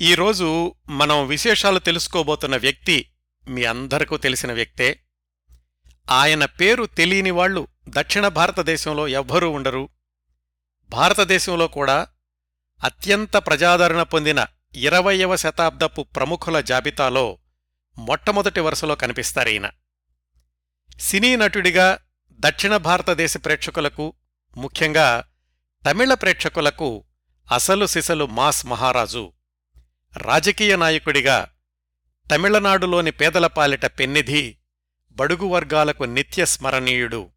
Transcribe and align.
ఈరోజు 0.00 0.74
మనం 0.88 1.26
విశేషాలు 1.26 1.78
తెలుసుకోబోతున్న 1.78 2.56
వ్యక్తి 2.56 3.10
మీ 3.48 3.64
అందరికూ 3.64 4.16
తెలిసిన 4.16 4.52
వ్యక్తే. 4.52 5.00
ఆయన 6.10 6.44
పేరు 6.44 6.86
తెలియని 6.86 7.30
వాళ్ళు 7.30 7.68
దక్షిణ 7.88 8.28
భారతదేశంలో 8.28 9.08
ఎవ్వరూ 9.08 9.50
ఉండరు. 9.50 9.88
భారతదేశంలో 10.88 11.68
కూడా 11.68 12.06
అత్యంత 12.84 13.36
ప్రజాదరణ 13.36 14.02
పొందిన 14.02 14.46
ఇరవయవ 14.74 15.36
శతాబ్దపు 15.36 16.02
ప్రముఖుల 16.02 16.60
జాబితాలో 16.60 17.38
మొట్టమొదటి 17.98 18.60
వరుసలో 18.60 18.94
కనిపిస్తారీయన 18.94 19.70
సినీ 21.00 21.36
నటుడిగా 21.36 21.98
దక్షిణ 22.40 22.76
భారతదేశ 22.76 23.36
ప్రేక్షకులకు 23.36 24.12
ముఖ్యంగా 24.56 25.24
తమిళ 25.86 26.14
ప్రేక్షకులకు 26.14 27.04
అసలు 27.52 27.86
సిసలు 27.86 28.26
మాస్ 28.26 28.66
మహారాజు. 28.66 29.32
రాజకీయ 30.16 30.76
నాయకుడిగా 30.76 31.50
తమిళనాడులోని 32.32 33.10
పేదల 33.10 33.46
పాలిట 33.46 33.86
పెన్నిధి 33.86 34.58
బడుగు 35.10 35.46
వర్గాలకు 35.46 36.04
నిత్య 36.04 36.46
స్మరణీయుడు 36.46 37.30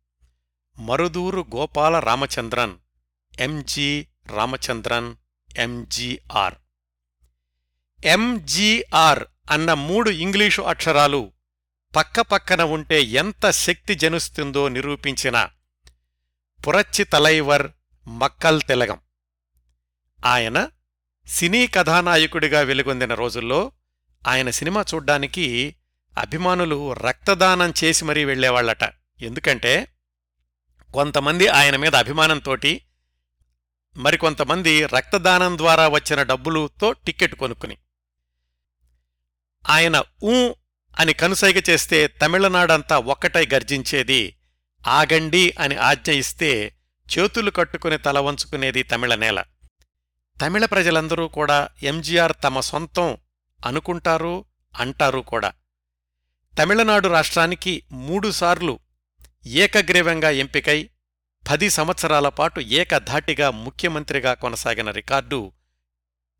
మరుదూరు 0.80 1.46
గోపాల 1.56 2.00
రామచంద్రన్ 2.00 2.78
ఎంజి 3.40 4.08
రామచంద్రన్ 4.28 5.16
ఎంజీఆర్ 5.58 6.56
ఎంజీఆర్ 8.06 9.24
అన్న 9.52 9.74
మూడు 9.74 10.10
ఇంగ్లీషు 10.10 10.62
అక్షరాలు 10.62 11.32
పక్కపక్కన 11.96 12.62
ఉంటే 12.64 13.02
ఎంత 13.02 13.50
శక్తి 13.50 13.96
జనుస్తుందో 13.96 14.68
నిరూపించిన 14.68 15.50
పురచ్చి 16.68 17.04
తలైవర్ 17.04 17.72
మక్కల్ 18.08 18.62
తెలగం. 18.62 19.00
ఆయన 20.26 20.70
సినీ 21.28 21.68
కథానాయకుడిగా 21.68 22.62
వెలుగొందిన 22.62 23.14
రోజుల్లో 23.14 23.72
ఆయన 24.28 24.50
సినిమా 24.50 24.86
చూడ్డానికి 24.94 25.76
అభిమానులు 26.18 26.94
రక్తదానం 26.94 27.74
చేసి 27.84 28.06
మరీ 28.06 28.26
వెళ్ళేవాళ్ళట 28.26 28.84
ఎందుకంటే 29.22 29.88
కొంతమంది 30.94 31.48
ఆయన 31.48 31.76
మీద 31.76 31.96
అభిమానంతోటి 31.96 32.82
మరికొంతమంది 33.98 34.86
రక్తదానం 34.86 35.58
ద్వారా 35.58 35.88
వచ్చిన 35.88 36.24
డబ్బులుతో 36.24 36.92
టిక్కెట్ 36.92 37.36
కొనుక్కుని. 37.36 37.78
ఆయన 39.70 40.04
ఊ 40.24 40.52
అని 41.00 41.14
కనుసైగ 41.14 41.62
చేస్తే 41.70 42.08
తమిళనాడంతా 42.08 42.98
ఒక్కటై 42.98 43.48
గర్జించేది 43.54 44.36
ఆగండి 44.88 45.54
అని 45.60 45.76
ఆజ్ఞ 45.76 46.12
ఇస్తే 46.12 46.76
చేతులు 47.18 47.52
కట్టుకుని 47.52 47.98
తల 47.98 48.20
వంచుకునేది 48.20 48.84
తమిళ 48.84 49.16
నేల. 49.16 49.44
తమిళ 50.42 50.66
ప్రజలందరూ 50.66 51.28
కూడా 51.28 51.70
ఎంజీఆర్ 51.84 52.34
తమ 52.44 52.60
సొంతం 52.60 53.18
అనుకుంటారు 53.66 54.46
అంటారు 54.80 55.20
కూడా. 55.20 55.54
తమిళనాడు 56.60 57.08
రాష్ట్రానికి 57.08 57.84
మూడుసార్లు 57.92 58.80
ఏకగ్రీవంగా 59.46 60.30
ఎంపికై 60.30 60.90
పది 61.50 61.70
సంవత్సరాల 61.70 62.30
పాటు 62.30 62.60
ఏకధాటిగా 62.60 63.52
ముఖ్యమంత్రిగా 63.52 64.34
కొనసాగిన 64.34 64.92
రికార్డు 64.92 65.52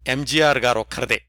ఎంజీఆర్ 0.08 0.58
గారొక్కరిదే. 0.58 1.26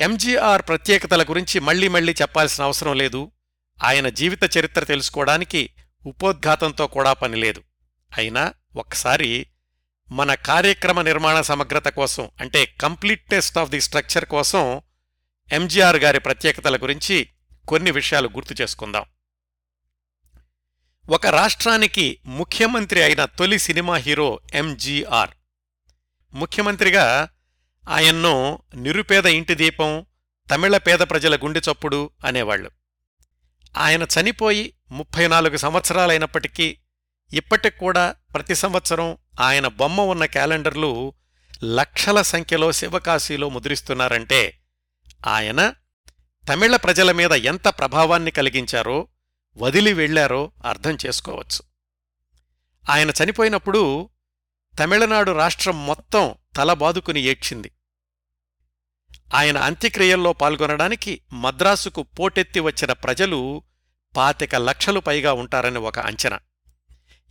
ఎంజీఆర్ 0.00 0.62
ప్రత్యేకతల 0.62 1.22
గురించి 1.22 1.60
మళ్ళీ 1.60 1.88
మళ్ళీ 1.88 2.14
చెప్పాల్సిన 2.22 2.64
అవసరం 2.64 2.96
లేదు. 2.96 3.32
ఆయన 3.84 4.08
జీవిత 4.08 4.56
చరిత్ర 4.58 4.84
తెలుసుకోవడానికి 4.84 5.70
ఉపోద్ఘాతంతో 6.06 6.86
కూడా 6.86 7.12
పనిలేదు 7.12 7.62
అయినా 8.16 8.54
ఒక్కసారి 8.76 9.46
మన 10.14 10.34
కార్యక్రమ 10.34 11.02
నిర్మాణ 11.02 11.40
సమగ్రత 11.40 11.88
కోసం 11.88 12.30
అంటే 12.40 12.66
కంప్లీట్నెస్ 12.80 13.58
ఆఫ్ 13.58 13.70
ది 13.70 13.80
స్ట్రక్చర్ 13.80 14.24
కోసం 14.24 14.82
ఎంజీఆర్ 15.52 15.96
గారి 15.96 16.20
ప్రత్యేకతల 16.20 16.76
గురించి 16.76 17.28
కొన్ని 17.68 17.90
విషయాలు 17.90 18.28
గుర్తు 18.28 18.62
చేసుకుందాం. 18.62 19.04
ఒక 21.10 21.26
రాష్ట్రానికి 21.26 22.18
ముఖ్యమంత్రి 22.26 23.02
అయిన 23.02 23.24
తొలి 23.24 23.58
సినిమా 23.58 23.96
హీరో 23.96 24.40
ఎంజీఆర్. 24.54 25.30
ముఖ్యమంత్రిగా 26.34 27.28
ఆయన్ను 27.88 28.58
నిరుపేద 28.74 29.26
ఇంటి 29.26 29.54
దీపం 29.54 30.06
తమిళ 30.50 30.76
పేద 30.76 30.98
ప్రజల 30.98 31.36
గుండె 31.36 31.60
చప్పుడు 31.60 32.10
అనేవాళ్ళు 32.24 32.70
ఆయన 33.76 34.02
చనిపోయి 34.02 34.74
ముప్పై 34.90 35.28
నాలుగు 35.28 35.56
సంవత్సరాలైనప్పటికీ 35.56 36.78
ఇప్పటికి 37.34 37.78
కూడా 37.78 38.16
ప్రతి 38.34 38.54
సంవత్సరం 38.54 39.18
ఆయన 39.40 39.66
బొమ్మ 39.66 40.00
ఉన్న 40.00 40.24
క్యాలెండర్లు 40.24 41.14
లక్షల 41.64 42.22
సంఖ్యలో 42.22 42.72
శివకాశీలో 42.72 43.48
ముద్రిస్తున్నారంటే 43.48 44.60
ఆయన 45.26 45.74
తమిళ 46.48 46.76
ప్రజల 46.76 47.12
మీద 47.12 47.32
ఎంత 47.32 47.68
ప్రభావాన్ని 47.68 48.30
కలిగించారో 48.30 49.08
వదిలి 49.56 49.92
వెళ్ళారో 49.92 50.52
అర్థం 50.64 50.98
చేసుకోవచ్చు. 51.06 51.62
ఆయన 52.90 53.10
చనిపోయినప్పుడు 53.10 54.10
తమిళనాడు 54.78 55.32
రాష్ట్రం 55.32 55.86
మొత్తం 55.86 56.34
తలబాదుకుని 56.56 57.20
ఏడ్చింది. 57.20 57.72
ఆయన 59.34 59.58
అంత్యక్రియల్లో 59.58 60.32
పాల్గొనడానికి 60.32 61.20
మద్రాసుకు 61.32 62.02
పోటెత్తి 62.02 62.60
వచ్చిన 62.60 62.92
ప్రజలు 62.92 63.62
పాతిక 64.16 64.54
లక్షలు 64.54 65.00
పైగా 65.00 65.32
ఉంటారని 65.32 65.78
ఒక 65.78 65.98
అంచనా. 65.98 66.40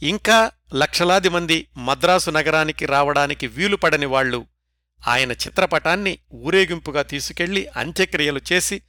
ఇంకా 0.02 0.52
లక్షలాది 0.76 1.30
మంది 1.30 1.68
మద్రాసు 1.78 2.32
నగరానికి 2.32 2.86
రావడానికి 2.86 3.48
వీలుపడని 3.48 4.06
వాళ్ళు 4.06 4.48
ఆయన 5.08 5.32
చిత్రపటాన్ని 5.32 6.20
ఊరేగింపుగా 6.34 7.02
తీసుకెళ్ళి 7.02 7.68
అంత్యక్రియలు 7.68 8.42
చేసి 8.54 8.82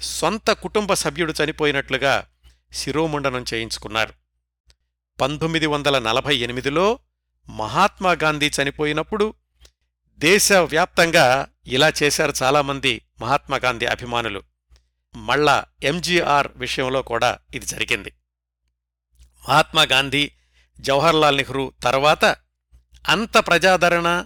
సొంత 0.00 0.52
కుటుంబ 0.52 0.94
సభ్యుడు 0.94 1.34
చనిపోయినట్లుగా 1.44 2.26
శిరోముండనం 2.72 3.44
చేయించుకున్నారు. 3.54 4.12
పంతొమ్మిది 5.20 5.66
వందల 5.66 5.98
నలభై 5.98 6.36
ఎనిమిదిలో 6.36 6.98
మహాత్మాగాంధీ 7.48 8.50
చనిపోయినప్పుడు 8.62 9.34
దేశవ్యాప్తంగా 10.18 11.46
ఇలా 11.66 11.92
చేశారు 12.02 12.32
చాలామంది 12.42 13.02
మహాత్మాగాంధీ 13.20 13.86
అభిమానులు. 13.86 14.42
మళ్ళా 15.16 15.64
ఎంజీఆర్ 15.82 16.48
విషయంలో 16.56 17.02
కూడా 17.02 17.38
ఇది 17.54 17.66
జరిగింది. 17.66 18.12
మహాత్మాగాంధీ 19.48 20.30
జవహర్లాల్ 20.80 21.36
నెహ్రూ 21.36 21.72
తర్వాత 21.82 22.24
అంత 23.08 23.38
ప్రజాదరణ 23.38 24.24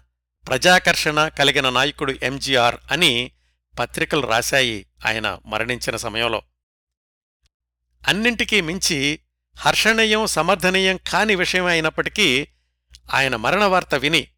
ప్రజాకర్షణ 0.49 1.29
కలిగిన 1.29 1.71
నాయకుడు 1.71 2.15
ఎంజీఆర్ 2.23 2.75
అని 2.91 3.31
పత్రికలు 3.79 4.27
రాశాయి 4.27 4.87
ఆయన 5.07 5.39
మరణించిన 5.47 5.97
సమయంలో. 5.97 6.43
అన్నింటికీ 8.09 8.61
మించి 8.61 9.21
హర్షణీయం 9.59 10.27
సమర్థనీయం 10.27 10.97
కాని 10.97 11.35
విషయం 11.35 11.65
అయినప్పటికీ 11.65 12.49
ఆయన 13.15 13.37
మరణవార్త 13.37 13.95
విని 13.95 14.29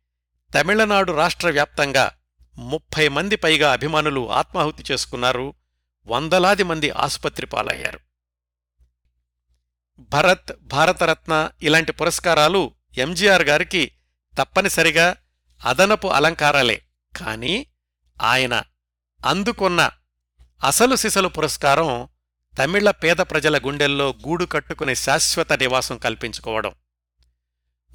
తమిళనాడు 0.54 1.12
రాష్ట్ర 1.12 1.50
వ్యాప్తంగా 1.50 2.10
ముప్పై 2.58 3.08
మంది 3.08 3.36
పైగా 3.36 3.72
అభిమానులు 3.72 4.32
ఆత్మాహుతి 4.32 4.84
చేసుకున్నారు 4.92 5.54
వందలాది 6.06 6.62
మంది 6.62 6.90
ఆసుపత్రి 6.90 7.46
పాలయ్యారు. 7.46 8.00
భరత్ 9.98 10.52
భారతరత్న 10.60 11.50
ఇలాంటి 11.62 11.92
పురస్కారాలు 11.92 12.74
ఎంజీఆర్ 12.98 13.42
గారికి 13.42 13.92
తప్పనిసరిగా 14.38 15.16
అదనపు 15.64 16.08
అలంకారాలే. 16.08 16.82
కాని 17.16 17.66
ఆయన 18.22 18.62
అందుకున్న 19.26 19.90
అసలు 20.64 20.96
సిసలు 20.96 21.28
పురస్కారం 21.28 22.08
తమిళ 22.58 22.90
పేద 22.90 23.16
ప్రజల 23.16 23.58
గుండెల్లో 23.58 24.14
గూడు 24.28 24.44
కట్టుకునే 24.44 24.94
శాశ్వత 24.94 25.52
నివాసం 25.52 25.98
కల్పించుకోవడం. 25.98 26.72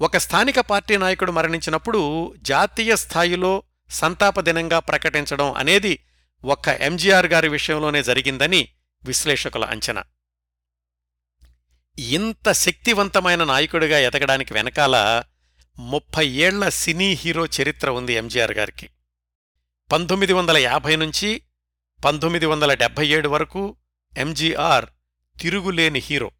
ఒక 0.00 0.16
స్థానిక 0.16 0.60
పార్టీ 0.60 0.96
నాయకుడు 0.96 1.32
మరణించినప్పుడు 1.32 2.34
జాతీయ 2.42 2.96
స్థాయిలో 2.96 3.62
సంతాప 3.90 4.40
దినంగా 4.40 4.78
ప్రకటించడం 4.78 5.52
అనేది 5.52 6.04
ఒక్క 6.44 6.68
ఎంజీఆర్ 6.68 7.26
గారి 7.26 7.48
విషయంలోనే 7.48 8.02
జరిగిందని 8.02 8.68
విశ్లేషకుల 9.04 9.64
అంచనా. 9.64 10.04
ఇంత 11.98 12.52
శక్తివంతమైన 12.52 13.44
నాయకుడిగా 13.44 13.98
ఎదగడానికి 13.98 14.54
వెనకాల 14.54 15.22
ముప్పై 15.78 16.26
ఏళ్ళ 16.28 16.68
సినీ 16.68 17.12
హీరో 17.12 17.46
చరిత్ర 17.46 17.90
ఉంది 17.90 18.12
ఎంజీఆర్ 18.12 18.52
గారికి. 18.52 18.88
పంతొమ్మిది 19.92 20.32
వందల 20.32 20.56
యాభై 20.56 20.96
నుంచి 20.96 21.42
పంతొమ్మిది 22.04 22.46
వందల 22.46 22.74
డెబ్బై 22.74 23.08
ఏడు 23.08 23.28
వరకు 23.28 23.76
ఎంజీఆర్ 24.18 24.86
తిరుగులేని 25.40 25.98
హీరో. 25.98 26.30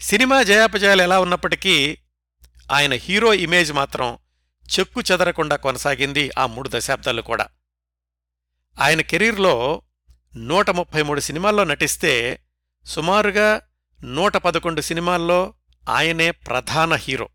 సినిమా 0.00 0.42
జయాపజయాలు 0.42 1.02
ఎలా 1.02 1.20
ఉన్నప్పటికీ 1.20 1.98
ఆయన 2.72 2.92
హీరో 2.92 3.34
ఇమేజ్ 3.34 3.72
మాత్రం 3.72 4.18
చెక్కు 4.78 5.00
చెదరకుండా 5.12 5.56
కొనసాగింది 5.56 6.30
ఆ 6.38 6.46
మూడు 6.46 6.70
దశాబ్దాలు 6.72 7.22
కూడా. 7.22 7.48
ఆయన 8.80 9.00
కెరీర్లో 9.00 9.82
నూట 10.36 10.70
ముప్పై 10.70 11.02
మూడు 11.02 11.20
సినిమాల్లో 11.20 11.64
నటిస్తే 11.64 12.42
సుమారుగా 12.86 13.60
నూట 14.04 14.36
పదకొండు 14.36 14.80
సినిమాల్లో 14.80 15.54
ఆయనే 15.88 16.30
ప్రధాన 16.30 16.94
హీరో. 16.94 17.28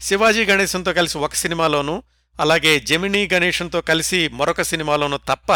శివాజీ 0.00 0.44
గణేశంతో 0.44 0.92
కలిసి 0.92 1.18
ఒక 1.18 1.34
సినిమాలోనూ 1.34 2.02
అలాగే 2.40 2.80
జెమినీ 2.80 3.28
గణేశంతో 3.32 3.80
కలిసి 3.80 4.28
మరొక 4.28 4.62
సినిమాలోనూ 4.62 5.16
తప్ప 5.16 5.52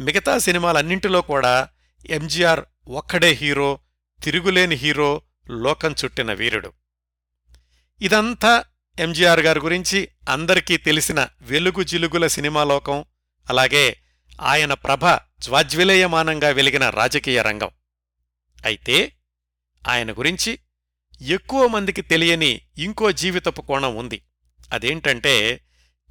మిగతా 0.00 0.38
సినిమాలన్నింటిలో 0.38 1.22
కూడా 1.22 1.68
ఎంజీఆర్ 2.10 2.60
ఒక్కడే 2.88 3.30
హీరో 3.30 3.78
తిరుగులేని 4.24 4.74
హీరో 4.74 5.22
లోకం 5.50 5.94
చుట్టిన 6.04 6.32
వీరుడు. 6.32 6.72
ఇదంతా 8.00 8.64
ఎంజీఆర్ 8.98 9.40
గారి 9.40 9.60
గురించి 9.60 10.08
అందరికీ 10.28 10.76
తెలిసిన 10.76 11.28
వెలుగు 11.40 11.82
జిలుగుల 11.82 12.26
సినిమాలోకం 12.26 13.04
అలాగే 13.48 13.96
ఆయన 14.40 14.74
ప్రభ 14.74 15.06
జ్వాజ్విలేయమానంగా 15.38 16.48
వెలిగిన 16.48 16.88
రాజకీయ 16.88 17.42
రంగం. 17.42 17.70
అయితే 18.64 19.12
ఆయన 19.88 20.12
గురించి 20.12 20.58
ఎక్కువ 21.20 21.66
మందికి 21.66 22.02
తెలియని 22.02 22.60
ఇంకో 22.78 23.12
జీవితపు 23.12 23.62
కోణం 23.62 23.96
ఉంది. 23.96 24.22
అదేంటంటే 24.72 25.60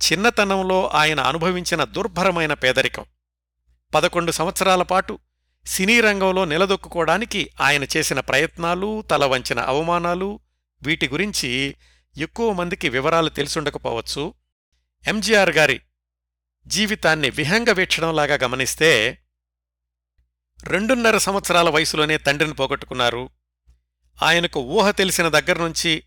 చిన్నతనంలో 0.02 0.88
ఆయన 0.88 1.20
అనుభవించిన 1.20 1.84
దుర్భరమైన 1.84 2.54
పేదరికం. 2.54 3.06
పదకొండు 3.94 4.32
సంవత్సరాల 4.32 4.84
పాటు 4.84 5.20
సినీ 5.66 6.00
రంగంలో 6.00 6.46
నిలదొక్కుకోవడానికి 6.46 7.50
ఆయన 7.62 7.84
చేసిన 7.84 8.20
ప్రయత్నాలు 8.20 9.02
తల 9.02 9.26
వంచిన 9.26 9.60
అవమానాలు 9.60 10.40
వీటి 10.84 11.08
గురించి 11.08 11.76
ఎక్కువ 12.18 12.54
మందికి 12.54 12.90
వివరాలు 12.90 13.30
తెలుసుండకపోవచ్చు. 13.30 14.34
ఎంజీఆర్ 15.08 15.50
గారి 15.50 15.82
జీవితాన్ని 16.68 17.30
విహంగ 17.30 17.70
వీక్షణంలాగా 17.70 18.38
గమనిస్తే 18.44 19.18
రెండున్నర 20.64 21.18
సంవత్సరాల 21.18 21.70
వయసులోనే 21.70 22.18
తండ్రిని 22.18 22.54
పోగొట్టుకున్నారు. 22.54 23.30
ఆయనకు 24.24 24.60
ఊహ 24.60 24.92
తెలిసిన 24.92 25.28
దగ్గర్నుంచి 25.28 26.04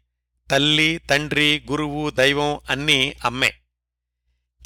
తల్లి 0.51 0.99
తండ్రి 0.99 1.67
గురువు 1.71 2.11
దైవం 2.11 2.61
అన్నీ 2.71 3.17
అమ్మే. 3.25 3.55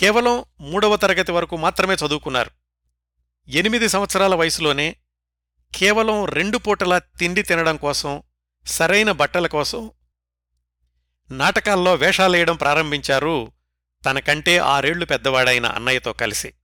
కేవలం 0.00 0.44
మూడవ 0.60 0.96
తరగతి 0.96 1.32
వరకు 1.32 1.56
మాత్రమే 1.56 1.94
చదువుకున్నారు. 1.94 2.50
ఎనిమిది 3.48 3.88
సంవత్సరాల 3.88 4.34
వయసులోనే 4.34 4.96
కేవలం 5.74 6.24
రెండు 6.24 6.58
పూటల 6.58 6.98
తిండి 6.98 7.42
తినడం 7.42 7.76
కోసం 7.76 8.22
సరైన 8.66 9.12
బట్టల 9.12 9.46
కోసం 9.46 9.90
నాటకాల్లో 11.30 11.94
వేషాలేయడం 11.94 12.56
ప్రారంభించారు 12.56 13.52
తనకంటే 14.04 14.58
ఆరేళ్ళు 14.58 15.04
పెద్దవాడైన 15.04 15.66
అన్నయ్యతో 15.66 16.12
కలిసి. 16.12 16.54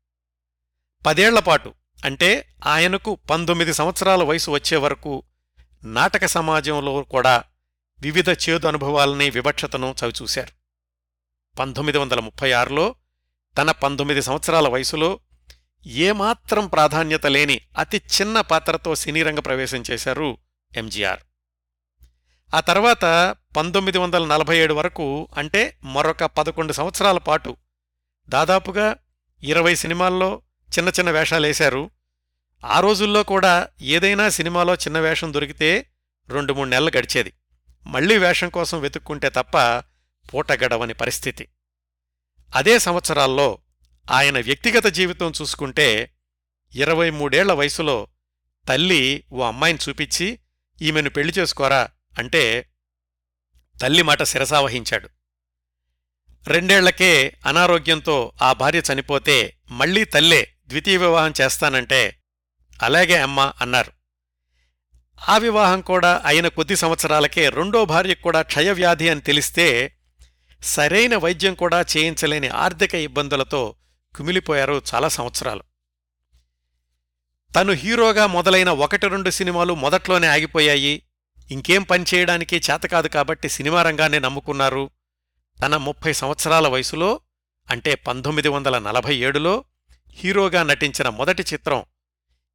పదేళ్ళపాటు 1.07 1.75
అంటే 2.05 2.49
ఆయనకు 2.67 3.15
పంతొమ్మిది 3.31 3.73
సంవత్సరాల 3.73 4.23
వయసు 4.23 4.51
వచ్చే 4.51 4.77
వరకు 4.77 5.23
నాటక 5.85 6.27
సమాజంలో 6.27 7.03
కూడా 7.03 7.45
వివిధ 8.01 8.31
చేదు 8.31 8.67
అనుభవాలని 8.67 9.31
వివక్షతను 9.31 9.95
చవిచూశారు. 10.05 10.53
పంతొమ్మిది 11.59 11.99
వందల 11.99 12.21
ముప్పై 12.21 12.53
ఆరులో 12.53 12.95
తన 13.59 13.71
పంతొమ్మిది 13.71 14.23
సంవత్సరాల 14.23 14.69
వయసులో 14.69 15.21
ఏమాత్రం 15.87 16.67
ప్రాధాన్యత 16.67 17.27
లేని 17.27 17.61
అతి 17.79 17.97
చిన్న 17.97 18.41
పాత్రతో 18.41 18.95
సినీరంగ 18.95 19.39
ప్రవేశం 19.39 19.83
చేశారు 19.91 20.39
ఎంజీఆర్. 20.77 21.21
ఆ 22.55 22.61
తర్వాత 22.61 23.37
పంతొమ్మిది 23.57 23.99
వందల 23.99 24.27
నలభై 24.27 24.59
ఏడు 24.59 24.75
వరకు 24.75 25.29
అంటే 25.37 25.79
మరొక 25.85 26.25
పదకొండు 26.25 26.73
సంవత్సరాల 26.73 27.19
పాటు 27.19 27.57
దాదాపుగా 28.29 28.97
ఇరవై 29.43 29.75
సినిమాల్లో 29.75 30.43
చిన్న 30.79 30.89
చిన్న 30.89 31.11
వేషాలేశారు. 31.11 31.91
ఆ 32.65 32.81
రోజుల్లో 32.81 33.23
కూడా 33.23 33.69
ఏదైనా 33.81 34.29
సినిమాలో 34.29 34.75
చిన్న 34.75 34.99
వేషం 34.99 35.33
దొరికితే 35.33 35.87
రెండు 36.29 36.53
మూడు 36.53 36.69
నెలలు 36.69 36.91
గడిచేది. 36.97 37.33
మళ్ళీ 37.87 38.19
వేషం 38.19 38.49
కోసం 38.49 38.81
వెతుక్కుంటే 38.81 39.31
తప్ప 39.31 39.57
పూట 40.33 40.53
గడవని 40.53 40.95
పరిస్థితి. 40.95 41.49
అదే 42.55 42.79
సంవత్సరాల్లో 42.79 43.59
ఆయన 44.11 44.41
వ్యక్తిగత 44.41 44.87
జీవితం 44.87 45.33
చూసుకుంటే 45.41 46.13
ఇరవై 46.75 47.11
మూడేళ్ళ 47.11 47.53
వయసులో 47.53 48.09
తల్లి 48.69 49.25
ఓ 49.33 49.43
అమ్మాయిని 49.43 49.79
చూపించి 49.89 50.39
ఈమెను 50.83 51.11
పెళ్ళి 51.11 51.33
చేసుకోరా? 51.39 51.89
అంటే 52.19 52.71
తల్లి 53.83 54.03
మాట 54.03 54.23
శిరసావహించాడు 54.23 55.09
రెండేళ్ళకే 56.47 57.39
అనారోగ్యంతో 57.47 58.33
ఆ 58.43 58.53
భార్య 58.53 58.83
చనిపోతే 58.93 59.59
మళ్ళీ 59.71 60.05
తల్లే 60.05 60.55
ద్వితీయ 60.69 60.97
వివాహం 60.97 61.35
చేస్తానంటే 61.41 62.20
అలాగే 62.83 63.17
అమ్మా 63.17 63.53
అన్నారు. 63.61 63.93
ఆ 65.29 65.39
వివాహం 65.39 65.81
కూడా 65.81 66.23
అయిన 66.25 66.49
కొద్ది 66.49 66.77
సంవత్సరాలకే 66.77 67.49
రెండో 67.49 67.85
భార్యకు 67.85 68.23
కూడా 68.23 68.43
క్షయవ్యాధి 68.43 69.09
అని 69.09 69.21
తెలిస్తే 69.21 69.97
సరైన 70.63 71.17
వైద్యం 71.17 71.55
కూడా 71.55 71.81
చేయించలేని 71.81 72.49
ఆర్థిక 72.49 72.95
ఇబ్బందులతో 72.95 73.75
కుమిలిపోయారు 74.17 74.83
చాలా 74.95 75.09
సంవత్సరాలు. 75.09 75.63
తను 77.57 77.73
హీరోగా 77.73 78.27
మొదలైన 78.27 78.71
ఒకటి 78.71 79.09
రెండు 79.09 79.31
సినిమాలు 79.31 79.75
మొదట్లోనే 79.75 80.27
ఆగిపోయాయి. 80.27 81.03
ఇంకేం 81.51 81.83
పనిచేయడానికి 81.83 82.57
చేతకాదు 82.57 83.09
కాబట్టి 83.09 83.49
సినిమా 83.49 83.83
రంగాన్ని 83.83 84.21
నమ్ముకున్నారు. 84.21 84.91
తన 85.63 85.77
ముప్పై 85.77 86.13
సంవత్సరాల 86.13 86.69
వయసులో 86.69 87.21
అంటే 87.71 87.95
పంతొమ్మిది 87.95 88.49
వందల 88.49 88.79
నలభై 88.79 89.17
ఏడులో 89.17 89.65
హీరోగా 90.13 90.63
నటించిన 90.63 91.09
మొదటి 91.09 91.45
చిత్రం 91.53 91.85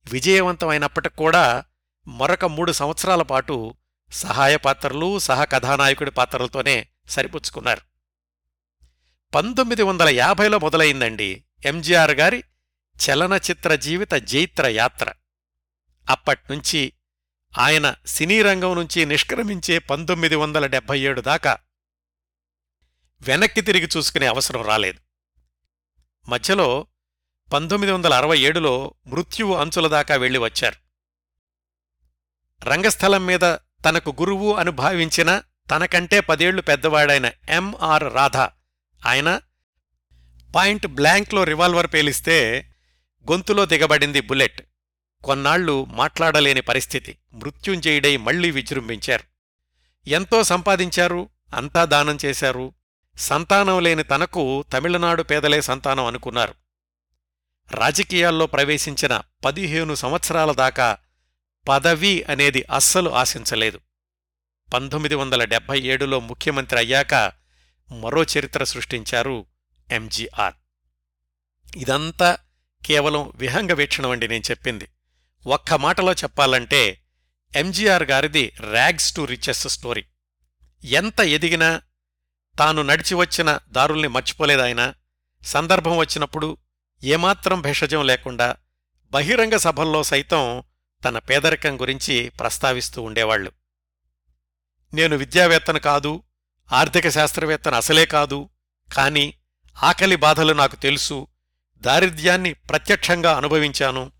విజయవంతమైనప్పటికి 0.07 1.16
కూడా 1.16 1.63
మరొక 2.07 2.46
మూడు 2.46 2.72
సంవత్సరాల 2.72 3.22
పాటు 3.22 3.74
సహాయ 4.12 4.57
పాత్రలు 4.57 5.19
సహ 5.19 5.44
కథానాయకుడి 5.44 6.12
పాత్రలతోనే 6.12 6.88
సరిపుచ్చుకున్నారు. 7.10 7.81
పంతొమ్మిది 9.36 9.84
వందల 9.84 10.10
యాభైలో 10.10 10.60
మొదలైందండి 10.60 11.44
ఎంజీఆర్ 11.66 12.12
గారి 12.12 12.44
చలనచిత్ర 12.96 13.75
జీవిత 13.75 14.13
జైత్ర 14.13 14.68
యాత్ర. 14.68 15.13
అప్పట్నుంచి 16.10 16.94
ఆయన 17.60 17.96
సినీ 18.06 18.42
రంగం 18.42 18.75
నుంచి 18.75 19.06
నిష్క్రమించే 19.06 19.80
పంతొమ్మిది 19.80 20.36
వందల 20.36 20.66
డెబ్బై 20.66 21.00
ఏడు 21.00 21.22
దాకా 21.22 21.57
వెనక్కి 23.22 23.62
తిరిగి 23.62 23.90
చూసుకునే 23.98 24.25
అవసరం 24.25 24.62
రాలేదు. 24.62 25.00
మధ్యలో 26.30 26.88
పంతొమ్మిది 27.53 27.94
వందల 27.94 28.13
అరవై 28.13 28.39
ఏడులో 28.39 28.94
మృత్యువు 29.07 29.56
అంచుల 29.56 29.88
దాకా 29.88 30.15
వెళ్ళి 30.15 30.39
వచ్చారు. 30.39 30.75
రంగస్థలం 32.65 33.25
మీద 33.25 33.39
తనకు 33.86 34.09
గురువు 34.09 34.53
అని 34.53 34.71
భావించిన 34.71 35.42
తనకంటే 35.71 36.19
పదేళ్ళు 36.19 36.62
పెద్దవాడైన 36.62 37.31
ఎంఆర్ 37.50 38.13
రాధ 38.13 38.38
ఆయన 39.06 39.42
పాయింట్ 40.56 40.88
బ్లాంక్లో 40.88 41.44
రివాల్వర్ 41.44 41.88
పేలిస్తే 41.88 42.68
గొంతులో 43.31 43.65
దిగబడింది 43.65 44.21
బుల్లెట్. 44.21 44.61
కొన్నాళ్ళు 45.23 45.85
మాట్లాడలేని 45.85 46.61
పరిస్థితి 46.61 47.18
మృత్యుంజయుడై 47.33 48.18
మళ్ళీ 48.18 48.52
విజృంభించారు. 48.52 49.23
ఎంతో 50.09 50.44
సంపాదించారు 50.44 51.30
అంతా 51.56 51.85
దానం 51.85 52.18
చేశారు. 52.25 52.73
సంతానం 53.18 53.83
లేని 53.83 54.04
తనకు 54.04 54.64
తమిళనాడు 54.73 55.23
పేదలే 55.23 55.61
సంతానం 55.61 56.06
అనుకున్నారు. 56.06 56.54
రాజకీయాల్లో 57.72 58.45
ప్రవేశించిన 58.45 59.22
పదిహేను 59.45 59.95
సంవత్సరాల 59.95 60.52
దాకా 60.52 60.98
పదవి 61.68 62.24
అనేది 62.24 62.62
అస్సలు 62.62 63.10
ఆశించలేదు. 63.10 63.80
పంతొమ్మిది 64.74 65.16
వందల 65.16 65.44
డెబ్బై 65.44 65.80
ఏడులో 65.80 66.19
ముఖ్యమంత్రి 66.19 66.80
అయ్యాక 66.80 67.14
మరో 67.92 68.24
చరిత్ర 68.24 68.64
సృష్టించారు 68.64 69.45
ఎంజీఆర్. 69.92 70.54
ఇదంతా 71.76 72.38
కేవలం 72.86 73.31
విహంగ 73.36 73.72
వీక్షణం 73.72 74.10
అండి 74.10 74.28
నేను 74.28 74.44
చెప్పింది. 74.52 74.88
ఒక్క 75.45 75.74
మాటలో 75.74 76.14
చెప్పాలంటే 76.14 77.02
ఎంజీఆర్ 77.56 78.04
గారిది 78.04 78.54
ర్యాగ్స్ 78.72 79.16
టు 79.16 79.22
రిచెస్ 79.22 79.68
స్టోరీ 79.68 80.06
ఎంత 80.84 81.19
ఎదిగినా 81.19 81.81
తాను 82.60 82.81
నడిచి 82.81 83.16
వచ్చిన 83.16 83.60
దారుల్ని 83.69 84.07
మర్చిపోలేదాయన 84.07 84.94
సందర్భం 85.44 85.98
వచ్చినప్పుడు 85.98 86.57
ఏమాత్రం 87.04 87.61
భేషజం 87.61 88.07
లేకుండా 88.07 88.56
బహిరంగ 89.11 89.56
సభల్లో 89.56 90.04
సైతం 90.04 90.64
తన 91.06 91.19
పేదరికం 91.19 91.81
గురించి 91.81 92.30
ప్రస్తావిస్తూ 92.30 93.02
ఉండేవాళ్ళు 93.02 93.52
నేను 94.94 95.16
విద్యావేత్తను 95.16 95.80
కాదు 95.80 96.23
ఆర్థిక 96.71 97.09
శాస్త్రవేత్తను 97.09 97.75
అసలే 97.75 98.06
కాదు 98.06 98.49
కాని 98.94 99.33
ఆకలి 99.83 100.16
బాధలు 100.16 100.54
నాకు 100.54 100.75
తెలుసు 100.75 101.28
దారిద్ర్యాన్ని 101.78 102.54
ప్రత్యక్షంగా 102.54 103.37
అనుభవించాను. 103.37 104.11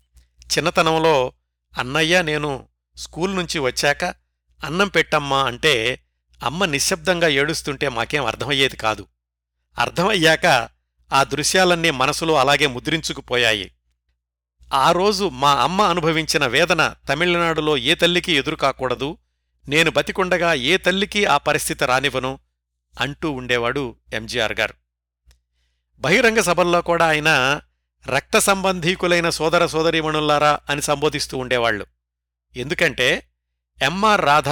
చిన్నతనంలో 0.44 1.32
అన్నయ్య 1.78 2.22
నేను 2.22 2.68
స్కూల్ 2.96 3.36
నుంచి 3.36 3.58
వచ్చాక 3.58 4.04
అన్నం 4.64 4.88
పెట్టమ్మా 4.88 5.44
అంటే 5.44 6.00
అమ్మ 6.42 6.64
నిశ్శబ్దంగా 6.64 7.28
ఏడుస్తుంటే 7.28 7.88
మాకేం 7.88 8.24
అర్థమయ్యేది 8.24 8.76
కాదు. 8.76 9.06
అర్థమయ్యాక 9.78 10.68
ఆ 11.12 11.22
దృశ్యాలన్నీ 11.22 11.90
మనసులో 11.90 12.34
అలాగే 12.36 12.66
ముద్రించుకుపోయాయి. 12.66 13.70
ఆ 14.74 14.92
రోజు 14.92 15.24
మా 15.24 15.52
అమ్మ 15.52 15.82
అనుభవించిన 15.82 16.46
వేదన 16.46 16.94
తమిళనాడులో 17.08 17.76
ఏ 17.76 17.94
తల్లికి 17.94 18.32
ఎదురుకాకూడదు 18.32 19.18
నేను 19.68 19.90
బతికుండగా 19.90 20.54
ఏ 20.54 20.76
తల్లికి 20.76 21.24
ఆ 21.24 21.36
పరిస్థితి 21.36 21.86
రానివ్వను 21.86 22.38
అంటూ 23.00 23.30
ఉండేవాడు 23.30 23.96
ఎంజీఆర్ 24.12 24.52
గారు. 24.52 24.74
బహిరంగ 25.98 26.40
సభల్లో 26.40 26.82
కూడా 26.82 27.08
ఆయన 27.08 27.60
రక్త 28.08 28.38
సంబంధీకులైన 28.38 29.30
సోదర 29.30 29.66
సోదరీమణుల్లారా 29.66 30.60
అని 30.70 30.82
సంబోధిస్తూ 30.82 31.38
ఉండేవాళ్ళు 31.38 31.86
ఎందుకంటే 32.56 33.28
ఎంఆర్ 33.82 34.20
రాధ 34.20 34.48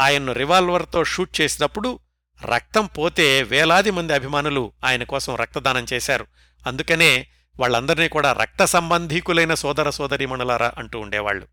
ఆయన్ను 0.00 0.32
రివాల్వర్తో 0.32 1.04
షూట్ 1.04 1.40
చేసినప్పుడు 1.40 1.98
రక్తం 2.44 2.86
పోతే 2.86 3.42
వేలాది 3.42 3.90
మంది 3.90 4.12
అభిమానులు 4.12 4.72
ఆయన 4.84 5.04
కోసం 5.04 5.36
రక్తదానం 5.36 5.86
చేశారు. 5.92 6.26
అందుకనే 6.66 7.26
వాళ్ళందరినీ 7.60 8.08
కూడా 8.08 8.32
రక్త 8.32 8.64
సంబంధీకులైన 8.64 9.54
సోదర 9.54 9.90
సోదరీమణులారా 9.90 10.72
అంటూ 10.78 10.98
ఉండేవాళ్ళు 10.98 11.48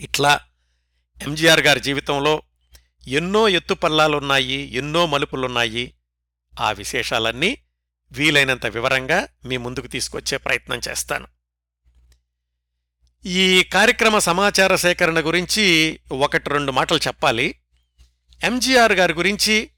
ఇట్లా 0.00 0.40
ఎంజీఆర్ 1.22 1.60
గారి 1.60 1.80
జీవితంలో 1.80 2.42
ఎన్నో 3.08 3.48
ఎత్తుపల్లాలున్నాయి 3.48 4.74
ఎన్నో 4.74 5.06
మలుపులున్నాయి. 5.06 5.94
ఆ 6.60 6.72
విశేషాలన్నీ 6.72 7.58
వీలైనంత 8.12 8.66
వివరంగా 8.66 9.28
మీ 9.44 9.56
ముందుకు 9.56 9.86
తీసుకొచ్చే 9.86 10.36
ప్రయత్నం 10.36 10.80
చేస్తాను. 10.88 11.26
ఈ 13.26 13.62
కార్యక్రమ 13.62 14.18
సమాచార 14.18 14.76
సేకరణ 14.76 15.20
గురించి 15.20 15.98
ఒకటి 16.12 16.50
రెండు 16.50 16.72
మాటలు 16.72 16.98
చెప్పాలి. 16.98 17.54
ఎంజీఆర్ 18.42 18.92
గారి 18.92 19.12
గురించి 19.12 19.70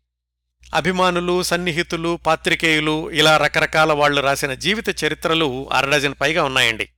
అభిమానులు 0.75 1.43
సన్నిహితులు 1.43 2.19
పాత్రికేయులు 2.27 3.11
ఇలా 3.11 3.37
రకరకాల 3.37 3.93
వాళ్ళు 3.93 4.21
రాసిన 4.21 4.55
జీవిత 4.55 5.05
చరిత్రలు 5.05 5.69
అరడజన్ 5.73 6.15
పైగా 6.21 6.45
ఉన్నాయండి. 6.45 6.89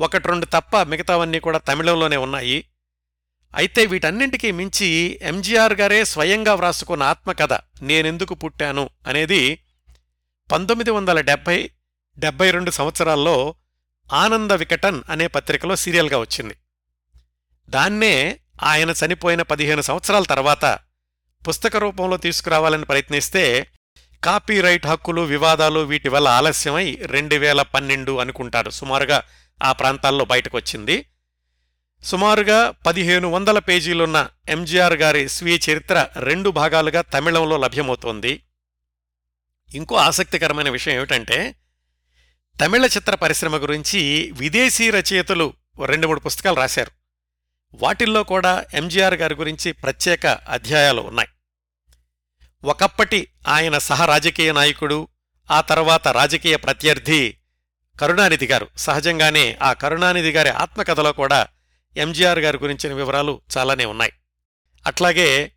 ఒకటి 0.00 0.28
రెండు 0.28 0.46
తప్ప 0.46 0.82
మిగతావన్నీ 0.82 1.40
కూడా 1.40 1.58
తమిళంలోనే 1.58 2.16
ఉన్నాయి. 2.16 2.64
అయితే 3.54 3.86
వీటన్నింటికీ 3.86 4.50
మించి 4.50 5.18
ఎంజీఆర్ 5.22 5.72
గారే 5.72 6.04
స్వయంగా 6.04 6.54
వ్రాసుకున్న 6.54 7.02
ఆత్మకథ 7.02 7.52
నేనెందుకు 7.82 8.34
పుట్టాను 8.34 8.90
అనేది 9.06 9.62
పంతొమ్మిది 10.52 10.90
వందల 10.90 11.20
డెబ్బై 11.20 11.70
డెబ్బై 12.18 12.50
రెండు 12.50 12.70
సంవత్సరాల్లో 12.70 13.54
ఆనంద 14.12 14.50
వికటన్ 14.50 15.02
అనే 15.10 15.26
పత్రికలో 15.26 15.76
సీరియల్గా 15.76 16.18
వచ్చింది. 16.18 16.56
దాన్నే 17.70 18.40
ఆయన 18.62 18.90
చనిపోయిన 18.90 19.42
పదిహేను 19.42 19.80
సంవత్సరాల 19.80 20.22
తర్వాత 20.22 20.78
పుస్తక 21.48 21.76
రూపంలో 21.76 22.16
తీసుకురావాలని 22.16 22.84
ప్రయత్నిస్తే 22.84 23.66
కాపీరైట్ 24.24 24.86
హక్కులు 24.86 25.20
వివాదాలు 25.20 25.80
వీటి 25.80 26.08
వల్ల 26.08 26.28
ఆలస్యమై 26.28 26.98
రెండు 27.02 27.34
వేల 27.34 27.62
పన్నెండు 27.62 28.18
అనుకుంటారు. 28.18 28.70
సుమారుగా 28.70 29.22
ఆ 29.62 29.72
ప్రాంతాల్లో 29.72 30.24
బయటకొచ్చింది. 30.24 31.06
సుమారుగా 32.04 32.74
పదిహేను 32.86 33.30
వందల 33.30 33.58
పేజీలున్న 33.58 34.28
ఎంజీఆర్ 34.48 34.92
గారి 34.92 35.28
స్వీయ 35.28 35.58
చరిత్ర 35.70 36.06
రెండు 36.16 36.50
భాగాలుగా 36.50 37.00
తమిళంలో 37.00 37.56
లభ్యమవుతోంది. 37.56 38.42
ఇంకో 39.74 39.96
ఆసక్తికరమైన 39.96 40.70
విషయం 40.70 40.94
ఏమిటంటే 40.94 41.54
తమిళ 42.64 42.86
చిత్ర 42.86 43.14
పరిశ్రమ 43.14 43.56
గురించి 43.56 44.30
విదేశీ 44.36 44.90
రచయితలు 44.90 45.52
రెండు 45.84 46.06
మూడు 46.06 46.20
పుస్తకాలు 46.20 46.56
రాశారు. 46.56 46.90
వాటిల్లో 47.74 48.22
కూడా 48.22 48.64
ఎంజీఆర్ 48.74 49.14
గారి 49.14 49.34
గురించి 49.34 49.72
ప్రత్యేక 49.72 50.26
అధ్యాయాలు 50.26 51.00
ఉన్నాయి. 51.00 51.28
ఒకప్పటి 52.64 53.28
ఆయన 53.48 53.78
సహ 53.78 54.04
రాజకీయ 54.04 54.52
నాయకుడు 54.52 55.08
ఆ 55.50 55.60
తర్వాత 55.60 56.08
రాజకీయ 56.08 56.56
ప్రత్యర్థి 56.56 57.36
కరుణానిధి 58.00 58.46
గారు. 58.46 58.68
సహజంగానే 58.76 59.58
ఆ 59.62 59.72
కరుణానిధి 59.72 60.30
గారి 60.30 60.48
ఆత్మకథలో 60.48 61.12
కూడా 61.12 61.46
ఎంజీఆర్ 61.96 62.38
గారి 62.38 62.58
గురించిన 62.58 62.92
వివరాలు 62.92 63.40
చాలానే 63.58 63.84
ఉన్నాయి. 63.84 64.12
అట్లాగే 64.86 65.52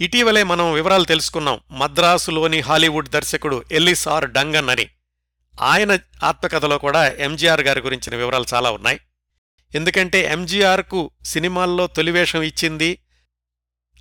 ఇటీవలే 0.00 0.42
మనం 0.42 0.72
వివరాలు 0.72 1.04
తెలుసుకున్నాం 1.04 1.60
మద్రాసులోని 1.70 2.60
హాలీవుడ్ 2.60 3.08
దర్శకుడు 3.08 3.64
ఎల్లిస్ 3.72 4.08
ఆర్ 4.08 4.30
డంగన్ 4.30 4.68
అని. 4.68 4.88
ఆయన 5.60 5.98
ఆత్మకథలో 6.24 6.78
కూడా 6.78 7.08
ఎంజీఆర్ 7.08 7.60
గారి 7.60 7.80
గురించిన 7.80 8.16
వివరాలు 8.16 8.44
చాలా 8.54 8.70
ఉన్నాయి. 8.70 9.00
ఎందుకంటే 9.74 10.20
ఎంజీఆర్కు 10.20 11.10
సినిమాల్లో 11.24 11.86
తొలివేషం 11.86 12.42
ఇచ్చింది 12.42 12.98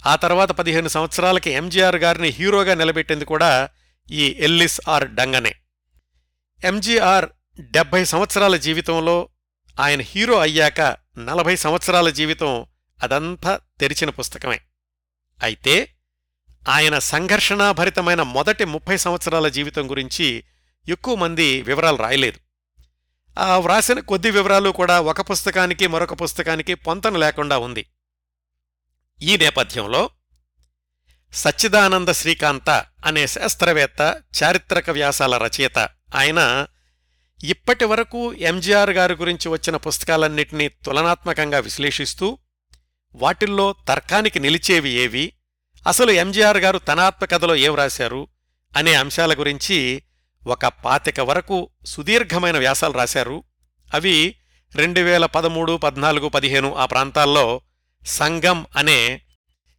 ఆ 0.06 0.16
తర్వాత 0.16 0.52
పదిహేను 0.52 0.88
సంవత్సరాలకి 0.88 1.52
ఎంజీఆర్ 1.52 1.96
గారిని 1.96 2.28
హీరోగా 2.28 2.74
నిలబెట్టింది 2.74 3.25
కూడా 3.25 3.70
ఈ 4.12 4.38
ఎల్లిస్ 4.40 4.82
ఆర్ 4.90 5.08
డంగనే. 5.10 5.56
ఎంజీఆర్ 6.64 7.25
డెబ్బై 7.60 8.06
సంవత్సరాల 8.06 8.56
జీవితంలో 8.56 9.30
ఆయన 9.80 10.02
హీరో 10.02 10.40
అయ్యాక 10.40 10.82
నలభై 11.18 11.56
సంవత్సరాల 11.56 12.10
జీవితం 12.10 12.66
అదంతా 13.04 13.60
తెరిచిన 13.80 14.10
పుస్తకమే. 14.10 14.60
అయితే 15.44 15.90
ఆయన 16.70 17.00
సంఘర్షణాభరితమైన 17.00 18.22
మొదటి 18.22 18.66
ముప్పై 18.66 18.98
సంవత్సరాల 18.98 19.48
జీవితం 19.48 19.90
గురించి 19.90 20.44
ఎక్కువ 20.90 21.16
మంది 21.16 21.62
వివరాలు 21.62 21.98
రాయలేదు. 21.98 22.40
ఆ 23.40 23.58
వ్రాసిన 23.58 24.00
కొద్ది 24.00 24.32
వివరాలు 24.32 24.70
కూడా 24.70 25.02
ఒక 25.02 25.32
పుస్తకానికి 25.32 25.88
మరొక 25.88 26.22
పుస్తకానికి 26.22 26.74
పొంతన 26.74 27.18
లేకుండా 27.18 27.58
ఉంది. 27.58 27.86
ఈ 29.22 29.38
నేపథ్యంలో 29.38 30.10
సచ్చిదానంద 31.34 32.10
శ్రీకాంత 32.10 32.86
అనే 33.05 33.27
శాస్త్రవేత్త 33.27 34.22
చారిత్రక 34.43 34.89
వ్యాసాల 34.89 35.38
రచయిత. 35.38 35.89
ఆయన 36.15 36.67
ఇప్పటి 37.43 37.86
వరకు 37.86 38.34
ఎంజీఆర్ 38.34 38.89
గారి 38.89 39.13
గురించి 39.13 39.50
వచ్చిన 39.50 39.75
పుస్తకాలన్నిటినీ 39.75 40.67
తులనాత్మకంగా 40.67 41.60
విశ్లేషిస్తూ 41.60 42.38
వాటిల్లో 43.15 43.75
తర్కానికి 43.88 44.39
నిలిచేవి 44.39 44.89
ఏవి 44.89 45.34
అసలు 45.88 46.12
ఎంజీఆర్ 46.12 46.57
గారు 46.57 46.77
తనాత్మకథలో 46.77 47.55
ఏం 47.55 47.75
రాశారు 47.75 48.27
అనే 48.77 48.93
అంశాల 48.93 49.34
గురించి 49.34 50.03
ఒక 50.48 50.65
పాతిక 50.65 51.19
వరకు 51.19 51.69
సుదీర్ఘమైన 51.86 52.57
వ్యాసాలు 52.57 52.93
రాశారు. 52.93 53.43
అవి 53.93 54.36
రెండు 54.75 55.00
వేల 55.00 55.25
పదమూడు 55.25 55.77
పద్నాలుగు 55.77 56.29
పదిహేను 56.29 56.75
ఆ 56.75 56.86
ప్రాంతాల్లో 56.86 57.62
సంగం 58.06 58.66
అనే 58.76 59.22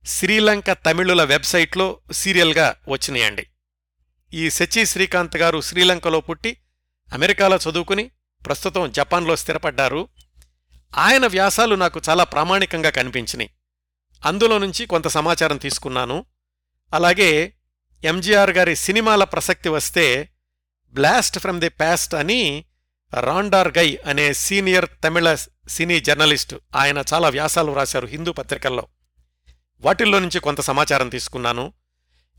శ్రీలంక 0.06 0.71
తమిళుల 0.71 1.23
వెబ్సైట్లో 1.23 2.00
సీరియల్గా 2.12 2.76
వచ్చినాయండి. 2.88 3.47
ఈ 4.35 4.50
సచి 4.50 4.87
శ్రీకాంత్ 4.87 5.37
గారు 5.37 5.61
శ్రీలంకలో 5.61 6.21
పుట్టి 6.21 6.56
అమెరికాలో 7.12 7.56
చదువుకుని 7.56 8.11
ప్రస్తుతం 8.47 8.92
జపాన్లో 8.92 9.37
స్థిరపడ్డారు. 9.37 10.09
ఆయన 10.97 11.26
వ్యాసాలు 11.26 11.75
నాకు 11.75 12.00
చాలా 12.09 12.25
ప్రామాణికంగా 12.25 12.90
కనిపించినాయి. 12.90 13.50
అందులో 14.26 14.59
నుంచి 14.59 14.87
కొంత 14.87 15.09
సమాచారం 15.09 15.56
తీసుకున్నాను. 15.56 16.25
అలాగే 16.95 17.54
ఎంజీఆర్ 18.04 18.50
గారి 18.50 18.76
సినిమాల 18.76 19.25
ప్రసక్తి 19.25 19.68
వస్తే 19.68 20.28
బ్లాస్ట్ 20.92 21.38
ఫ్రమ్ 21.38 21.61
ది 21.61 21.68
పాస్ట్ 21.68 22.14
అని 22.14 22.64
రాండార్ 23.14 23.78
గై 23.78 23.98
అనే 24.06 24.32
సీనియర్ 24.32 24.86
తమిళ 25.04 25.34
సినీ 25.68 26.00
జర్నలిస్టు 26.00 26.60
ఆయన 26.76 27.04
చాలా 27.14 27.28
వ్యాసాలు 27.28 27.72
రాశారు 27.72 28.06
హిందూ 28.06 28.32
పత్రికల్లో. 28.32 28.86
వాటిల్లో 29.80 30.18
నుంచి 30.18 30.40
కొంత 30.40 30.60
సమాచారం 30.60 31.08
తీసుకున్నాను. 31.08 31.72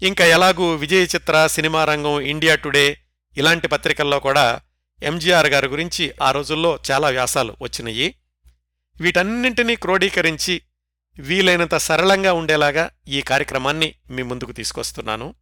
ఇంకా 0.01 0.25
ఎలాగూ 0.25 0.75
విజయ 0.75 1.03
చిత్ర 1.03 1.47
సినిమా 1.47 1.85
రంగం 1.85 2.19
ఇండియా 2.19 2.55
టుడే 2.55 2.97
ఇలాంటి 3.37 3.67
పత్రికల్లో 3.67 4.19
కూడా 4.19 4.61
ఎంజీఆర్ 5.03 5.47
గారి 5.47 5.67
గురించి 5.67 6.13
ఆ 6.21 6.31
రోజుల్లో 6.31 6.79
చాలా 6.91 7.09
వ్యాసాలు 7.09 7.55
వచ్చినాయి. 7.61 8.15
వీటన్నింటినీ 9.01 9.75
క్రోడీకరించి 9.75 10.61
వీలైనంత 11.19 11.75
సరళంగా 11.75 12.33
ఉండేలాగా 12.33 12.89
ఈ 13.07 13.21
కార్యక్రమాన్ని 13.21 13.95
మీ 14.09 14.21
ముందుకు 14.21 14.51
తీసుకొస్తున్నాను. 14.51 15.35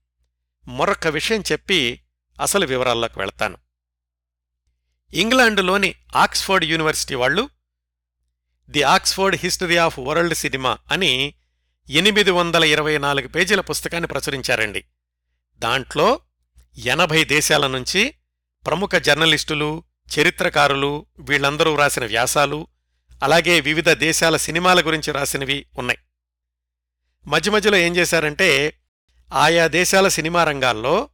మరొక 0.68 1.08
విషయం 1.08 1.44
చెప్పి 1.52 2.02
అసలు 2.42 2.66
వివరాల్లోకి 2.66 3.20
వెళతాను. 3.20 3.58
ఇంగ్లాండులోని 5.16 5.96
ఆక్స్ఫర్డ్ 6.16 6.66
యూనివర్సిటీ 6.66 7.16
వాళ్ళు 7.16 7.50
the 8.70 8.84
Oxford 8.84 9.36
history 9.36 9.78
of 9.78 10.00
world 10.00 10.36
cinema 10.36 10.78
అని 10.92 11.34
ఎనిమిది 11.90 12.32
వందల 12.32 12.64
ఇరవై 12.64 12.98
నాలుగు 12.98 13.28
పేజీల 13.28 13.62
పుస్తకాన్ని 13.62 14.08
ప్రచురించారండి. 14.08 14.86
దాంట్లో 15.58 16.20
ఎనభై 16.78 17.24
దేశాల 17.24 17.68
నుంచి 17.68 18.14
ప్రముఖ 18.66 18.90
జర్నలిస్టులు 18.96 19.84
చరిత్రకారులు 20.20 21.06
వీళ్ళందరూ 21.20 21.76
రాసిన 21.76 22.06
వ్యాసాలు 22.06 22.68
అలాగే 23.24 23.60
వివిధ 23.60 23.90
దేశాల 23.90 24.38
సినిమాల 24.38 24.82
గురించి 24.82 25.12
రాసినవి 25.12 25.66
ఉన్నాయి. 25.78 26.00
మధ్య 27.28 27.52
మధ్యలో 27.52 27.78
ఏం 27.78 27.96
చేశారంటే 27.96 28.80
ఆయా 29.34 29.68
దేశాల 29.68 30.08
సినిమా 30.08 30.44
రంగాల్లో 30.44 31.10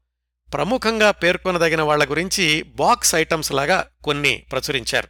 ప్రముఖంగా 0.53 1.11
పేర్కొనదగిన 1.11 1.81
వాళ్ళ 1.81 2.09
గురించి 2.09 2.63
బాక్స్ 2.63 3.15
ఐటమ్స్ 3.15 3.51
లాగా 3.51 3.87
కొన్ని 4.03 4.37
ప్రచురించారు. 4.51 5.07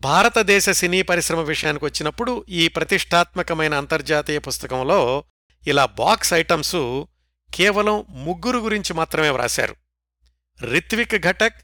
భారతదేశ 0.00 0.70
సినీ 0.70 1.02
పరిశ్రమ 1.02 1.40
విషయానికి 1.40 1.84
వచ్చినప్పుడు 1.84 2.44
ఈ 2.48 2.68
ప్రతిష్టాత్మకమైన 2.68 3.74
అంతర్జాతీయ 3.74 4.38
పుస్తకంలో 4.38 5.24
ఇలా 5.66 5.86
బాక్స్ 5.86 6.34
ఐటమ్స్ 6.34 7.04
కేవలం 7.54 8.04
ముగ్గురు 8.08 8.58
గురించి 8.58 8.94
మాత్రమే 8.94 9.30
వ్రాశారు. 9.30 9.76
రిత్విక్ 10.62 11.14
ఘటక్ 11.14 11.62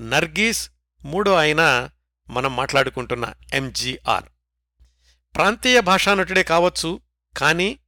నర్గీస్ 0.00 0.70
మూడో 1.04 1.34
అయిన 1.34 1.88
మనం 2.30 2.56
మాట్లాడుకుంటున్న 2.56 3.34
ఎంజీఆర్. 3.52 4.24
ప్రాంతీయ 5.34 5.80
భాషానటుడే 5.80 6.42
కావచ్చు 6.42 7.00
కానీ 7.36 7.78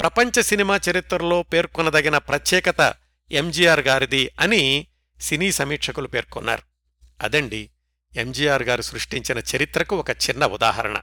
ప్రపంచ 0.00 0.42
సినిమా 0.42 0.80
చరిత్రలో 0.90 1.42
పేర్కొనదగిన 1.42 2.18
ప్రత్యేకత 2.18 2.94
ఎంజీఆర్ 3.32 3.80
గారిది 3.80 4.30
అని 4.40 4.86
సినీ 5.20 5.52
సమీక్షకులు 5.52 6.08
పేర్కొన్నారు. 6.08 6.62
అదండి 7.20 7.70
ఎంజీఆర్ 8.16 8.62
గారు 8.62 8.82
సృష్టించిన 8.82 9.38
చరిత్రకు 9.38 9.96
ఒక 9.96 10.10
చిన్న 10.10 10.46
ఉదాహరణ. 10.46 11.02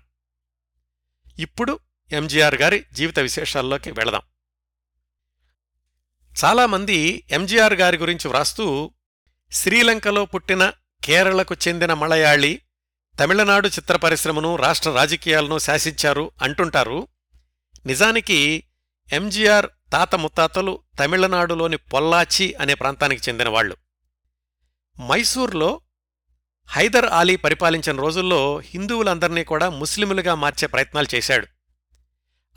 ఇప్పుడు 1.39 1.79
ఎంజీఆర్ 2.11 2.55
గారి 2.55 2.85
జీవిత 2.93 3.19
విశేషాల్లోకి 3.19 3.91
వెళదాం. 3.91 4.21
చాలామంది 6.45 7.23
ఎంజీఆర్ 7.31 7.73
గారి 7.73 7.97
గురించి 7.97 8.27
వ్రాస్తూ 8.27 8.93
శ్రీలంకలో 9.51 10.25
పుట్టిన 10.25 10.73
కేరళకు 11.03 11.55
చెందిన 11.67 11.93
మలయాళి 11.93 12.61
తమిళనాడు 13.19 13.67
చిత్ర 13.67 13.95
పరిశ్రమను 13.95 14.55
రాష్ట్ర 14.55 14.91
రాజకీయాలను 14.91 15.57
శాసించారు 15.57 16.31
అంటుంటారు. 16.41 17.07
నిజానికి 17.85 18.63
ఎంజీఆర్ 19.13 19.67
తాత 19.91 20.15
ముత్తాతలు 20.15 20.79
తమిళనాడులోని 20.99 21.77
పొల్లాచి 21.77 22.53
అనే 22.53 22.73
ప్రాంతానికి 22.73 23.29
చెందినవాళ్ళు 23.29 23.77
మైసూర్లో 25.09 25.81
హైదర్ 26.69 27.05
ఆలీ 27.05 27.35
పరిపాలించిన 27.35 27.97
రోజుల్లో 28.01 28.57
హిందువులందర్నీ 28.57 29.43
కూడా 29.43 29.69
ముస్లిములుగా 29.69 30.35
మార్చే 30.35 30.67
ప్రయత్నాలు 30.67 31.15
చేశాడు. 31.15 31.47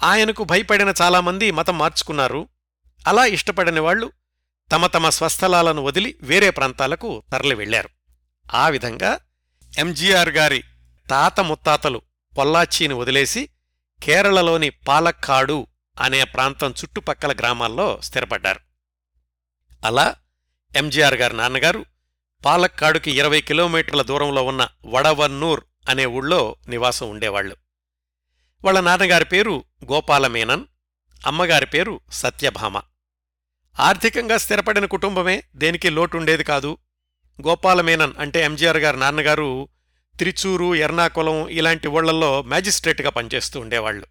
ఆయనకు 0.02 0.44
భయపడిన 0.44 0.94
చాలామంది 1.02 1.50
మతం 1.50 1.78
మార్చుకున్నారు. 1.78 2.48
అలా 3.06 3.24
ఇష్టపడని 3.24 3.80
వాళ్ళు 3.80 4.12
తమ 4.72 4.86
తమ 4.86 5.08
స్వస్థలాలను 5.08 5.82
వదిలి 5.82 6.16
వేరే 6.22 6.50
ప్రాంతాలకు 6.50 7.22
తరలి 7.32 7.54
వెళ్ళారు 7.54 7.88
ఆ 8.54 8.68
విధంగా 8.68 9.18
ఎంజీఆర్ 9.78 10.28
గారి 10.28 10.62
తాత 11.10 11.40
ముత్తాతలు 11.40 12.02
పొల్లాచీని 12.38 12.94
వదిలేసి 12.94 13.48
కేరళలోని 14.02 14.70
పాలక్కాడు 14.70 15.66
అనే 16.00 16.24
ప్రాంతం 16.24 16.70
చుట్టుపక్కల 16.70 17.32
గ్రామాల్లో 17.32 18.00
స్థిరపడ్డారు. 18.00 18.60
అలా 19.84 20.14
ఎంజీఆర్ 20.76 21.14
గారి 21.14 21.36
నాన్నగారు 21.36 21.84
పాలక్కాడుకి 22.44 23.10
ఇరవై 23.10 23.40
కిలోమీటర్ల 23.40 24.02
దూరంలో 24.02 24.42
ఉన్న 24.42 24.68
వడవన్నూర్ 24.86 25.64
అనే 25.88 26.06
ఊళ్ళో 26.06 26.56
నివాసం 26.68 27.10
ఉండేవాళ్ళు 27.10 27.56
వాళ్ళ 28.64 28.80
నాన్నగారి 28.80 29.24
పేరు 29.24 29.64
గోపాలమేనన్ 29.92 30.64
అమ్మగారి 31.26 31.66
పేరు 31.66 32.00
సత్యభామ. 32.12 32.80
ఆర్థికంగా 33.80 34.36
స్థిరపడిన 34.36 34.86
కుటుంబమే 34.86 35.42
దేనికి 35.56 35.90
లోటుండేది 35.90 36.44
కాదు. 36.44 36.78
గోపాలమేనన్ 37.48 38.12
అంటే 38.18 38.40
ఎంజీఆర్ 38.42 38.76
గారి 38.76 38.96
నాన్నగారు 38.96 39.68
త్రిచూరు 40.18 40.74
ఎర్నాకుళం 40.74 41.48
ఇలాంటి 41.48 41.88
ఊళ్ళల్లో 41.88 42.42
మ్యాజిస్ట్రేట్గా 42.42 43.10
పనిచేస్తూ 43.10 43.60
ఉండేవాళ్ళు 43.60 44.06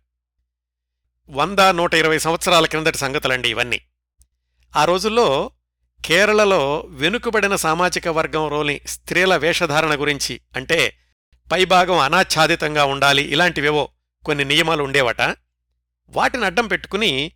వంద 1.29 1.59
నూట 1.59 1.93
ఇరవై 1.93 2.19
సంవత్సరాల 2.19 2.65
క్రిందటి 2.65 2.98
సంగతులండి 2.98 3.50
ఇవన్నీ. 3.50 3.81
ఆ 4.75 4.86
రోజుల్లో 4.86 5.51
కేరళలో 6.05 6.88
వెనుకబడిన 6.89 7.55
సామాజిక 7.55 8.07
వర్గంలోని 8.07 8.81
స్త్రీల 8.86 9.36
వేషధారణ 9.36 10.01
గురించి 10.01 10.41
అంటే 10.55 10.93
పైభాగం 11.51 11.98
అనాచ్ఛాదితంగా 11.98 12.86
ఉండాలి 12.86 13.21
ఇలాంటివేవో 13.21 13.89
కొన్ని 14.25 14.45
నియమాలు 14.45 14.83
ఉండేవట. 14.83 15.21
వాటిని 16.09 16.45
అడ్డం 16.45 16.67
పెట్టుకుని 16.67 17.31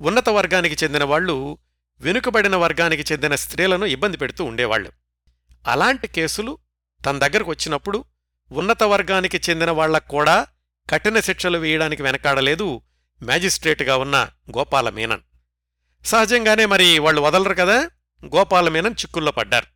ఉన్నత 0.00 0.28
వర్గానికి 0.28 0.84
చెందిన 0.84 1.04
వాళ్ళు 1.04 1.58
వెనుకబడిన 2.00 2.56
వర్గానికి 2.56 3.12
చెందిన 3.12 3.34
స్త్రీలను 3.34 3.86
ఇబ్బంది 3.86 4.16
పెడుతూ 4.16 4.44
ఉండేవాళ్ళు 4.44 4.92
అలాంటి 5.68 6.06
కేసులు 6.06 6.58
తన 7.06 7.18
దగ్గరకు 7.18 7.50
వచ్చినప్పుడు 7.50 8.04
ఉన్నత 8.52 8.82
వర్గానికి 8.82 9.40
చెందిన 9.50 9.70
వాళ్ళకు 9.70 10.08
కూడా 10.08 10.46
కఠిన 10.90 11.20
శిక్షలు 11.20 11.58
వేయడానికి 11.58 12.02
వెనకాడలేదు. 12.02 12.82
మ్యాజిస్ట్రేటుగా 13.22 13.96
ఉన్న 13.96 14.28
గోపాలమేనన్ 14.50 15.20
సహజంగానే 16.06 16.66
మరి 16.66 16.98
వాళ్ళు 16.98 17.20
వదలరు 17.20 17.54
కదా? 17.54 17.90
గోపాలమేనన్ 18.24 18.94
చిక్కుల్లో 19.00 19.32
పడ్డారు. 19.32 19.66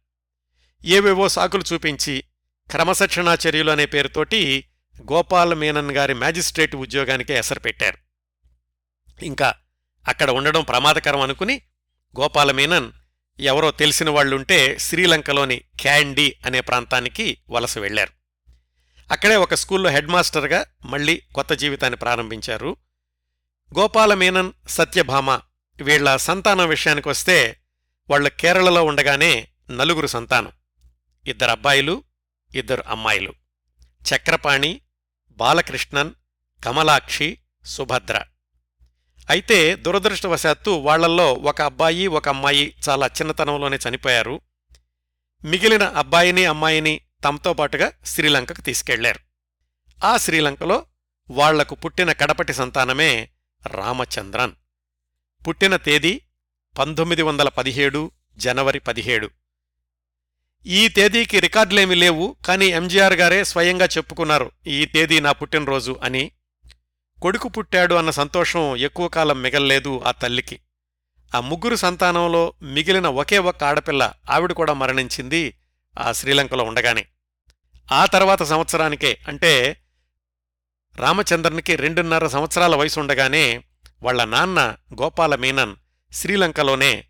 ఏవేవో 0.85 1.29
సాకులు 1.29 1.65
చూపించి 1.73 2.25
క్రమశిక్షణా 2.71 3.39
చర్యలు 3.49 3.71
అనే 3.71 3.87
పేరుతోటి 3.87 4.69
గోపాలమేనన్ 5.13 5.91
గారి 5.91 6.15
మ్యాజిస్ట్రేట్ 6.15 6.77
ఉద్యోగానికే 6.77 7.39
ఎసరు 7.39 7.61
పెట్టారు. 7.61 7.99
ఇంకా 9.25 9.55
అక్కడ 10.09 10.31
ఉండడం 10.31 10.63
ప్రమాదకరం 10.63 11.21
అనుకుని 11.21 11.63
గోపాలమేనన్ 12.21 12.93
ఎవరో 13.41 13.71
తెలిసిన 13.71 14.11
వాళ్ళుంటే 14.11 14.79
శ్రీలంకలోని 14.79 15.57
క్యాండీ 15.81 16.35
అనే 16.47 16.61
ప్రాంతానికి 16.61 17.39
వలస 17.51 17.79
వెళ్ళారు 17.79 18.13
అక్కడే 19.13 19.37
ఒక 19.37 19.55
స్కూల్లో 19.55 19.91
హెడ్ 19.91 20.07
మాస్టర్గా 20.07 20.67
మళ్ళీ 20.85 21.23
కొత్త 21.35 21.53
జీవితాన్ని 21.53 21.97
ప్రారంభించారు. 21.97 22.77
గోపాలమేనన్ 23.77 24.53
సత్యభామ 24.69 25.41
వీళ్ళ 25.83 26.17
సంతానం 26.17 26.69
విషయానికొస్తే 26.69 27.61
వాళ్ళు 28.11 28.29
కేరళలో 28.29 28.85
ఉండగానే 28.85 29.49
నలుగురు 29.71 30.07
సంతానం. 30.07 30.53
ఇద్దరు 31.27 31.51
అబ్బాయిలు 31.51 32.03
ఇద్దరు 32.55 32.85
అమ్మాయిలు. 32.87 33.35
చక్రపాణి 34.03 34.81
బాలకృష్ణన్ 35.31 36.11
కమలాక్షి 36.65 37.39
సుభద్ర. 37.65 38.25
అయితే 39.31 39.75
దురదృష్టవశాత్తు 39.75 40.71
వాళ్ళల్లో 40.71 41.33
ఒక 41.33 41.63
అబ్బాయి 41.63 42.07
ఒక 42.07 42.29
అమ్మాయి 42.29 42.75
చాలా 42.89 43.07
చిన్నతనంలోనే 43.07 43.79
చనిపోయారు. 43.89 44.41
మిగిలిన 45.45 45.83
అబ్బాయిని 45.83 46.45
అమ్మాయిని 46.45 47.01
తమతో 47.25 47.53
పాటుగా 47.53 47.93
శ్రీలంకకు 48.05 48.61
తీసుకెళ్ళారు. 48.61 49.19
ఆ 50.05 50.17
శ్రీలంకలో 50.17 50.87
వాళ్ళకు 51.31 51.75
పుట్టిన 51.75 52.13
కడపటి 52.13 52.53
సంతానమే 52.53 53.31
రామచంద్రన్. 53.67 54.53
పుట్టిన 55.49 55.77
తేదీ 55.77 56.21
పంతొమ్మిది 56.79 57.23
వందల 57.23 57.49
పదిహేడు 57.49 58.11
జనవరి 58.37 58.79
పదిహేడు. 58.79 59.31
ఈ 60.67 60.89
తేదీకి 60.89 61.41
రికార్డులేమీ 61.41 61.95
లేవు 61.95 62.37
కానీ 62.47 62.67
ఎంజీఆర్ 62.67 63.13
గారే 63.13 63.45
స్వయంగా 63.45 63.85
చెప్పుకున్నారు 63.85 64.51
ఈ 64.67 64.85
తేదీ 64.85 65.21
నా 65.21 65.33
పుట్టినరోజు 65.33 66.01
అని. 66.03 66.31
కొడుకు 67.23 67.49
పుట్టాడు 67.49 67.95
అన్న 67.95 68.11
సంతోషం 68.11 68.77
ఎక్కువ 68.77 69.09
కాలం 69.09 69.43
మిగల్లేదు 69.43 70.03
ఆ 70.05 70.11
తల్లికి. 70.11 70.61
ఆ 71.35 71.41
ముగ్గురు 71.41 71.77
సంతానంలో 71.77 72.53
మిగిలిన 72.63 73.07
ఒకే 73.07 73.39
ఒక్క 73.39 73.65
ఆడపిల్ల 73.65 74.13
ఆవిడ 74.31 74.53
కూడా 74.53 74.73
మరణించింది 74.73 75.55
ఆ 75.99 76.13
శ్రీలంకలో 76.13 76.65
ఉండగానే. 76.65 77.07
ఆ 77.93 78.07
తర్వాత 78.07 78.43
సంవత్సరానికే 78.43 79.19
అంటే 79.29 79.81
రామచంద్రన్కి 80.99 81.77
రెండున్నర 81.77 82.27
సంవత్సరాల 82.27 82.77
వయసుండగానే 82.77 83.65
వాళ్ళ 84.03 84.25
నాన్న 84.25 84.77
గోపాల 85.03 85.35
మీనన్ 85.35 85.77
శ్రీలంకలోనే 86.13 87.05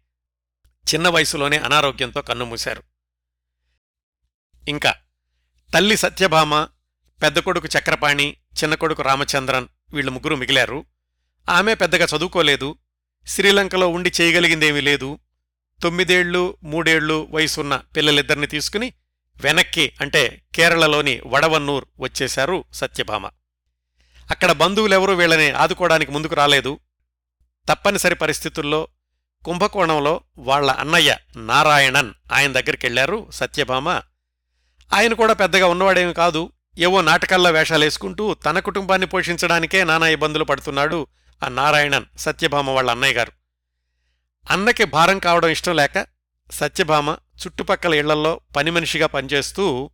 చిన్న 0.95 1.09
వయసులోనే 1.09 1.57
అనారోగ్యంతో 1.57 2.23
కన్నుమూశారు. 2.23 2.83
ఇంకా 4.69 4.95
తల్లి 5.75 5.97
సత్యభామ 5.97 6.65
పెద్ద 7.23 7.39
కొడుకు 7.39 7.69
చక్రపాణి 7.79 8.37
చిన్న 8.63 8.75
కొడుకు 8.75 9.03
రామచంద్రన్ 9.03 9.67
వీళ్ళు 9.95 10.13
ముగ్గురు 10.13 10.35
మిగిలారు. 10.35 10.85
ఆమె 11.49 11.75
పెద్దగా 11.75 12.07
చదువుకోలేదు. 12.17 12.77
శ్రీలంకలో 13.27 13.89
ఉండి 13.89 14.13
చేయగలిగిందేమీ 14.21 14.81
లేదు. 14.81 15.19
తొమ్మిదేళ్ళు 15.83 16.57
మూడేళ్ళు 16.63 17.29
వయసున్న 17.31 17.77
పిల్లలిద్దరిని 17.97 18.47
తీసుకుని 18.47 18.93
వెనక్కి 19.37 19.93
అంటే 20.01 20.43
కేరళలోని 20.55 21.21
వడవన్నూర్ 21.27 21.85
వచ్చేశారు 22.01 22.65
సత్యభామ. 22.73 23.31
అక్కడ 24.31 24.53
బంధువులెవరూ 24.53 25.15
వీళ్ళని 25.15 25.51
ఆదుకోవడానికి 25.51 26.13
ముందుకు 26.13 26.35
రాలేదు. 26.35 26.79
తప్పనిసరి 27.69 28.15
పరిస్థితుల్లో 28.15 28.89
కుంభకోణంలో 29.45 30.21
వాళ్ళ 30.39 30.71
అన్నయ్య 30.71 31.17
నారాయణన్ 31.37 32.15
ఆయన 32.33 32.53
దగ్గరికెళ్ళారు. 32.53 33.27
సత్యభామ 33.31 33.89
ఆయన 34.93 35.13
కూడా 35.15 35.33
పెద్దగా 35.33 35.67
ఉన్నవాడేమి 35.67 36.15
కాదు. 36.15 36.53
ఏవో 36.79 37.01
నాటకాల్లో 37.01 37.51
వేషాలేసుకుంటూ 37.51 38.35
తన 38.35 38.59
కుటుంబాన్ని 38.59 39.07
పోషించడానికే 39.07 39.85
నానా 39.85 40.09
ఇబ్బందులు 40.09 40.45
పడుతున్నాడు 40.45 41.07
ఆ 41.45 41.49
నారాయణన్ 41.49 42.19
సత్యభామ 42.19 42.71
వాళ్ళ 42.71 42.91
అన్నయ్య 42.91 43.15
గారు. 43.15 43.33
అన్నకి 44.51 44.85
భారం 44.85 45.19
కావడం 45.19 45.49
ఇష్టం 45.49 45.77
లేక 45.77 46.07
సత్యభామ 46.51 47.11
చుట్టుపక్కల 47.11 47.95
ఇళ్ళల్లో 47.95 48.41
పని 48.57 48.71
మనిషిగా 48.71 49.07
పనిచేస్తూ 49.07 49.91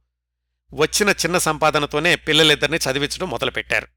వచ్చిన 0.74 1.08
చిన్న 1.08 1.38
సంపాదనతోనే 1.38 2.16
పిల్లలిద్దరిని 2.16 2.76
చదివించడం 2.76 3.30
మొదలుపెట్టారు. 3.30 3.88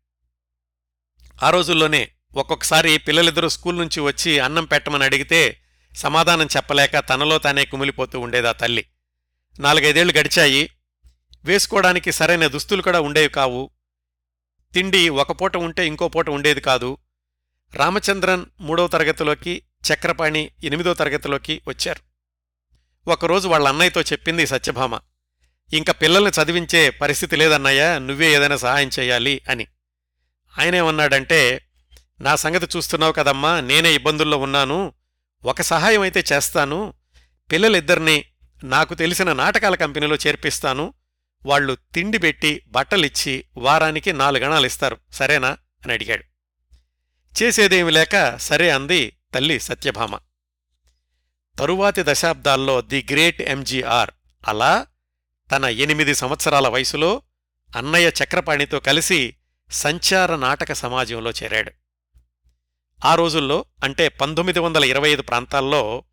ఆ 1.43 1.50
రోజుల్లోనే 1.50 2.12
ఒక్కొక్కసారి 2.36 2.97
పిల్లలిద్దరూ 2.97 3.50
స్కూల్ 3.50 3.78
నుంచి 3.78 4.00
వచ్చి 4.00 4.39
అన్నం 4.39 4.65
పెట్టమని 4.65 5.04
అడిగితే 5.04 5.62
సమాధానం 5.95 6.45
చెప్పలేక 6.45 7.00
తనలో 7.00 7.38
తానే 7.38 7.65
కుమిలిపోతూ 7.65 8.19
ఉండేదా 8.19 8.52
తల్లి. 8.52 8.86
నాలుగైదేళ్ళు 9.60 10.13
గడిచాయి. 10.13 10.69
వేసుకోవడానికి 11.45 12.12
సరైన 12.12 12.47
దుస్తులు 12.47 12.82
కూడా 12.82 13.02
ఉండేవి 13.02 13.30
కావు. 13.30 13.69
తిండి 14.73 15.10
ఒక 15.10 15.32
పూట 15.32 15.58
ఉంటే 15.58 15.88
ఇంకో 15.88 16.08
పూట 16.08 16.30
ఉండేది 16.30 16.62
కాదు. 16.62 16.97
రామచంద్రన్ 17.76 18.45
మూడో 18.60 18.88
తరగతిలోకి 18.88 19.62
చక్రపాణి 19.93 20.52
ఎనిమిదో 20.63 20.93
తరగతిలోకి 20.93 21.62
వచ్చారు. 21.67 22.00
ఒకరోజు 23.10 23.47
వాళ్ళ 23.47 23.67
అన్నయ్యతో 23.67 24.02
చెప్పింది 24.02 24.47
సత్యభామ. 24.47 25.00
ఇంక 25.73 25.91
పిల్లల్ని 25.91 26.32
చదివించే 26.32 26.89
పరిస్థితి 26.89 27.36
లేదన్నయ్య 27.36 28.00
నువ్వే 28.00 28.36
ఏదైనా 28.36 28.58
సహాయం 28.58 28.89
చేయాలి 29.00 29.41
అని. 29.50 29.67
ఆయనేమన్నాడంటే 30.60 31.67
నా 32.21 32.36
సంగతి 32.36 32.77
చూస్తున్నావు 32.77 33.12
కదమ్మా 33.12 33.62
నేనే 33.62 33.93
ఇబ్బందుల్లో 33.93 34.38
ఉన్నాను 34.38 34.93
ఒక 35.45 35.62
సహాయం 35.62 36.01
అయితే 36.01 36.23
చేస్తాను 36.33 36.93
పిల్లలిద్దరినీ 37.51 38.25
నాకు 38.63 38.93
తెలిసిన 38.93 39.33
నాటకాల 39.33 39.75
కంపెనీలో 39.75 40.15
చేర్పిస్తాను 40.15 40.93
వాళ్ళు 41.45 41.77
తిండి 41.93 42.17
పెట్టి 42.17 42.63
బట్టలిచ్చి 42.67 43.45
వారానికి 43.57 44.13
నాలుగణాలు 44.13 44.65
ఇస్తారు 44.65 44.97
సరేనా? 45.12 45.49
అని 45.83 45.93
అడిగాడు. 45.93 46.23
చేసేదేమి 47.43 47.91
లేక 47.91 48.38
సరే 48.38 48.69
అంది 48.69 49.17
తల్లి 49.33 49.60
సత్యభామ. 49.60 50.19
తరువాతి 51.60 52.03
దశాబ్దాల్లో 52.05 52.81
ది 52.81 53.07
గ్రేట్ 53.12 53.41
ఎంజీఆర్ 53.41 54.12
అలా 54.47 54.88
తన 55.51 55.65
ఎనిమిది 55.65 56.15
సంవత్సరాల 56.15 56.67
వయసులో 56.67 57.21
అన్నయ్య 57.75 58.12
చక్రపాణితో 58.23 58.79
కలిసి 58.79 59.36
సంచార 59.71 60.36
నాటక 60.36 60.73
సమాజంలో 60.73 61.32
చేరాడు. 61.32 61.71
ఆ 63.06 63.15
రోజుల్లో 63.15 63.65
అంటే 63.84 64.08
పంతొమ్మిది 64.08 64.60
వందల 64.60 64.84
ఇరవై 64.84 65.12
ఐదు 65.12 65.21
ప్రాంతాల్లో 65.21 66.03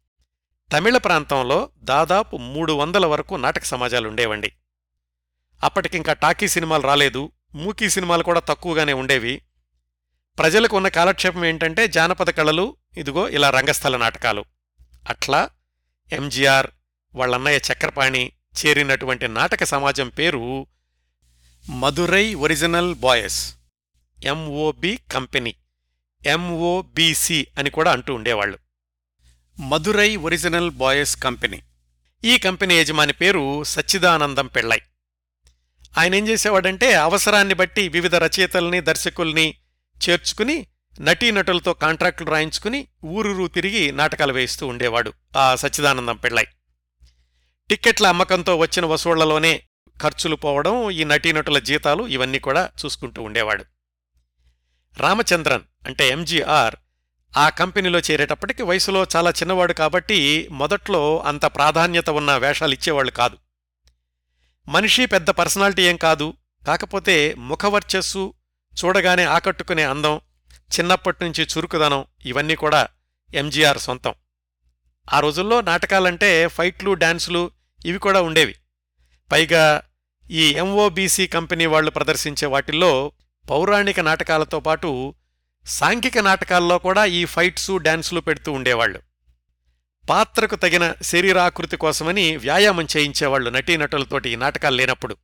తమిళ 0.72 0.96
ప్రాంతంలో 0.96 1.70
దాదాపు 1.78 2.36
మూడు 2.36 2.72
వందల 2.72 3.06
వరకు 3.06 3.34
నాటక 3.34 3.64
సమాజాలు 3.64 4.08
ఉండేవండి. 4.08 4.52
అప్పటికింకా 5.64 6.12
టాకీ 6.12 6.48
సినిమాలు 6.48 6.82
రాలేదు 6.82 7.32
మూకీ 7.54 7.90
సినిమాలు 7.90 8.22
కూడా 8.22 8.40
తక్కువగానే 8.40 8.92
ఉండేవి. 8.92 9.42
ప్రజలకు 10.38 10.76
ఉన్న 10.76 10.88
కాలక్షేపం 10.88 11.44
ఏంటంటే 11.44 11.88
జానపద 11.88 12.30
కళలు 12.30 12.76
ఇదిగో 12.96 13.28
ఇలా 13.28 13.50
రంగస్థల 13.50 13.96
నాటకాలు. 13.96 14.44
అట్లా 15.08 15.50
ఎంజీఆర్ 16.12 16.66
వాళ్ళన్నయ్య 17.14 17.60
చక్రపాణి 17.72 18.32
చేరినటువంటి 18.66 19.28
నాటక 19.28 19.64
సమాజం 19.64 20.08
పేరు 20.08 20.66
Madurai 21.68 22.35
original 22.35 22.94
boys. 22.94 23.55
MOB 24.24 24.98
company. 25.12 25.55
MOBC 26.27 27.46
అని 27.59 27.70
కూడా 27.70 27.92
అంటూ 27.92 28.14
ఉండేవాళ్ళు 28.14 28.59
మధురై 29.61 30.16
ఒరిజినల్ 30.16 30.70
బాయస్ 30.70 31.16
కంపెనీ. 31.16 31.62
ఈ 32.24 32.38
కంపెనీ 32.38 32.74
యజమాని 32.74 33.12
పేరు 33.12 33.64
సచ్చిదానందం 33.64 34.46
పెళ్ళై. 34.46 34.81
ఆయన 35.98 36.14
ఏం 36.14 36.29
చేసేవాడంటే 36.29 36.94
అవసరాన్ని 36.94 37.55
బట్టి 37.55 37.88
వివిధ 37.88 38.14
రచయితల్ని 38.14 38.81
దర్శకుల్ని 38.81 39.55
చేర్చుకుని 40.09 40.66
నటీనటులతో 41.00 41.74
కాంట్రాక్టులు 41.74 42.31
రాయించుకుని 42.31 42.87
ఊరూరు 43.05 43.46
తిరిగి 43.46 43.92
నాటకాలు 43.92 44.33
వేయిస్తూ 44.33 44.66
ఉండేవాడు 44.66 45.12
ఆ 45.37 45.55
సచ్చిదానందం 45.55 46.16
పెళ్ళై. 46.16 46.46
టిక్కెట్ల 47.68 48.07
అమ్మకంతో 48.07 48.57
వచ్చిన 48.57 48.85
వసూళ్ళలోనే 48.85 49.62
ఖర్చులు 50.02 50.37
పోవడం 50.37 50.90
ఈ 50.90 51.04
నటీనటుల 51.04 51.59
జీతాలు 51.59 52.07
ఇవన్నీ 52.07 52.38
కూడా 52.38 52.70
చూసుకుంటూ 52.85 53.22
ఉండేవాడు. 53.22 53.64
రామచంద్రన్ 54.96 55.61
అంటే 55.87 56.09
ఎంజీఆర్ 56.09 56.76
ఆ 57.37 57.48
కంపెనీలో 57.48 57.98
చేరేటప్పటికి 57.98 58.62
వయసులో 58.62 59.07
చాలా 59.16 59.30
చిన్నవాడు 59.30 59.72
కాబట్టి 59.72 60.48
మొదట్లో 60.50 61.18
అంత 61.18 61.44
ప్రాధాన్యత 61.44 62.11
ఉన్న 62.11 62.37
వేషాలు 62.37 62.72
ఇచ్చేవాళ్ళు 62.72 63.12
కాదు. 63.12 63.37
మనిషి 64.68 65.07
పెద్ద 65.07 65.30
పర్సనాలిటీ 65.30 65.83
ఏం 65.83 65.96
కాదు. 65.96 66.35
కాకపోతే 66.66 67.35
ముఖవర్చస్సు 67.35 68.35
చూడగానే 68.85 69.24
ఆకట్టుకునే 69.24 69.83
అందం 69.83 70.20
చిన్నప్పటినుంచి 70.78 71.44
చురుకుదనం 71.44 72.04
ఇవన్నీ 72.24 72.54
కూడా 72.54 72.88
ఎంజీఆర్ 73.35 73.78
సొంతం. 73.78 74.14
ఆ 75.12 75.20
రోజుల్లో 75.20 75.61
నాటకాలంటే 75.61 76.46
ఫైట్లు 76.46 76.94
డాన్సులు 76.94 77.50
ఇవి 77.87 77.98
కూడా 77.98 78.22
ఉండేవి. 78.22 78.54
పైగా 79.32 79.82
ఈ 80.30 80.50
ఎంఓబీసీ 80.50 81.26
కంపెనీ 81.26 81.66
వాళ్ళు 81.66 81.90
ప్రదర్శించే 81.90 82.46
వాటిల్లో 82.46 83.12
పౌరాణిక 83.50 84.00
నాటకాలతో 84.00 84.60
పాటు 84.60 85.14
సాంఘిక 85.66 86.18
నాటకాల్లో 86.18 86.78
కూడా 86.78 87.04
ఈ 87.04 87.24
ఫైట్సు 87.24 87.76
డాన్సులు 87.76 88.20
పెడుతూ 88.20 88.52
ఉండేవాళ్ళు 88.52 89.00
పాత్రకు 90.08 90.56
తగిన 90.56 90.94
శరీరాకృతి 91.02 91.76
కోసమని 91.76 92.37
వ్యాయామం 92.37 92.87
చేయించేవాళ్ళు 92.96 93.50
నటీనటులతోటి 93.50 94.30
ఈ 94.30 94.37
నాటకాలు 94.37 94.76
లేనప్పుడు. 94.76 95.16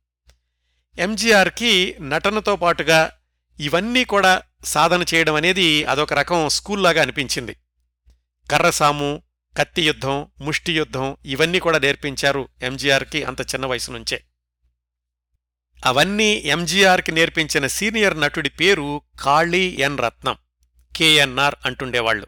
ఎంజీఆర్కి 0.97 1.95
నటనతో 2.01 2.55
పాటుగా 2.55 3.11
ఇవన్నీ 3.59 4.05
కూడా 4.05 4.41
సాధన 4.65 5.05
చేయడం 5.13 5.35
అనేది 5.35 5.83
అదొక 5.83 6.13
రకం 6.13 6.49
స్కూల్లాగా 6.49 7.01
అనిపించింది. 7.01 7.55
కర్రసాము 8.51 9.21
కత్తి 9.57 9.81
యుద్ధం 9.81 10.27
ముష్టి 10.41 10.73
యుద్ధం 10.73 11.17
ఇవన్నీ 11.25 11.59
కూడా 11.59 11.77
నేర్పించారు 11.77 12.49
ఎంజీఆర్కి 12.61 13.23
అంత 13.23 13.41
చిన్న 13.41 13.65
వయసు 13.65 13.91
నుంచే. 13.91 14.23
అవన్నీ 15.85 16.31
ఎంజీఆర్కి 16.33 17.11
నేర్పించిన 17.11 17.67
సీనియర్ 17.67 18.19
నటుడి 18.19 18.49
పేరు 18.49 19.01
కాళీ 19.19 19.77
ఎన్ 19.79 19.99
రత్నం 19.99 20.35
కేఎన్ఆర్ 20.95 21.55
అంటుండేవాళ్ళు 21.65 22.27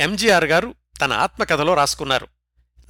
ఎంజీఆర్ 0.00 0.44
గారు 0.44 0.74
తన 1.00 1.12
ఆత్మకథలో 1.12 1.74
రాసుకున్నారు. 1.74 2.26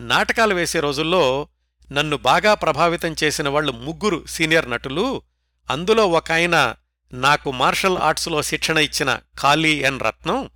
నాటకాలు 0.01 0.55
వేసే 0.55 0.81
రోజుల్లో 0.81 1.49
నన్ను 1.92 2.16
బాగా 2.16 2.55
ప్రభావితం 2.55 3.14
చేసిన 3.25 3.49
వాళ్ళు 3.49 3.73
ముగ్గురు 3.73 4.27
సీనియర్ 4.27 4.70
నటులు 4.70 5.23
అందులో 5.70 6.09
ఒక 6.09 6.33
ఆయన 6.33 6.75
నాకు 7.12 7.51
మార్షల్ 7.53 7.99
ఆర్ట్స్లో 7.99 8.42
శిక్షణ 8.42 8.79
ఇచ్చిన 8.79 9.20
కాళీ 9.38 9.73
ఎన్ 9.73 10.01
రత్నం 10.01 10.51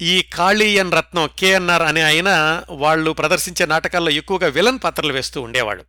ఈ 0.00 0.22
కాళీయన్ 0.22 0.92
రత్నం 0.92 1.30
కేఎన్ఆర్ 1.38 1.82
అనే 1.82 2.02
ఆయన 2.02 2.62
వాళ్ళు 2.70 3.10
ప్రదర్శించే 3.10 3.66
నాటకాల్లో 3.66 4.10
ఎక్కువగా 4.10 4.48
విలన్ 4.48 4.78
పాత్రలు 4.84 5.12
వేస్తూ 5.12 5.42
ఉండేవాడు. 5.42 5.84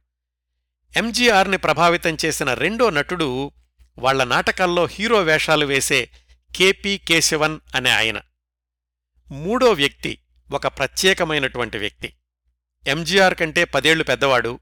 ఎంజీఆర్ని 0.97 1.58
ప్రభావితం 1.58 2.17
చేసిన 2.26 2.54
రెండో 2.54 2.89
నటుడు 2.89 3.52
వాళ్ళ 3.97 4.24
నాటకాల్లో 4.24 4.86
హీరో 4.86 5.21
వేషాలు 5.21 5.65
వేసే 5.65 6.10
కేపీ 6.56 6.97
కేశవన్ 6.97 7.60
అనే 7.76 7.89
ఆయన. 7.89 8.21
మూడో 9.32 9.71
వ్యక్తి 9.71 10.19
ఒక 10.52 10.67
ప్రత్యేకమైనటువంటి 10.67 11.78
వ్యక్తి. 11.78 12.13
ఎంజీఆర్ 12.88 13.36
కంటే 13.36 13.63
పదేళ్ళు 13.63 14.04
పెద్దవాడు. 14.04 14.60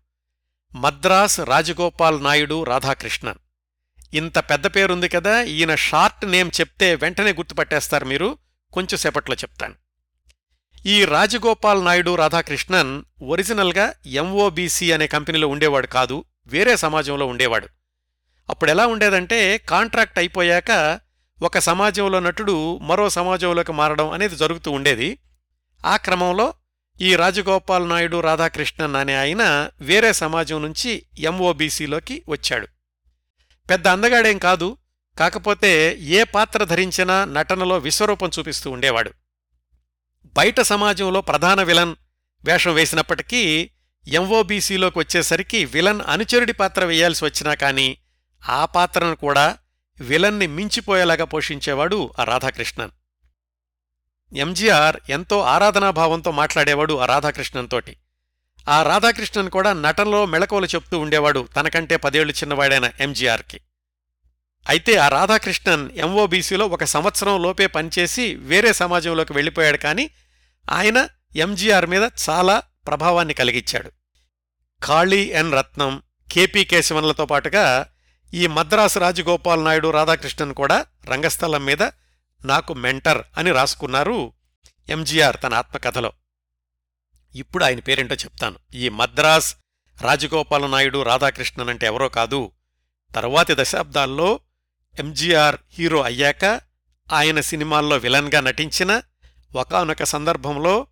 మద్రాస్ 0.75 1.39
రాజగోపాల్ 1.39 2.23
నాయుడు 2.23 2.63
రాధాకృష్ణన్. 2.63 3.35
ఇంత 4.13 4.39
పెద్ద 4.39 4.67
పేరుంది 4.67 5.09
కదా 5.09 5.41
ఈయన 5.41 5.75
షార్ట్ 5.75 6.25
నేమ్ 6.25 6.51
చెప్తే 6.59 6.95
వెంటనే 6.95 7.33
గుర్తుపట్టేస్తారు 7.33 8.05
మీరు. 8.05 8.37
కొంచెం 8.73 8.97
సేపట్లో 8.97 9.35
చెప్తాను. 9.35 9.75
ఈ 10.85 11.05
రాజగోపాల్ 11.05 11.85
నాయుడు 11.85 12.15
రాధాకృష్ణన్ 12.15 13.03
ఒరిజినల్గా 13.23 13.93
ఎంఓబీసీ 14.05 14.91
అనే 14.91 15.07
కంపెనీలో 15.07 15.47
ఉండేవాడు 15.47 15.87
కాదు 15.87 16.25
వేరే 16.47 16.75
సమాజంలో 16.75 17.25
ఉండేవాడు. 17.25 17.67
అప్పుడెలా 18.49 18.87
ఉండేదంటే 18.87 19.57
కాంట్రాక్ట్ 19.57 20.19
అయిపోయాక 20.19 20.99
ఒక 21.41 21.59
సమాజంలో 21.59 22.19
నటుడు 22.19 22.77
మరో 22.77 23.09
సమాజంలోకి 23.09 23.71
మారడం 23.71 24.09
అనేది 24.09 24.35
జరుగుతూ 24.35 24.71
ఉండేది. 24.71 25.19
ఆ 25.85 25.97
క్రమంలో 25.97 26.53
ఈ 27.01 27.15
రాజగోపాల్ 27.15 27.89
నాయుడు 27.89 28.19
రాధాకృష్ణన్ 28.19 28.95
అనే 28.95 29.15
ఆయన 29.15 29.69
వేరే 29.81 30.13
సమాజం 30.13 30.61
నుంచి 30.61 31.05
ఎంఓబీసీలోకి 31.19 32.23
వచ్చాడు. 32.29 32.67
పెద్ద 33.69 33.87
అందగాడేం 33.87 34.37
కాదు 34.37 34.77
కాకపోతే 35.19 35.99
ఏ 35.99 36.23
పాత్ర 36.23 36.63
ధరించినా 36.63 37.25
నటనలో 37.25 37.77
విశ్వరూపం 37.77 38.31
చూపిస్తూ 38.39 38.71
ఉండేవాడు. 38.71 39.11
బయట 40.35 40.59
సమాజంలో 40.61 41.21
ప్రధాన 41.21 41.63
విలన్ 41.63 41.95
వేషం 42.45 42.73
వేసినప్పటికీ 42.73 43.71
ఎంఓబీసీలోకి 44.07 44.99
వచ్చేసరికి 44.99 45.65
విలన్ 45.65 46.01
అనుచరుడి 46.07 46.53
పాత్ర 46.53 46.85
వేయాల్సి 46.85 47.25
వచ్చినా 47.25 47.53
కానీ 47.53 47.97
ఆ 48.49 48.65
పాత్రను 48.65 49.15
కూడా 49.15 49.57
విలన్ని 49.99 50.47
మించిపోయేలాగా 50.47 51.25
పోషించేవాడు 51.25 52.13
ఆ 52.19 52.23
రాధాకృష్ణన్ 52.23 52.91
ఎంజీఆర్ 54.33 54.97
ఎంతో 55.09 55.39
ఆరాధనాభావంతో 55.39 56.31
మాట్లాడేవాడు 56.31 56.93
ఆ 56.93 57.05
రాధాకృష్ణన్తోటి 57.05 57.97
ఆ 58.67 58.83
రాధాకృష్ణన్ 58.83 59.49
కూడా 59.49 59.73
నటనలో 59.73 60.25
మెళకువలు 60.25 60.65
చెప్తూ 60.65 60.99
ఉండేవాడు 60.99 61.49
తనకంటే 61.55 61.95
పదేళ్ళు 61.95 62.33
చిన్నవాడైన 62.33 62.91
ఎంజీఆర్కి 62.99 63.61
అయితే 64.67 64.97
ఆ 64.97 65.07
రాధాకృష్ణన్ 65.07 65.91
ఎంఓబీసీలో 65.91 66.67
ఒక 66.67 66.83
సంవత్సరం 66.83 67.43
లోపే 67.43 67.67
పనిచేసి 67.67 68.35
వేరే 68.35 68.73
సమాజంలోకి 68.73 69.33
వెళ్ళిపోయాడు 69.33 69.77
కానీ 69.77 70.09
ఆయన 70.69 71.07
ఎంజీఆర్ 71.35 71.85
మీద 71.85 72.09
చాలా 72.29 72.61
ప్రభావాన్ని 72.87 73.33
కలిగించాడు. 73.33 73.91
కాళీ 74.83 75.21
ఎన్ 75.21 75.53
రత్నం 75.53 76.01
కేపీ 76.31 76.63
కేశవన్లతో 76.63 77.25
పాటుగా 77.25 77.85
ఈ 78.33 78.47
మద్రాసు 78.47 78.99
రాజగోపాల్ 78.99 79.65
నాయుడు 79.65 79.89
రాధాకృష్ణన్ 79.89 80.53
కూడా 80.53 80.85
రంగస్థలం 81.05 81.65
మీద 81.65 81.83
నాకు 82.45 82.73
మెంటర్ 82.73 83.23
అని 83.37 83.51
రాసుకున్నారు 83.51 84.33
ఎంజీఆర్ 84.89 85.37
తన 85.43 85.53
ఆత్మకథలో. 85.53 86.11
ఇప్పుడు 87.35 87.63
ఆయన 87.63 87.79
పేరేంటో 87.79 88.15
చెప్తాను. 88.15 88.55
ఈ 88.73 88.89
మద్రాస్ 88.89 89.55
రాజగోపాల 90.01 90.67
నాయుడు 90.67 91.03
రాధాకృష్ణన్ 91.03 91.69
అంటే 91.69 91.85
ఎవరో 91.85 92.09
కాదు. 92.09 92.51
తరువాతి 93.15 93.55
దశాబ్దాల్లో 93.57 94.39
ఎంజీఆర్ 94.99 95.55
హీరో 95.73 96.01
అయ్యాక 96.01 96.61
ఆయన 97.13 97.39
సినిమాల్లో 97.39 97.97
విలన్గా 97.97 98.39
నటించిన 98.39 99.01
ఒకానొక 99.55 100.03
సందర్భంలో 100.03 100.87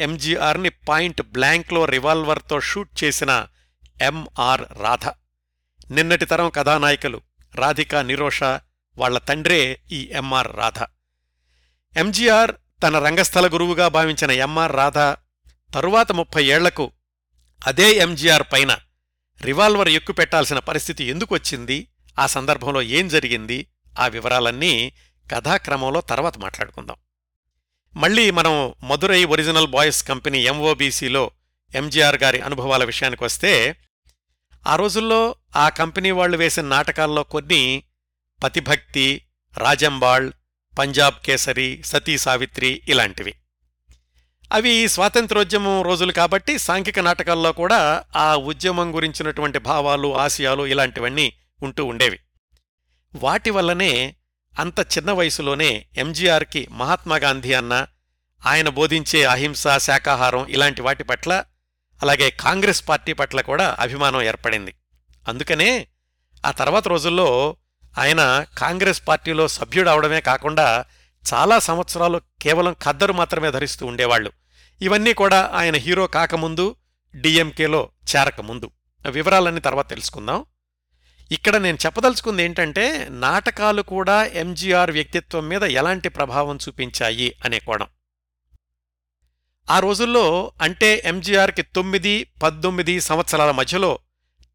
ఎంజీఆర్ని 0.00 0.68
పాయింట్ 0.68 1.22
బ్లాంక్లో 1.22 1.84
రివాల్వర్తో 1.84 2.60
షూట్ 2.60 3.04
చేసిన 3.04 3.46
ఎంఆర్ 4.02 4.62
రాధ. 4.82 5.08
నిన్నటి 5.90 6.24
తరం 6.24 6.50
కథానాయకులు 6.50 7.20
రాధికా 7.54 8.02
నిరోష 8.02 8.42
వాళ్ళ 8.98 9.18
తండ్రే 9.18 9.80
ఈ 9.92 10.08
ఎంఆర్ 10.12 10.56
రాధ. 10.56 10.82
ఎంజీఆర్ 11.96 12.52
తన 12.82 12.98
రంగస్థల 12.98 13.46
గురువుగా 13.46 13.88
భావించిన 13.88 14.30
ఎంఆర్ 14.30 14.72
రాధ 14.72 14.98
తరువాత 15.74 16.12
ముప్పై 16.12 16.44
ఏళ్ళకు 16.44 16.92
అదే 17.66 17.92
ఎంజీఆర్ 17.92 18.42
పైన 18.52 18.78
రివాల్వర్ 19.42 19.88
ఎక్కుపెట్టాల్సిన 19.88 20.58
పరిస్థితి 20.58 21.04
ఎందుకు 21.04 21.34
వచ్చింది? 21.34 21.88
ఆ 22.18 22.26
సందర్భంలో 22.26 22.82
ఏం 22.82 23.08
జరిగింది? 23.08 23.66
ఆ 23.98 24.06
వివరాలన్నీ 24.06 24.92
కథాక్రమంలో 25.32 26.00
తర్వాత 26.00 26.38
మాట్లాడుకుందాం. 26.38 26.96
మళ్ళీ 27.96 28.30
మనం 28.30 28.74
మదురై 28.82 29.24
ఒరిజినల్ 29.24 29.66
బాయ్స్ 29.66 30.08
కంపెనీ 30.08 30.38
ఎంఓబీసీలో 30.38 31.30
ఎంజీఆర్ 31.74 32.22
గారి 32.22 32.40
అనుభవాల 32.40 32.84
విషయానికి 32.84 33.24
వస్తే 33.24 33.76
ఆ 34.66 34.76
రోజుల్లో 34.76 35.34
ఆ 35.56 35.68
కంపెనీ 35.68 36.10
వాళ్ళు 36.10 36.36
వేసిన 36.36 36.64
నాటకాల్లో 36.64 37.22
కొన్ని 37.22 37.82
పతిభక్తి 38.42 39.22
రాజంబాళ్ 39.58 40.32
పంజాబ్ 40.78 41.14
కేసరి 41.26 41.82
సతీ 41.84 42.18
సావిత్రి 42.18 42.82
ఇలాంటివి. 42.88 43.34
అవి 44.52 44.88
స్వాతంత్రోద్యమం 44.88 45.82
రోజులు 45.82 46.12
కాబట్టి 46.12 46.58
సాంఘిక 46.58 46.98
నాటకాల్లో 47.00 47.52
కూడా 47.52 48.04
ఆ 48.16 48.36
ఉద్యమం 48.36 48.94
గురించినటువంటి 48.94 49.58
భావాలు 49.58 50.18
ఆశయాలు 50.18 50.66
ఇలాంటివన్నీ 50.66 51.32
ఉంటూ 51.62 51.84
ఉండేవి. 51.84 52.18
వాటి 53.14 53.50
వల్లనే 53.50 54.16
అంత 54.58 54.80
చిన్న 54.80 55.12
వయసులోనే 55.12 55.86
ఎంజీఆర్కి 55.96 56.68
మహాత్మాగాంధీ 56.70 57.52
అన్న 57.52 57.86
ఆయన 58.46 58.68
బోధించే 58.68 59.24
అహింస 59.24 59.64
శాకాహారం 59.76 60.46
ఇలాంటి 60.46 60.82
వాటి 60.82 61.04
పట్ల 61.04 61.44
అలాగే 62.02 62.30
కాంగ్రెస్ 62.30 62.88
పార్టీ 62.88 63.12
పట్ల 63.12 63.40
కూడా 63.40 63.76
అభిమానం 63.80 64.22
ఏర్పడింది. 64.22 64.74
అందుకనే 65.28 65.86
ఆ 66.46 66.50
తర్వాత 66.50 66.88
రోజుల్లో 66.88 67.56
ఆయన 67.98 68.46
కాంగ్రెస్ 68.58 69.02
పార్టీలో 69.08 69.48
సభ్యుడవడమే 69.48 70.20
కాకుండా 70.20 70.84
చాలా 71.34 71.58
సంవత్సరాలు 71.58 72.20
కేవలం 72.42 72.72
ఖద్దరు 72.72 73.12
మాత్రమే 73.12 73.50
ధరిస్తూ 73.50 73.86
ఉండేవాళ్ళు 73.86 74.32
ఇవన్నీ 74.80 75.12
కూడా 75.12 75.50
ఆయన 75.54 75.76
హీరో 75.76 76.06
కాకముందు 76.06 76.76
డిఎంకేలో 77.14 77.90
చేరకముందు. 78.16 78.70
వివరాలన్నీ 79.10 79.60
తర్వాత 79.60 79.88
తెలుసుకుందాం. 79.88 80.44
ఇక్కడ 81.30 81.56
నేను 81.56 81.78
చెప్పదలుచుకుంది 81.86 82.42
ఏంటంటే 82.42 83.08
నాటకాలు 83.10 83.82
కూడా 83.82 84.24
ఎంజీఆర్ 84.24 84.90
వ్యక్తిత్వం 84.90 85.48
మీద 85.48 85.62
ఎలాంటి 85.62 86.08
ప్రభావం 86.08 86.56
చూపించాయి 86.56 87.36
అనే 87.44 87.58
కోణం. 87.58 87.86
ఆ 89.70 89.78
రోజుల్లో 89.78 90.52
అంటే 90.60 91.02
ఎంజీఆర్కి 91.04 91.62
తొమ్మిది 91.62 92.24
పద్దొమ్మిది 92.42 93.00
సంవత్సరాల 93.00 93.50
మధ్యలో 93.50 93.98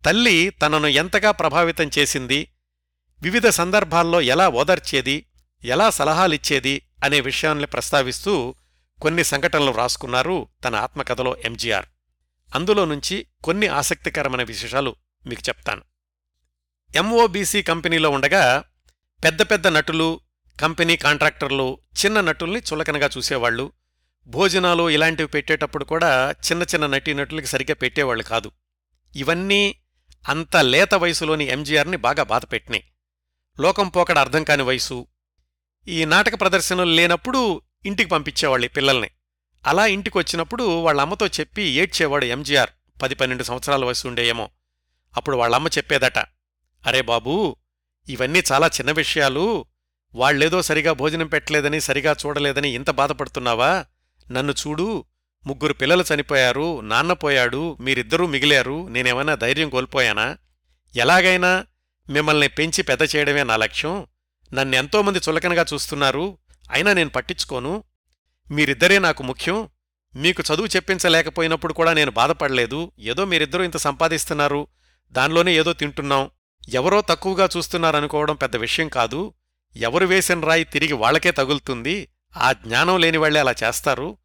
తల్లి 0.05 0.49
తనను 0.49 0.87
ఎంతగా 0.87 1.31
ప్రభావితం 1.31 1.89
చేసింది 1.99 2.47
వివిధ 3.21 3.47
సందర్భాల్లో 3.47 4.21
ఎలా 4.21 4.49
ఓదర్చేది 4.49 5.25
ఎలా 5.63 5.89
సలహాలిచ్చేది 5.89 6.81
అనే 7.03 7.21
విషయాన్ని 7.21 7.67
ప్రస్తావిస్తూ 7.67 8.55
కొన్ని 9.01 9.23
సంఘటనలు 9.23 9.71
వ్రాసుకున్నారు 9.71 10.47
తన 10.63 10.75
ఆత్మకథలో 10.75 11.37
ఎంజీఆర్ 11.45 11.85
అందులో 12.55 12.85
నుంచి 12.85 13.27
కొన్ని 13.43 13.67
ఆసక్తికరమైన 13.67 14.43
విశేషాలు 14.43 14.95
మీకు 15.25 15.41
చెప్తాను. 15.49 15.81
ఎంఓబీసీ 16.95 17.61
కంపెనీలో 17.61 18.09
ఉండగా 18.09 18.63
పెద్ద 19.23 19.41
పెద్ద 19.41 19.67
నటులు 19.67 20.19
కంపెనీ 20.61 20.95
కాంట్రాక్టర్లు 20.97 21.77
చిన్న 22.05 22.21
నటుల్ని 22.21 22.59
చులకనగా 22.59 23.09
చూసేవాళ్ళు 23.17 23.71
భోజనాలు 24.27 24.89
ఇలాంటివి 24.89 25.29
పెట్టేటప్పుడు 25.29 25.85
కూడా 25.85 26.31
చిన్న 26.31 26.63
చిన్న 26.63 26.87
నటీనటులకి 26.87 27.47
సరిగ్గా 27.47 27.75
పెట్టేవాళ్ళు 27.75 28.23
కాదు. 28.23 28.51
ఇవన్నీ 29.15 29.75
అంత 30.29 30.57
లేత 30.57 30.93
వయసులోని 30.93 31.45
ఎంజీఆర్ని 31.45 31.97
బాగా 31.97 32.23
బాధపెట్టినాయి 32.23 32.83
లోకం 33.59 33.87
పోకడ 33.87 34.17
అర్థం 34.17 34.43
కాని 34.43 34.63
వయసు. 34.63 35.07
ఈ 35.87 36.05
నాటక 36.05 36.41
ప్రదర్శనలు 36.41 36.89
లేనప్పుడు 36.89 37.61
ఇంటికి 37.85 38.09
పంపించేవాళ్ళు 38.09 38.67
పిల్లల్ని. 38.67 39.09
అలా 39.67 39.85
ఇంటికి 39.85 40.17
వచ్చినప్పుడు 40.17 40.63
వాళ్ళ 40.63 41.01
అమ్మతో 41.01 41.27
చెప్పి 41.27 41.61
ఏడ్చేవాడు 41.61 42.25
ఎంజీఆర్ 42.25 42.69
పది 43.01 43.15
పన్నెండు 43.15 43.43
సంవత్సరాల 43.43 43.85
వయసు 43.85 44.07
ఉండేయేమో. 44.07 44.49
అప్పుడు 45.17 45.37
వాళ్ళమ్మ 45.37 45.67
చెప్పేదట 45.67 46.19
అరే 46.85 47.01
బాబూ 47.01 47.55
ఇవన్నీ 48.09 48.43
చాలా 48.51 48.67
చిన్న 48.67 48.91
విషయాలు. 48.91 49.65
వాళ్ళేదో 50.15 50.61
సరిగా 50.61 50.93
భోజనం 50.93 51.27
పెట్టలేదని 51.27 51.81
సరిగా 51.81 52.15
చూడలేదని 52.25 52.69
ఇంత 52.69 52.89
బాధపడుతున్నావా? 52.89 53.85
నన్ను 54.31 54.53
చూడు 54.53 55.05
ముగ్గురు 55.45 55.73
పిల్లలు 55.73 56.03
చనిపోయారు 56.13 56.81
నాన్న 56.81 57.13
పోయాడు 57.13 57.77
మీరిద్దరూ 57.79 58.27
మిగిలారు 58.27 58.87
నేనేమైనా 58.87 59.35
ధైర్యం 59.35 59.69
కోల్పోయానా? 59.69 60.37
ఎలాగైనా 60.95 61.65
మిమ్మల్ని 62.09 62.47
పెంచి 62.47 62.83
పెద్ద 62.83 63.15
చేయడమే 63.15 63.43
నా 63.43 63.57
లక్ష్యం. 63.57 64.07
నన్నెంతోమంది 64.53 65.19
చులకనగా 65.29 65.65
చూస్తున్నారు 65.73 66.37
అయినా 66.71 66.93
నేను 66.93 67.09
పట్టించుకోను. 67.09 67.83
మీరిద్దరే 68.51 68.99
నాకు 68.99 69.23
ముఖ్యం. 69.23 69.69
మీకు 70.15 70.43
చదువు 70.53 70.67
చెప్పించలేకపోయినప్పుడు 70.67 71.73
కూడా 71.73 71.93
నేను 71.93 72.11
బాధపడలేదు. 72.11 72.91
ఏదో 72.99 73.25
మీరిద్దరూ 73.25 73.63
ఇంత 73.63 73.77
సంపాదిస్తున్నారు 73.77 74.67
దానిలోనే 75.11 75.55
ఏదో 75.57 75.73
తింటున్నాం. 75.73 76.29
ఎవరో 76.69 77.01
తక్కువగా 77.01 77.49
చూస్తున్నారనుకోవడం 77.57 78.35
పెద్ద 78.35 78.55
విషయం 78.55 78.89
కాదు. 78.89 79.33
ఎవరు 79.75 80.05
వేసిన 80.05 80.39
రాయి 80.39 80.63
తిరిగి 80.63 80.93
వాళ్ళకే 80.93 81.31
తగులుతుంది. 81.31 82.09
ఆ 82.37 82.53
జ్ఞానం 82.53 82.99
లేనివాళ్ళే 82.99 83.39
అలా 83.39 83.55
చేస్తారు. 83.63 84.17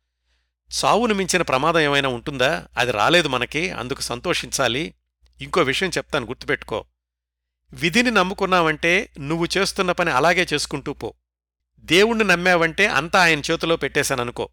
చావును 0.85 1.15
మించిన 1.15 1.43
ప్రమాదం 1.43 1.81
ఏమైనా 1.81 2.09
ఉంటుందా? 2.09 2.67
అది 2.77 2.91
రాలేదు 2.91 3.29
మనకి 3.29 3.71
అందుకు 3.71 4.01
సంతోషించాలి. 4.01 4.95
ఇంకో 5.41 5.61
విషయం 5.61 5.91
చెప్తాను 5.91 6.27
గుర్తుపెట్టుకో. 6.27 6.85
విధిని 7.73 8.11
నమ్ముకున్నావంటే 8.11 9.11
నువ్వు 9.21 9.49
చేస్తున్న 9.59 9.93
పని 9.93 10.11
అలాగే 10.11 10.47
చేసుకుంటూ 10.55 10.93
పో. 10.93 11.15
దేవుణ్ణి 11.79 12.25
నమ్మావంటే 12.25 12.87
అంతా 12.87 13.23
ఆయన 13.23 13.43
చేతిలో 13.51 13.77
పెట్టేశాననుకో. 13.77 14.49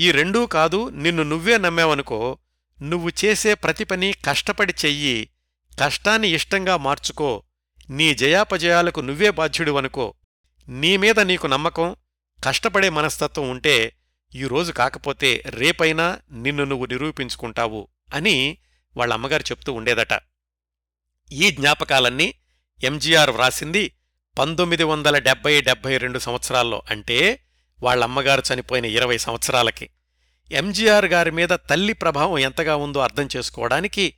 ఈ 0.00 0.10
రెండూ 0.10 0.46
కాదు 0.46 0.88
నిన్ను 0.88 1.22
నువ్వే 1.22 1.58
నమ్మావనుకో. 1.58 2.38
నువ్వు 2.82 3.10
చేసే 3.24 3.54
ప్రతి 3.54 3.84
పని 3.84 4.14
కష్టపడి 4.24 4.74
చెయ్యి. 4.84 5.30
కష్టాన్ని 5.80 6.28
ఇష్టంగా 6.28 6.76
మార్చుకో. 6.76 7.42
నీ 7.90 8.14
జయాపజయాలకు 8.14 9.00
నువ్వే 9.00 9.30
బాధ్యుడివనుకో. 9.30 10.14
నీమీద 10.68 11.20
నీకు 11.20 11.46
నమ్మకం 11.46 11.96
కష్టపడే 12.44 12.88
మనస్తత్వం 12.88 13.50
ఉంటే 13.50 13.92
ఈరోజు 14.34 14.72
కాకపోతే 14.72 15.42
రేపైనా 15.46 16.18
నిన్ను 16.32 16.64
నువ్వు 16.64 16.86
నిరూపించుకుంటావు 16.86 17.88
అని 18.14 18.58
వాళ్ళ 18.96 19.12
అమ్మగారు 19.12 19.42
చెప్తూ 19.42 19.72
ఉండేదట. 19.72 20.20
ఈ 21.32 21.50
జ్ఞాపకాలన్నీ 21.50 22.34
ఎంజీఆర్ 22.84 23.30
వ్రాసింది 23.30 23.92
పంతొమ్మిది 24.38 24.84
వందల 24.84 25.18
డెబ్బై 25.18 25.60
డెబ్బై 25.60 25.96
రెండు 25.96 26.18
సంవత్సరాల్లో 26.18 26.82
అంటే 26.90 27.40
వాళ్ళమ్మగారు 27.82 28.42
చనిపోయిన 28.54 28.84
ఇరవై 28.84 29.18
సంవత్సరాలకి. 29.18 29.90
ఎంజీఆర్ 30.50 31.04
గారి 31.04 31.30
మీద 31.30 31.48
తల్లి 31.48 31.92
ప్రభావం 31.92 32.38
ఎంతగా 32.38 32.76
ఉందో 32.76 33.00
అర్థం 33.00 33.28
చేసుకోవడానికి 33.36 34.14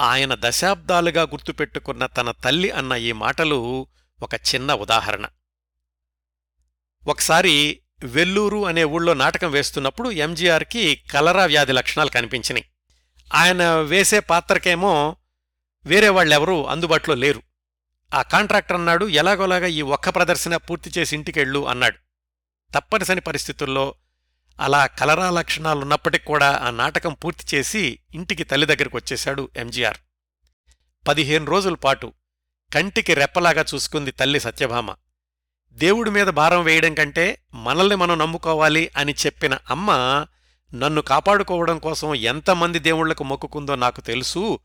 ఆయన 0.00 0.36
దశాబ్దాలుగా 0.38 1.22
గుర్తుపెట్టుకున్న 1.22 2.06
తన 2.06 2.30
తల్లి 2.30 2.70
అన్న 2.70 2.92
ఈ 2.92 3.12
మాటలు 3.12 3.86
ఒక 4.22 4.34
చిన్న 4.34 4.74
ఉదాహరణ. 4.74 5.26
ఒకసారి 7.06 7.82
వెల్లూరు 8.04 8.66
అనే 8.66 8.84
ఊళ్ళో 8.84 9.14
నాటకం 9.14 9.50
వేస్తున్నప్పుడు 9.50 10.10
ఎంజీఆర్కి 10.10 10.96
కలరా 10.96 11.44
వ్యాధి 11.44 11.72
లక్షణాలు 11.72 12.10
కనిపించినాయి. 12.10 12.64
ఆయన 13.34 13.74
వేసే 13.74 14.20
పాత్రకేమో 14.20 15.16
వేరే 15.86 16.08
వాళ్ళెవరూ 16.08 16.64
అందుబాటులో 16.64 17.16
లేరు. 17.16 17.42
ఆ 18.14 18.22
కాంట్రాక్టర్ 18.22 18.76
అన్నాడు 18.76 19.06
ఎలాగోలాగా 19.06 19.66
ఈ 19.66 19.82
ఒక్క 19.82 20.08
ప్రదర్శన 20.08 20.56
పూర్తి 20.56 20.90
చేసి 20.98 21.16
ఇంటికెళ్ళు 21.16 21.68
అన్నాడు. 21.68 21.98
తప్పనిసరి 22.74 23.20
పరిస్థితుల్లో 23.20 23.94
అలా 24.60 24.86
కలరా 24.86 25.30
లక్షణాలున్నప్పటికి 25.30 26.24
కూడా 26.24 26.60
ఆ 26.62 26.70
నాటకం 26.70 27.14
పూర్తి 27.14 27.56
చేసి 27.56 27.98
ఇంటికి 28.14 28.44
తల్లి 28.44 28.66
దగ్గరికి 28.66 28.96
వచ్చేశాడు 28.96 29.50
ఎంజీఆర్. 29.56 29.96
పదిహేను 31.08 31.44
రోజుల 31.44 31.74
పాటు 31.74 32.12
కంటికి 32.74 33.14
రెప్పలాగా 33.14 33.64
చూసుకుంది 33.74 34.10
తల్లి 34.10 34.40
సత్యభామ. 34.40 34.94
దేవుడి 35.72 36.10
మీద 36.10 36.26
భారం 36.26 36.64
వేయడం 36.64 36.94
కంటే 36.94 37.42
మనల్ని 37.54 37.96
మనం 37.96 38.18
నమ్ముకోవాలి 38.18 38.90
అని 38.96 39.14
చెప్పిన 39.26 39.58
అమ్మ 39.70 39.90
నన్ను 40.74 41.02
కాపాడుకోవడం 41.02 41.78
కోసం 41.78 42.14
ఎంతమంది 42.14 42.78
దేవుళ్ళకు 42.78 43.24
మొక్కుకుందో 43.24 43.74
నాకు 43.74 44.00
తెలుసు 44.00 44.58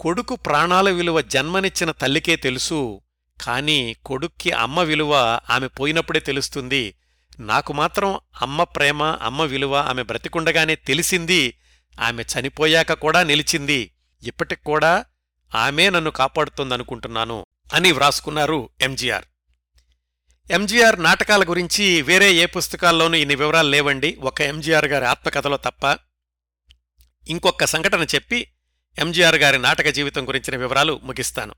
కొడుకు 0.00 0.36
ప్రాణాల 0.36 0.90
విలువ 0.90 1.20
జన్మనిచ్చిన 1.20 1.90
తల్లికే 1.90 2.36
తెలుసు 2.36 3.00
కాని 3.42 3.96
కొడుక్కి 4.06 4.50
అమ్మ 4.50 4.80
విలువ 4.80 5.40
ఆమె 5.50 5.66
పోయినప్పుడే 5.66 6.20
తెలుస్తుంది. 6.20 6.94
నాకు 7.40 7.72
మాత్రం 7.72 8.20
అమ్మ 8.42 8.62
ప్రేమ 8.62 9.02
అమ్మ 9.02 9.42
విలువ 9.42 9.76
ఆమె 9.76 10.02
బ్రతికుండగానే 10.02 10.74
తెలిసింది 10.74 11.58
ఆమె 12.00 12.22
చనిపోయాక 12.22 12.92
కూడా 12.92 13.22
నిలిచింది. 13.22 13.94
ఇప్పటికూడా 14.22 15.04
ఆమె 15.54 15.90
నన్ను 15.90 16.10
కాపాడుతోందనుకుంటున్నాను 16.10 17.46
అని 17.74 17.92
వ్రాసుకున్నారు 17.92 18.68
ఎంజీఆర్. 18.80 19.24
ఎంజీఆర్ 20.50 21.02
నాటకాల 21.02 21.42
గురించి 21.42 22.02
వేరే 22.02 22.32
ఏ 22.32 22.46
పుస్తకాల్లోనూ 22.46 23.16
ఇన్ని 23.16 23.34
వివరాలు 23.34 23.68
లేవండి. 23.68 24.18
ఒక 24.20 24.40
ఎంజీఆర్ 24.40 24.84
గారి 24.84 25.04
ఆత్మకథలో 25.04 25.56
తప్ప 25.56 25.98
ఇంకొక 27.28 27.64
సంఘటన 27.64 28.06
చెప్పి 28.14 28.48
ఎంజీఆర్ 28.98 29.36
గారి 29.36 29.58
నాటక 29.58 29.88
జీవితం 29.88 30.28
గురించిన 30.28 30.56
వివరాలు 30.56 31.00
ముగిస్తాను. 31.02 31.54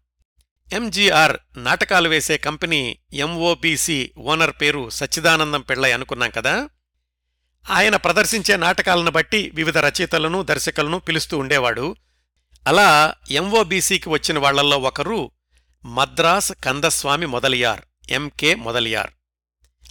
ఎంజీఆర్ 0.72 1.36
నాటకాలు 1.56 2.08
వేసే 2.08 2.36
కంపెనీ 2.36 2.98
ఎంఓబీసీ 3.12 4.10
ఓనర్ 4.18 4.50
పేరు 4.60 4.90
సచ్చిదానందం 4.90 5.60
పిళ్ళయ్య 5.60 5.94
అనుకున్నాం 5.94 6.30
కదా? 6.30 6.68
ఆయన 7.70 7.96
ప్రదర్శించే 7.96 8.56
నాటకాలను 8.56 9.10
బట్టి 9.10 9.50
వివిధ 9.54 9.78
రచయితలను 9.78 10.42
దర్శకులను 10.42 10.98
పిలుస్తూ 10.98 11.38
ఉండేవాడు. 11.38 11.96
అలా 12.66 13.14
ఎంఓబీసీకి 13.30 14.08
వచ్చిన 14.08 14.38
వాళ్ళల్లో 14.38 14.78
ఒకరు 14.78 15.30
మద్రాస్ 15.84 16.52
కందస్వామి 16.64 17.26
మొదలియార్ 17.26 17.80
ఎంకే 18.10 18.54
మొదలియార్. 18.54 19.10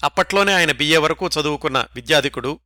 అప్పట్లోనే 0.03 0.53
ఆయన 0.53 0.71
బిఏ 0.71 0.97
వరకు 0.97 1.27
చదువుకున్న 1.27 1.85
విద్యాధికుడు. 1.95 2.59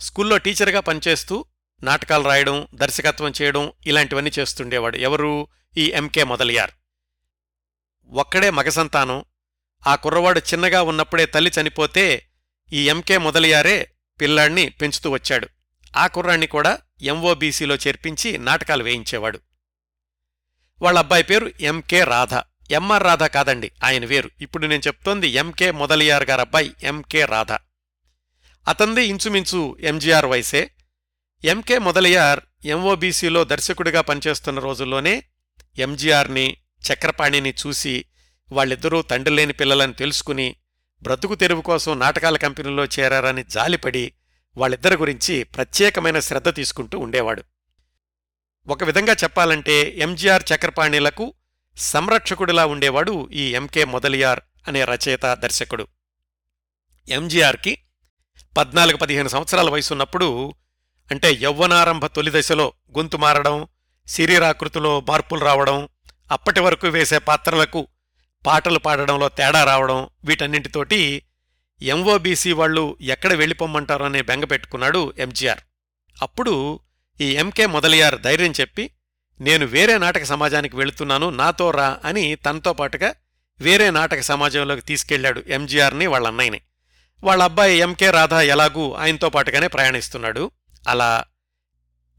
స్కూల్లో 0.00 0.38
టీచర్గా 0.38 0.80
పనిచేస్తూ 0.80 1.44
నాటకాలు 1.82 2.24
రాయడం 2.24 2.66
దర్శకత్వం 2.74 3.32
చేయడం 3.42 3.72
ఇలాంటివన్నీ 3.86 4.30
చేస్తుండేవాడు. 4.38 4.96
ఎవరు? 4.96 5.48
ఈ 5.76 5.92
ఎంకే 5.94 6.24
మొదలియార్. 6.24 6.70
ఒక్కడే 8.12 8.50
మగసంతానం 8.50 9.24
ఆ 9.86 9.94
కుర్రవాడు 9.94 10.38
చిన్నగా 10.38 10.82
ఉన్నప్పుడే 10.82 11.26
తల్లి 11.26 11.52
చనిపోతే 11.60 12.26
ఈ 12.72 12.88
ఎంకే 12.88 13.18
మొదలియారే 13.18 13.90
పిల్లాణ్ణి 14.20 14.68
పెంచుతూ 14.68 15.10
వచ్చాడు. 15.10 15.48
ఆ 15.96 16.06
కుర్రాణ్ణి 16.06 16.46
కూడా 16.46 16.78
ఎంఓబీసీలో 17.02 17.74
చేర్పించి 17.74 18.38
నాటకాలు 18.38 18.82
వేయించేవాడు. 18.82 19.40
వాళ్ళ 20.82 20.98
అబ్బాయి 20.98 21.22
పేరు 21.22 21.52
ఎంకే 21.60 22.04
రాధ. 22.04 22.34
ఎంఆర్ 22.70 23.02
రాధ 23.02 23.22
కాదండి 23.22 23.70
ఆయన 23.84 24.04
వేరు. 24.04 24.30
ఇప్పుడు 24.40 24.66
నేను 24.66 24.82
చెప్తోంది 24.86 25.28
ఎంకే 25.28 25.70
మొదలియార్ 25.70 26.24
గారు 26.24 26.40
అబ్బాయి 26.40 26.74
ఎంకే 26.82 27.24
రాధ. 27.24 27.52
అతంది 28.68 29.04
ఇంచుమించు 29.04 29.76
ఎంజీఆర్ 29.80 30.26
వయసే. 30.26 30.70
ఎంకే 31.44 31.78
మొదలియార్ 31.78 32.40
ఎంఓబీసీలో 32.64 33.44
దర్శకుడిగా 33.44 34.00
పనిచేస్తున్న 34.00 34.60
రోజుల్లోనే 34.60 35.22
ఎంజీఆర్ని 35.78 36.56
చక్రపాణిని 36.86 37.54
చూసి 37.66 38.04
వాళ్ళిద్దరూ 38.52 39.02
తండ్రి 39.02 39.34
లేని 39.34 39.52
పిల్లలని 39.52 39.92
తెలుసుకుని 39.92 40.56
బ్రతుకు 41.02 41.34
తెరువు 41.34 41.62
కోసం 41.62 41.98
నాటకాల 41.98 42.36
కంపెనీలో 42.36 42.84
చేరారని 42.84 43.44
జాలిపడి 43.44 44.12
వాళ్ళిద్దరి 44.56 44.96
గురించి 44.96 45.44
ప్రత్యేకమైన 45.44 46.20
శ్రద్ధ 46.20 46.54
తీసుకుంటూ 46.54 46.98
ఉండేవాడు. 46.98 47.44
ఒక 48.66 48.84
విధంగా 48.84 49.12
చెప్పాలంటే 49.12 49.94
ఎంజీఆర్ 49.98 50.42
చక్రపాణిలకు 50.54 51.34
సంరక్షకుడిలా 51.76 52.66
ఉండేవాడు 52.66 53.28
ఈ 53.32 53.54
ఎంకే 53.54 53.84
మొదలియార్ 53.84 54.40
అనే 54.68 54.84
రచయిత 54.84 55.34
దర్శకుడు. 55.34 55.86
ఎంజీఆర్కి 57.08 57.78
పద్నాలుగు 58.56 58.96
పదిహేను 58.96 59.28
సంవత్సరాల 59.28 59.70
వయసున్నప్పుడు 59.70 60.54
అంటే 61.10 61.32
యౌవనారంభ 61.32 62.06
తొలి 62.06 62.30
దశలో 62.34 62.72
గొంతు 62.98 63.16
మారడం 63.16 63.66
శరీరాకృతిలో 64.06 65.00
మార్పులు 65.00 65.40
రావడం 65.40 65.88
అప్పటి 66.30 66.60
వరకు 66.60 66.86
వేసే 66.86 67.18
పాత్రలకు 67.18 67.88
పాటలు 68.46 68.78
పాడడంలో 68.78 69.28
తేడా 69.28 69.64
రావడం 69.64 70.08
వీటన్నింటితోటి 70.24 71.22
ఎంఓబీసీ 71.82 72.52
వాళ్ళు 72.52 72.96
ఎక్కడ 73.00 73.32
వెళ్ళిపోమ్మంటారో 73.32 74.04
అనే 74.04 74.22
బెంగ 74.22 74.44
పెట్టుకున్నాడు 74.44 75.12
ఎంజీఆర్ 75.18 75.58
అప్పుడు 76.22 76.80
ఈ 77.20 77.32
ఎంకే 77.32 77.66
మొదలియార్ 77.66 78.20
ధైర్యం 78.20 78.52
చెప్పి 78.60 78.90
నేను 79.40 79.66
వేరే 79.66 79.98
నాటక 79.98 80.24
సమాజానికి 80.24 80.76
వెళుతున్నాను 80.76 81.30
నాతో 81.30 81.70
రా 81.70 81.98
అని 82.04 82.34
తనతో 82.34 82.72
పాటుగా 82.72 83.14
వేరే 83.60 83.90
నాటక 83.90 84.20
సమాజంలోకి 84.20 84.80
తీసుకెళ్ళాడు 84.80 85.42
ఎంజీఆర్ని 85.48 86.06
వాళ్ళ 86.06 86.26
అన్నయ్యని. 86.26 86.60
వాళ్ళ 87.22 87.42
అబ్బాయి 87.42 87.78
ఎంకే 87.78 88.10
రాధా 88.10 88.42
ఎలాగూ 88.42 88.92
ఆయనతో 88.92 89.28
పాటుగానే 89.28 89.68
ప్రయాణిస్తున్నాడు. 89.68 90.50
అలా 90.88 91.24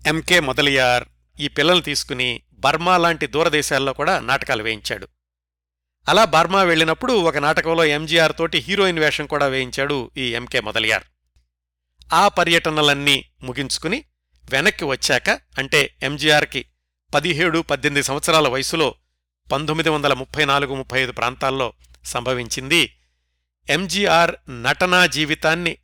ఎంకే 0.07 0.39
మొదలియార్ 0.39 1.03
ఈ 1.39 1.47
పిల్లల్ని 1.47 1.83
తీసుకుని 1.83 2.41
బర్మా 2.63 2.97
లాంటి 2.97 3.27
దూరదేశాల్లో 3.27 3.93
కూడా 3.93 4.19
నాటకాలు 4.19 4.63
వేయించాడు. 4.63 5.07
అలా 6.07 6.25
బర్మా 6.25 6.63
వెళ్ళినప్పుడు 6.63 7.13
ఒక 7.13 7.37
నాటకంలో 7.37 7.85
ఎంజీఆర్ 7.85 8.33
తోటి 8.37 8.57
హీరోయిన్ 8.57 8.99
వేషం 8.99 9.25
కూడా 9.25 9.45
వేయించాడు 9.45 10.11
ఈ 10.17 10.33
ఎంకే 10.33 10.59
మొదలియార్. 10.59 11.03
ఆ 12.13 12.27
పర్యటనలన్నీ 12.27 13.17
ముగించుకుని 13.43 14.03
వెనక్కి 14.51 14.85
వచ్చాక 14.85 15.29
అంటే 15.29 15.97
ఎంజీఆర్కి 16.03 16.65
పదిహేడు 17.13 17.59
పద్దెనిమిది 17.59 18.07
సంవత్సరాల 18.07 18.47
వయసులో 18.47 18.95
పంతొమ్మిది 19.51 19.89
వందల 19.89 20.13
ముప్పై 20.13 20.45
నాలుగు 20.45 20.75
ముప్పై 20.75 21.01
ఐదు 21.01 21.11
ప్రాంతాల్లో 21.11 21.73
సంభవించింది 22.05 22.81
ఎంజీఆర్ 23.69 24.35
నటనా 24.63 25.05
జీవితాన్ని 25.05 25.77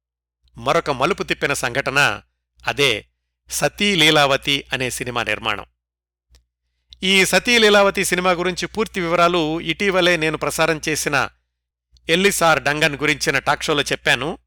మరొక 0.57 0.91
మలుపు 0.91 1.23
తిప్పిన 1.23 1.53
సంఘటన 1.53 2.21
అదే 2.67 3.07
సతీ 3.49 3.95
లీలావతి 3.95 4.63
అనే 4.73 4.89
సినిమా 4.89 5.23
నిర్మాణం. 5.23 5.65
ఈ 7.03 7.25
సతీ 7.25 7.57
లీలావతి 7.57 8.05
సినిమా 8.05 8.31
గురించి 8.31 8.65
పూర్తి 8.65 9.01
వివరాలు 9.01 9.59
ఇటీవలే 9.61 10.17
నేను 10.17 10.37
ప్రసారం 10.37 10.81
చేసిన 10.89 11.29
ఎల్లిసార్ 12.09 12.63
డంగన్ 12.63 12.95
గురించిన 12.95 13.39
టాక్ 13.39 13.63
షోలో 13.63 13.81
చెప్పాను. 13.81 14.39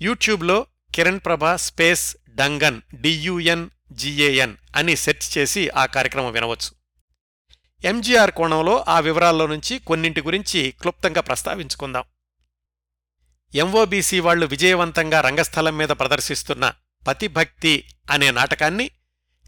యూట్యూబ్లో 0.00 0.66
Kiran 0.94 1.20
Prabha 1.26 1.54
space 1.54 2.16
dungan 2.28 2.80
D U N 2.94 3.70
G A N 3.92 4.56
అని 4.76 4.96
సెర్చ్ 4.96 5.38
చేసి 5.38 5.68
ఆ 5.68 5.86
కార్యక్రమం 5.86 6.32
వినవచ్చు. 6.32 6.70
ఎంజీఆర్ 7.84 8.30
కోణంలో 8.30 8.84
ఆ 8.88 9.00
వివరాల్లో 9.00 9.46
నుంచి 9.46 9.78
కొన్నింటి 9.78 10.20
గురించి 10.20 10.74
క్లుప్తంగా 10.80 11.20
ప్రస్తావించుకుందాం. 11.20 12.04
ఎంఓబీసీ 13.54 14.20
వాళ్ళు 14.20 14.46
విజయవంతంగా 14.46 15.20
రంగస్థలం 15.20 15.76
మీద 15.76 15.88
ప్రదర్శిస్తున్న 15.88 16.72
పతిభక్తి 17.06 17.84
అనే 18.10 18.30
నాటకాన్ని 18.30 18.90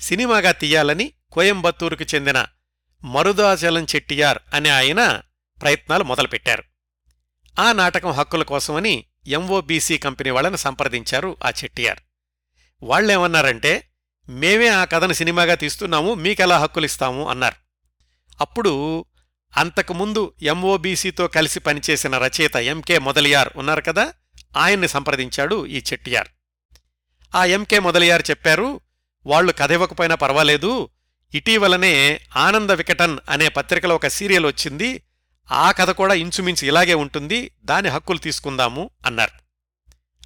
సినిమాగా 0.00 0.52
తీయాలని 0.52 1.12
కోయంబత్తూరుకు 1.32 2.04
చెందిన 2.14 2.46
మరుదాచలం 3.04 3.84
చెట్టియార్ 3.84 4.38
అనే 4.54 4.70
ఆయన 4.70 5.22
ప్రయత్నాలు 5.60 6.04
మొదలుపెట్టారు. 6.04 6.62
ఆ 7.58 7.72
నాటకం 7.72 8.10
హక్కుల 8.10 8.42
కోసమని 8.42 9.04
ఎంఓబీసీ 9.26 9.98
కంపెనీ 9.98 10.30
వాళ్ళని 10.30 10.58
సంప్రదించారు 10.58 11.36
ఆ 11.44 11.48
చెట్టియార్. 11.48 11.98
వాళ్ళేమన్నారంటే 12.82 13.88
మేమే 14.28 14.68
ఆ 14.68 14.84
కథను 14.84 15.12
సినిమాగా 15.12 15.54
తీస్తున్నాము 15.54 16.14
మీకెలా 16.14 16.58
హక్కులిస్తాము? 16.58 17.28
అన్నారు. 17.28 17.56
అప్పుడు 18.40 19.04
అంతకుముందు 19.56 20.34
ఎంఓబీసీతో 20.42 21.28
కలిసి 21.28 21.60
పనిచేసిన 21.60 22.18
రచయిత 22.18 22.56
ఎంకే 22.56 22.98
మొదలియార్ 22.98 23.48
ఉన్నారు 23.56 23.80
కదా 23.80 24.12
ఆయన్ని 24.56 24.88
సంప్రదించాడు 24.88 25.66
ఈ 25.66 25.82
చెట్టియార్. 25.92 26.28
ఆ 27.34 27.44
ఎంకే 27.44 27.78
మొదలియార్ 27.78 28.22
చెప్పారు 28.30 28.80
వాళ్ళు 29.26 29.52
కథ 29.52 29.70
ఇవ్వకపోయినా 29.70 30.14
పర్వాలేదు 30.14 30.88
ఇటీవలనే 31.34 32.20
ఆనంద 32.36 32.70
వికటన్ 32.70 33.18
అనే 33.28 33.48
పత్రికలో 33.48 33.94
ఒక 33.94 34.06
సీరియల్ 34.06 34.46
వచ్చింది. 34.46 35.02
ఆ 35.52 35.72
కథ 35.72 35.90
కూడా 35.90 36.14
ఇంచుమించు 36.14 36.66
ఇలాగే 36.66 36.94
ఉంటుంది. 36.94 37.50
దాని 37.64 37.88
హక్కులు 37.88 38.18
తీసుకుందాము 38.18 38.90
అన్నారు. 39.06 39.30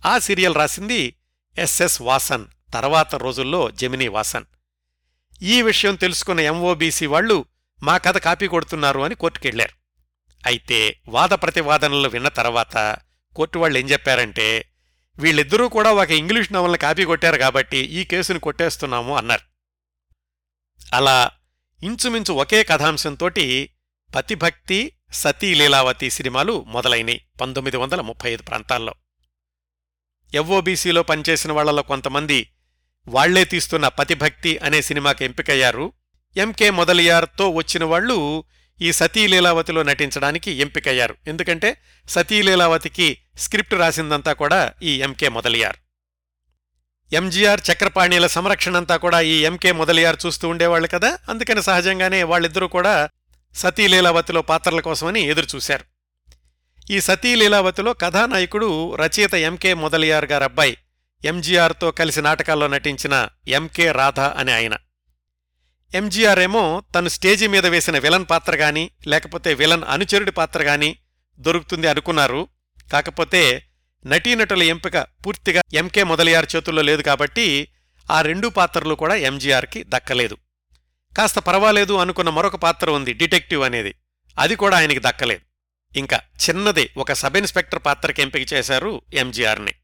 ఆ 0.07 0.19
సీరియల్ 0.19 0.55
రాసింది 0.55 1.15
ఎస్ఎస్ 1.59 2.03
వాసన్ 2.03 2.45
తర్వాత 2.75 3.15
రోజుల్లో 3.15 3.71
జెమినీ 3.71 4.09
వాసన్. 4.09 4.45
ఈ 5.43 5.63
విషయం 5.63 5.95
తెలుసుకున్న 5.95 6.41
ఎంఓబీసీ 6.41 7.07
వాళ్ళు 7.07 7.45
మా 7.83 7.99
కథ 7.99 8.19
కాపీ 8.19 8.47
కొడుతున్నారు 8.47 9.01
అని 9.01 9.15
కోర్టుకెళ్ళారు 9.15 9.75
అయితే 10.47 10.97
వాద 11.09 11.29
ప్రతివాదనలు 11.29 12.09
విన్న 12.09 12.29
తర్వాత 12.29 12.97
కోర్టు 13.37 13.59
వాళ్ళు 13.59 13.79
ఏం 13.79 13.87
చెప్పారంటే 13.87 14.67
వీళ్ళిద్దరూ 15.19 15.69
కూడా 15.69 15.93
ఒక 15.93 16.11
ఇంగ్లీష్ 16.11 16.53
నవల్ని 16.53 16.79
కాపీ 16.79 17.05
కొట్టారు 17.05 17.37
కాబట్టి 17.37 17.79
ఈ 17.79 18.05
కేసుని 18.05 18.41
కొట్టేస్తున్నాము 18.41 19.17
అన్నారు. 19.17 19.56
అలా 20.95 21.31
ఇంచుమించు 21.83 22.33
ఒకే 22.33 22.65
కథాంశంతోటి 22.65 23.71
పతిభక్తి 24.15 24.93
సతీ 25.13 25.55
లీలావతి 25.55 26.11
సినిమాలు 26.11 26.65
మొదలైనయి 26.69 27.27
పంతొమ్మిది 27.41 27.77
వందల 27.77 28.01
ముప్పై 28.01 28.33
ఐదు 28.33 28.43
ప్రాంతాల్లో. 28.43 28.95
ఎవ్ఓబీసీలో 30.35 31.03
పనిచేసిన 31.03 31.53
వాళ్ళలో 31.53 31.83
కొంతమంది 31.83 32.51
వాళ్ళే 33.09 33.45
తీస్తున్న 33.45 33.89
పతిభక్తి 33.89 34.59
అనే 34.59 34.83
సినిమాకి 34.83 35.25
ఎంపికయ్యారు. 35.25 35.93
ఎంకే 36.37 36.71
మొదలియార్తో 36.71 37.51
వచ్చిన 37.51 37.85
వాళ్ళు 37.85 38.45
ఈ 38.81 38.93
సతీలీలావతిలో 38.93 39.83
నటించడానికి 39.83 40.51
ఎంపికయ్యారు. 40.51 41.17
ఎందుకంటే 41.27 41.77
సతీలీలావతికి 42.09 43.19
స్క్రిప్ట్ 43.39 43.75
రాసిందంతా 43.75 44.33
కూడా 44.33 44.73
ఈ 44.83 44.99
ఎంకే 44.99 45.29
మొదలియార్. 45.29 45.77
ఎంజీఆర్ 47.13 47.61
చక్రపాణిల 47.73 48.27
సంరక్షణంతా 48.27 48.97
కూడా 48.97 49.21
ఈ 49.21 49.41
ఎంకే 49.41 49.73
మొదలియార్ 49.73 50.17
చూస్తూ 50.27 50.49
ఉండేవాళ్ళు 50.49 50.89
కదా? 50.89 51.19
అందుకని 51.29 51.63
సహజంగానే 51.63 52.23
వాళ్ళిద్దరూ 52.23 52.67
కూడా 52.67 53.09
సతీలీలావతిలో 53.55 54.43
పాత్రల 54.43 54.81
కోసమని 54.81 55.21
ఎదురుచూశారు. 55.21 55.85
ఈ 56.91 57.01
సతీలీలావతిలో 57.01 57.93
కథానాయకుడు 57.93 58.95
రచయిత 58.95 59.35
ఎంకే 59.35 59.75
మొదలియార్ 59.75 60.25
గారు 60.25 60.45
అబ్బాయి 60.45 60.77
ఎంజీఆర్తో 61.25 61.91
కలిసి 61.91 62.23
నాటకాల్లో 62.23 62.67
నటించిన 62.67 63.29
ఎంకే 63.49 63.93
రాధ 63.93 64.21
అనే 64.21 64.53
ఆయన. 64.53 64.77
ఎంజీఆర్ 65.95 66.39
ఏమో 66.39 66.83
తను 66.95 67.09
స్టేజి 67.09 67.47
మీద 67.47 67.67
వేసిన 67.67 67.99
విలన్ 67.99 68.27
పాత్ర 68.31 68.57
గాని 68.57 68.91
లేకపోతే 69.07 69.55
విలన్ 69.55 69.83
అనుచరుడి 69.89 70.31
పాత్ర 70.31 70.63
గాని 70.63 70.97
దొరుకుతుంది 71.39 71.89
అనుకున్నారు. 71.89 72.49
కాకపోతే 72.93 73.63
నటీనటుల 74.07 74.63
ఎంపిక 74.63 74.99
పూర్తిగా 74.99 75.63
ఎంకే 75.75 76.03
మొదలియార్ 76.03 76.47
చేతుల్లో 76.57 76.83
లేదు 76.83 77.03
కాబట్టి 77.03 77.69
ఆ 78.11 78.23
రెండు 78.23 78.49
పాత్రలు 78.49 78.95
కూడా 78.95 79.15
ఎంజీఆర్కి 79.15 79.85
దక్కలేదు. 79.89 80.37
కాస్త 81.19 81.39
పర్వాలేదు 81.39 81.93
అనుకున్న 81.93 82.31
మరొక 82.31 82.57
పాత్ర 82.57 82.91
ఉంది 82.91 83.13
డిటెక్టివ్ 83.13 83.63
అనేది. 83.63 83.95
అది 84.39 84.57
కూడా 84.57 84.77
ఆయనకి 84.77 84.99
దక్కలేదు. 84.99 85.41
ఇంకా 85.99 86.17
చిన్నదే 86.17 86.91
ఒక 86.97 87.13
సబ్ 87.13 87.37
ఇన్స్పెక్టర్ 87.37 87.83
పాత్రకి 87.87 88.23
ఎంపిక 88.23 88.53
చేశారు 88.53 89.03
ఎంజీఆర్ని. 89.15 89.75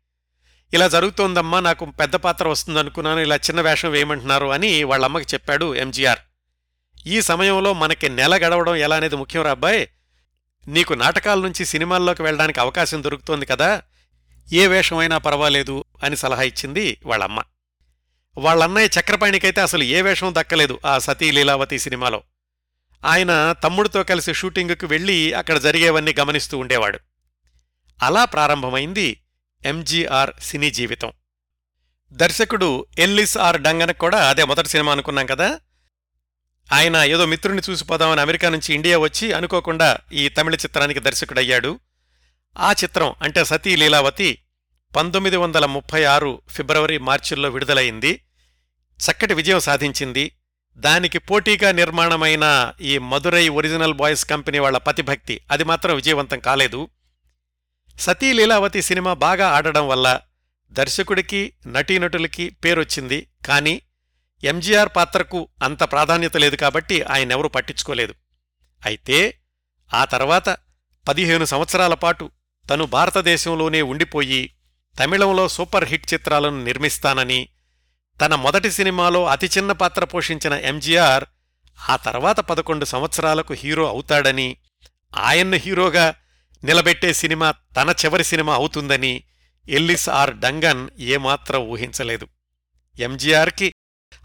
ఇలా 0.75 0.89
జరుగుతోందమ్మా 0.89 1.61
నాకు 1.61 1.85
పెద్ద 1.85 2.15
పాత్ర 2.15 2.49
వస్తుంది 2.49 2.79
అనుకున్నాను 2.79 3.21
ఇలా 3.21 3.37
చిన్న 3.37 3.61
వేషం 3.61 3.91
వేయమంటున్నారు 3.91 4.47
అని 4.47 4.85
వాళ్ళ 4.85 5.05
అమ్మకి 5.05 5.27
చెప్పాడు 5.35 5.75
ఎంజీఆర్. 5.75 6.19
ఈ 7.07 7.21
సమయంలో 7.21 7.73
మనకి 7.73 8.09
నెల 8.09 8.37
గడవడం 8.37 8.77
ఎలా 8.77 8.97
అనేది 8.97 9.17
ముఖ్యం 9.17 9.43
రాబ్బాయ్ 9.43 9.75
అబ్బాయి. 9.75 10.73
నీకు 10.73 10.95
నాటకాల 10.95 11.41
నుంచి 11.41 11.65
సినిమాల్లోకి 11.65 12.23
వెళ్ళడానికి 12.23 12.61
అవకాశం 12.61 13.03
దొరుకుతోంది 13.03 13.47
కదా. 13.47 13.83
ఏ 14.53 14.67
వేషమైనా 14.67 15.19
పర్వాలేదు 15.19 15.85
అని 16.03 16.17
సలహా 16.17 16.43
ఇచ్చింది 16.43 16.99
వాళ్ళమ్మ. 17.05 17.43
వాళ్ళన్నయ్య 18.39 19.01
చక్రపాణికైతే 19.01 19.61
అసలు 19.61 19.83
ఏ 19.83 20.03
వేషం 20.03 20.35
దక్కలేదు 20.39 20.81
ఆ 20.87 20.99
సతీ 20.99 21.31
లీలావతి 21.31 21.79
సినిమాలో. 21.79 22.23
ఆయన 23.05 23.55
తమ్ముడితో 23.65 24.03
కలిసి 24.03 24.35
షూటింగుకు 24.35 24.87
వెళ్ళి 24.87 25.33
అక్కడ 25.33 25.59
జరిగేవన్నీ 25.59 26.15
గమనిస్తూ 26.21 26.59
ఉండేవాడు. 26.59 26.99
అలా 28.03 28.25
ప్రారంభమైంది 28.25 29.21
ఎంజీఆర్ 29.65 30.31
సినీ 30.43 30.71
జీవితం. 30.71 31.13
దర్శకుడు 32.13 32.87
ఎల్లిస్ 32.99 33.39
ఆర్ 33.39 33.61
డంగన్ 33.61 33.95
కూడా 33.95 34.29
అదే 34.29 34.45
మొదటి 34.45 34.69
సినిమా 34.69 34.93
అనుకున్నాం 34.93 35.27
కదా? 35.27 35.61
ఆయన 36.73 36.97
ఏదో 36.97 37.27
మిత్రుని 37.27 37.63
చూసిపోదామని 37.71 38.21
అమెరికా 38.21 38.49
నుంచి 38.51 38.75
ఇండియా 38.75 38.99
వచ్చి 38.99 39.33
అనుకోకుండా 39.33 39.99
ఈ 40.13 40.29
తమిళ 40.29 40.55
చిత్రానికి 40.55 41.01
దర్శకుడయ్యాడు. 41.01 41.81
ఆ 42.59 42.73
చిత్రం 42.73 43.15
అంటే 43.23 43.45
సతీ 43.45 43.77
లీలావతి 43.77 44.39
పంతొమ్మిది 44.97 45.37
వందల 45.37 45.67
ముప్పై 45.67 46.05
ఆరు 46.05 46.43
ఫిబ్రవరి 46.49 46.99
మార్చిల్లో 46.99 47.49
విడుదలైంది. 47.49 48.25
చక్కటి 49.01 49.35
విజయం 49.35 49.61
సాధించింది. 49.61 50.33
దానికి 50.77 51.19
పోటీగా 51.19 51.73
నిర్మాణమైన 51.73 52.73
ఈ 52.81 52.99
మధురై 52.99 53.49
ఒరిజినల్ 53.49 53.95
బాయ్స్ 53.95 54.25
కంపెనీ 54.25 54.59
వాళ్ళ 54.59 54.79
పతిభక్తి 54.79 55.41
అది 55.51 55.65
మాత్రం 55.65 55.95
విజయవంతం 55.95 56.39
కాలేదు. 56.39 56.89
సతీ 57.99 58.33
లీలావతి 58.33 58.83
సినిమా 58.83 59.15
బాగా 59.15 59.49
ఆడడం 59.49 59.89
వల్ల 59.89 60.21
దర్శకుడికి 60.73 61.53
నటీనటులకి 61.67 62.51
పేరొచ్చింది. 62.51 63.29
కానీ 63.47 63.83
ఎంజీఆర్ 64.45 64.89
పాత్రకు 64.97 65.49
అంత 65.63 65.83
ప్రాధాన్యత 65.83 66.37
లేదు 66.37 66.57
కాబట్టి 66.57 67.03
ఆయనెవరూ 67.03 67.49
పట్టించుకోలేదు. 67.49 68.15
అయితే 68.85 69.39
ఆ 69.95 70.05
తర్వాత 70.05 70.57
పదిహేను 71.09 71.45
సంవత్సరాల 71.45 71.95
పాటు 71.95 72.31
తను 72.71 72.85
భారతదేశంలోనే 72.87 73.83
ఉండిపోయి 73.83 74.55
తమిళంలో 74.99 75.49
సూపర్ 75.49 75.85
హిట్ 75.85 76.15
చిత్రాలను 76.15 76.65
నిర్మిస్తానని 76.65 77.49
తన 78.21 78.35
మొదటి 78.35 78.71
సినిమాలో 78.71 79.27
అతి 79.27 79.47
చిన్న 79.47 79.73
పాత్ర 79.73 80.05
పోషించిన 80.05 80.53
ఎంజీఆర్ 80.53 81.25
ఆ 81.89 81.97
తర్వాత 81.97 82.41
పదకొండు 82.41 82.85
సంవత్సరాలకు 82.85 83.55
హీరో 83.55 83.89
అవుతాడని 83.89 84.57
ఆయన్ను 85.17 85.57
హీరోగా 85.57 86.15
నిలబెట్టే 86.65 87.13
సినిమా 87.13 87.51
తన 87.51 87.95
చివరి 88.05 88.25
సినిమా 88.25 88.55
అవుతుందని 88.55 89.23
ఎల్లిస్ 89.69 90.09
ఆర్ 90.09 90.39
డంగన్ 90.39 90.89
ఏమాత్రం 90.99 91.61
ఊహించలేదు. 91.61 92.29
ఎంజీఆర్కి 92.99 93.75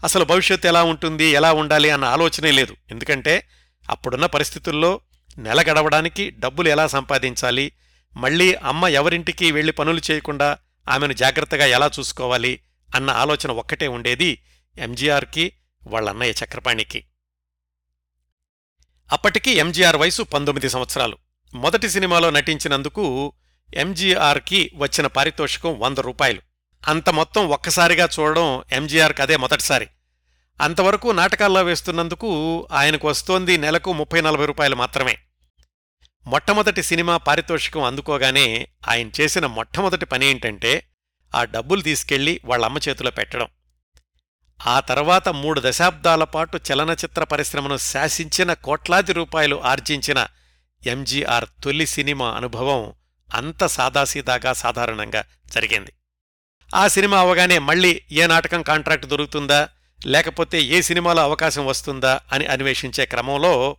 అసలు 0.04 0.24
భవిష్యత్తు 0.24 0.66
ఎలా 0.66 0.82
ఉంటుంది 0.82 1.24
ఎలా 1.24 1.52
ఉండాలి 1.52 1.90
అన్న 1.90 2.04
ఆలోచనే 2.04 2.50
లేదు. 2.50 2.76
ఎందుకంటే 2.90 3.48
అప్పుడున్న 3.90 4.26
పరిస్థితుల్లో 4.26 5.00
నెల 5.38 5.62
గడవడానికి 5.62 6.30
డబ్బులు 6.30 6.68
ఎలా 6.68 6.86
సంపాదించాలి 6.86 7.72
మళ్ళీ 8.18 8.54
అమ్మ 8.54 8.86
ఎవరింటికి 8.86 9.52
వెళ్ళి 9.52 9.72
పనులు 9.72 10.00
చేయకుండా 10.10 10.58
ఆమెను 10.88 11.12
జాగ్రత్తగా 11.12 11.66
ఎలా 11.66 11.90
చూసుకోవాలి 11.98 12.60
అన్న 12.94 13.10
ఆలోచన 13.10 13.50
ఒక్కటే 13.50 13.86
ఉండేది 13.86 14.42
ఎంజీఆర్కి 14.78 15.52
వాళ్ళన్నయ్య 15.86 16.34
చక్రపాణికి. 16.44 17.04
అప్పటికి 19.12 19.50
ఎంజీఆర్ 19.50 19.96
వయసు 19.96 20.22
పంతొమ్మిది 20.22 20.68
సంవత్సరాలు. 20.68 21.18
మొదటి 21.54 21.88
సినిమాలో 21.88 22.30
నటించినందుకు 22.30 23.32
ఎంజీఆర్కి 23.74 24.70
వచ్చిన 24.74 25.06
పారితోషికం 25.06 25.78
వంద 25.78 25.98
రూపాయలు. 25.98 26.42
అంత 26.88 27.10
మొత్తం 27.10 27.48
ఒక్కసారిగా 27.48 28.08
చూడడం 28.20 28.62
ఎంజీఆర్కి 28.72 29.22
అదే 29.22 29.36
మొదటిసారి. 29.36 29.88
అంతవరకు 30.60 31.08
నాటకాల్లో 31.08 31.62
వేస్తున్నందుకు 31.62 32.68
ఆయనకు 32.72 33.08
వస్తోంది 33.08 33.58
నెలకు 33.58 33.92
ముప్పై 33.92 34.20
నలభై 34.20 34.46
రూపాయలు 34.46 34.76
మాత్రమే. 34.76 35.18
మొట్టమొదటి 36.26 36.82
సినిమా 36.82 37.16
పారితోషికం 37.16 37.82
అందుకోగానే 37.82 38.68
ఆయన 38.88 39.10
చేసిన 39.20 39.46
మొట్టమొదటి 39.46 40.06
పని 40.06 40.26
ఏంటంటే 40.26 40.72
ఆ 41.34 41.44
డబ్బులు 41.44 41.82
తీసుకెళ్ళి 41.82 42.40
వాళ్ళమ్మ 42.44 42.78
చేతిలో 42.88 43.10
పెట్టడం. 43.10 43.48
ఆ 44.66 44.80
తర్వాత 44.80 45.28
మూడు 45.28 45.62
దశాబ్దాల 45.64 46.24
పాటు 46.24 46.60
చలనచిత్ర 46.68 47.24
పరిశ్రమను 47.24 47.76
శాసించిన 47.76 48.52
కోట్లాది 48.52 49.12
రూపాయలు 49.12 49.64
ఆర్జించిన 49.64 50.26
ఎంజీఆర్ 50.86 51.46
తొలి 51.64 51.86
సినిమా 51.86 52.30
అనుభవం 52.30 52.92
అంత 53.34 53.66
సాదాసీదాగా 53.66 54.52
సాధారణంగా 54.52 55.24
జరిగింది. 55.52 55.92
ఆ 56.74 56.88
సినిమా 56.88 57.20
అవగానే 57.20 57.58
మళ్ళీ 57.58 58.02
ఏ 58.12 58.26
నాటకం 58.26 58.62
కాంట్రాక్ట్ 58.62 59.06
దొరుకుతుందా 59.06 59.68
లేకపోతే 60.06 60.62
ఏ 60.62 60.80
సినిమాలో 60.80 61.22
అవకాశం 61.22 61.66
వస్తుందా 61.66 62.20
అని 62.32 62.46
అన్వేషించే 62.46 63.06
క్రమంలో 63.06 63.76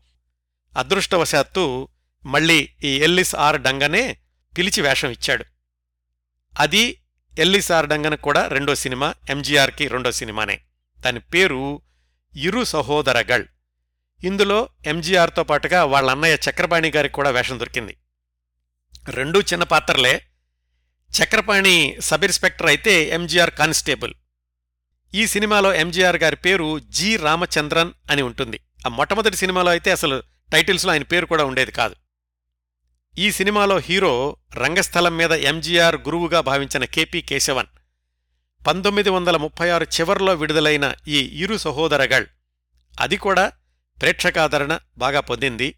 అదృష్టవశాత్తు 0.77 1.87
మళ్ళీ 2.25 2.69
ఈ 2.83 2.87
ఎల్లిస్ 2.87 3.35
ఆర్ 3.35 3.61
డంగనే 3.61 4.17
పిలిచి 4.57 4.81
వేషం 4.81 5.09
ఇచ్చాడు. 5.09 5.45
అది 6.59 7.01
ఎల్లిస్ 7.39 7.71
ఆర్ 7.71 7.87
డంగన్ 7.87 8.17
కూడా 8.17 8.47
రెండో 8.47 8.75
సినిమా 8.75 9.13
ఎంజీఆర్కి 9.29 9.87
రెండో 9.87 10.11
సినిమానే. 10.11 10.61
దాని 10.99 11.19
పేరు 11.19 11.81
ఇరు 12.35 12.63
సహోదరగళ్. 12.63 13.45
ఇందులో 14.23 14.69
ఎంజీఆర్తో 14.85 15.43
పాటుగా 15.43 15.83
వాళ్ళ 15.83 16.11
అన్నయ్య 16.11 16.37
చక్రపాణి 16.49 16.91
గారికి 16.95 17.13
కూడా 17.13 17.29
వేషం 17.29 17.59
దొరికింది. 17.59 17.97
రెండూ 19.09 19.41
చిన్న 19.41 19.63
పాత్రలే. 19.63 20.25
చక్రపాణి 21.23 21.97
సబ్ 21.99 22.23
ఇన్స్పెక్టర్ 22.23 22.67
అయితే 22.67 23.03
ఎంజీఆర్ 23.03 23.51
కానిస్టేబుల్. 23.51 24.13
ఈ 25.13 25.27
సినిమాలో 25.27 25.73
ఎంజీఆర్ 25.73 26.15
గారి 26.15 26.35
పేరు 26.35 26.79
జి 26.79 27.17
రామచంద్రన్ 27.17 27.91
అని 28.11 28.21
ఉంటుంది. 28.21 28.59
ఆ 28.85 28.89
మొట్టమొదటి 28.89 29.37
సినిమాలో 29.37 29.71
అయితే 29.71 29.91
అసలు 29.91 30.23
టైటిల్స్లో 30.53 30.91
ఆయన 30.91 31.03
పేరు 31.03 31.25
కూడా 31.25 31.45
ఉండేది 31.45 31.71
కాదు. 31.71 31.95
ఈ 33.17 33.31
సినిమాలో 33.31 33.77
హీరో 33.77 34.37
రంగస్థలం 34.55 35.17
మీద 35.17 35.31
ఎంజీఆర్ 35.31 35.95
గురువుగా 35.95 36.41
భావించిన 36.41 36.85
కెపి 36.85 37.21
కేశవన్. 37.21 37.67
పంతొమ్మిది 38.67 39.09
వందల 39.09 39.37
ముప్పై 39.37 39.69
ఆరు 39.69 39.83
చివర్లో 39.83 40.33
విడుదలైన 40.33 40.93
ఈ 41.07 41.17
ఇరు 41.17 41.57
సహోదరగళ్. 41.57 42.25
అది 42.99 43.17
కూడా 43.17 43.51
ప్రేక్షకాదరణ 44.01 44.79
బాగా 44.97 45.19
పొందింది. 45.19 45.75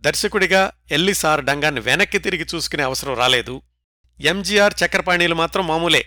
దర్శకుడిగా 0.00 0.72
ఎల్లిసార్ 0.90 1.44
డంగాన్ని 1.44 1.80
వెనక్కి 1.80 2.18
తిరిగి 2.18 2.46
చూసుకునే 2.54 2.82
అవసరం 2.82 3.14
రాలేదు. 3.14 3.62
ఎంజీఆర్ 4.20 4.74
చక్రపాణీలు 4.84 5.34
మాత్రం 5.34 5.66
మామూలే. 5.66 6.04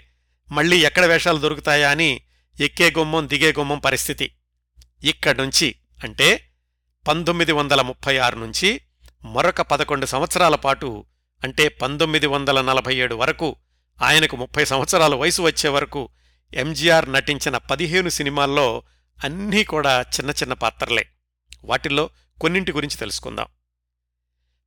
మళ్ళీ 0.52 0.78
ఎక్కడ 0.78 1.06
వేషాలు 1.06 1.38
దొరుకుతాయా 1.38 1.92
అని 1.92 2.22
ఎక్కే 2.60 2.94
గుమ్మం 2.98 3.30
దిగే 3.30 3.52
గుమ్మం 3.52 3.80
పరిస్థితి. 3.80 4.32
ఇక్కడ్నుంచి 5.04 5.76
అంటే 6.04 6.50
పంతొమ్మిది 7.08 7.52
వందల 7.52 7.82
ముప్పై 7.82 8.18
ఆరు 8.18 8.40
నుంచి 8.40 8.82
మరొక 9.34 9.62
పదకొండు 9.62 10.06
సంవత్సరాల 10.06 10.56
పాటు 10.56 11.06
అంటే 11.44 11.68
పంతొమ్మిది 11.68 12.28
వందల 12.28 12.62
నలభై 12.62 12.96
ఏడు 12.96 13.16
వరకు 13.16 13.56
ఆయనకు 14.02 14.36
ముప్పై 14.36 14.66
సంవత్సరాల 14.66 15.16
వయసు 15.16 15.42
వచ్చే 15.42 15.70
వరకు 15.70 16.10
ఎంజీఆర్ 16.54 17.12
నటించిన 17.12 17.58
పదిహేను 17.58 18.10
సినిమాల్లో 18.10 18.84
అన్నీ 19.24 19.64
కూడా 19.64 20.02
చిన్న 20.02 20.30
చిన్న 20.30 20.54
పాత్రలే. 20.54 21.10
వాటిల్లో 21.64 22.10
కొన్నింటి 22.42 22.72
గురించి 22.72 22.98
తెలుసుకుందాం. 22.98 23.46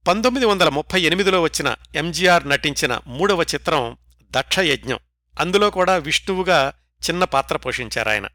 పంతొమ్మిది 0.08 0.46
వందల 0.46 0.68
ముప్పై 0.68 1.02
ఎనిమిదిలో 1.02 1.42
వచ్చిన 1.42 1.74
ఎంజీఆర్ 1.94 2.48
నటించిన 2.48 3.00
మూడవ 3.06 3.42
చిత్రం 3.42 3.96
దక్షయజ్ఞం. 4.30 4.98
అందులో 5.40 5.70
కూడా 5.70 5.96
విష్ణువుగా 5.96 6.72
చిన్న 7.11 7.24
పాత్ర 7.24 7.56
పోషించారాయన. 7.56 8.28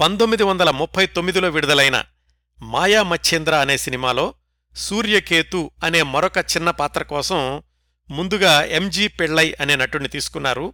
పంతొమ్మిది 0.00 0.42
వందల 0.42 0.70
ముప్పై 0.70 1.06
తొమ్మిదిలో 1.06 1.48
విడుదలైన 1.48 2.04
మాయా 2.62 3.02
మచ్చేంద్ర 3.02 3.54
అనే 3.54 3.76
సినిమాలో 3.76 4.34
సూర్యకేతు 4.76 5.70
అనే 5.84 6.02
మరొక 6.02 6.38
చిన్న 6.38 6.70
పాత్ర 6.70 7.02
కోసం 7.02 7.62
ముందుగా 8.10 8.62
ఎంజీ 8.64 9.08
పెళ్ళై 9.08 9.56
అనే 9.60 9.76
నటుడిని 9.76 10.08
తీసుకున్నారు. 10.08 10.72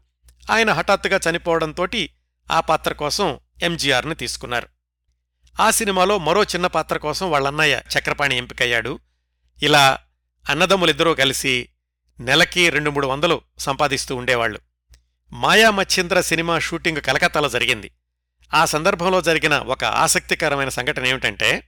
ఆయన 0.50 0.72
హఠాత్తుగా 0.72 1.20
చనిపోవడంతోటి 1.30 2.10
ఆ 2.50 2.60
పాత్ర 2.60 2.92
కోసం 2.92 3.38
ఎంజీఆర్ని 3.62 4.14
తీసుకున్నారు. 4.14 4.68
ఆ 5.60 5.70
సినిమాలో 5.70 6.18
మరో 6.18 6.44
చిన్న 6.44 6.66
పాత్ర 6.66 6.96
కోసం 6.96 7.30
వాళ్ళన్నయ్య 7.30 7.82
చక్రపాణి 7.98 8.36
ఎంపికయ్యాడు. 8.36 8.98
ఇలా 9.62 9.98
అన్నదమ్ములిద్దరూ 10.50 11.14
కలిసి 11.14 11.68
నెలకి 12.20 12.70
రెండు 12.70 12.90
మూడు 12.90 13.06
వందలు 13.06 13.40
సంపాదిస్తూ 13.58 14.16
ఉండేవాళ్ళు 14.16 14.60
మాయా 15.32 15.70
మచ్చింద్ర 15.70 16.20
సినిమా 16.20 16.58
షూటింగ్ 16.58 17.00
కలకత్తాలో 17.00 17.48
జరిగింది. 17.48 17.90
ఆ 18.54 18.64
సందర్భంలో 18.64 19.22
జరిగిన 19.22 19.54
ఒక 19.58 19.84
ఆసక్తికరమైన 19.84 20.68
సంఘటన 20.68 21.06
ఏమిటంటే 21.06 21.62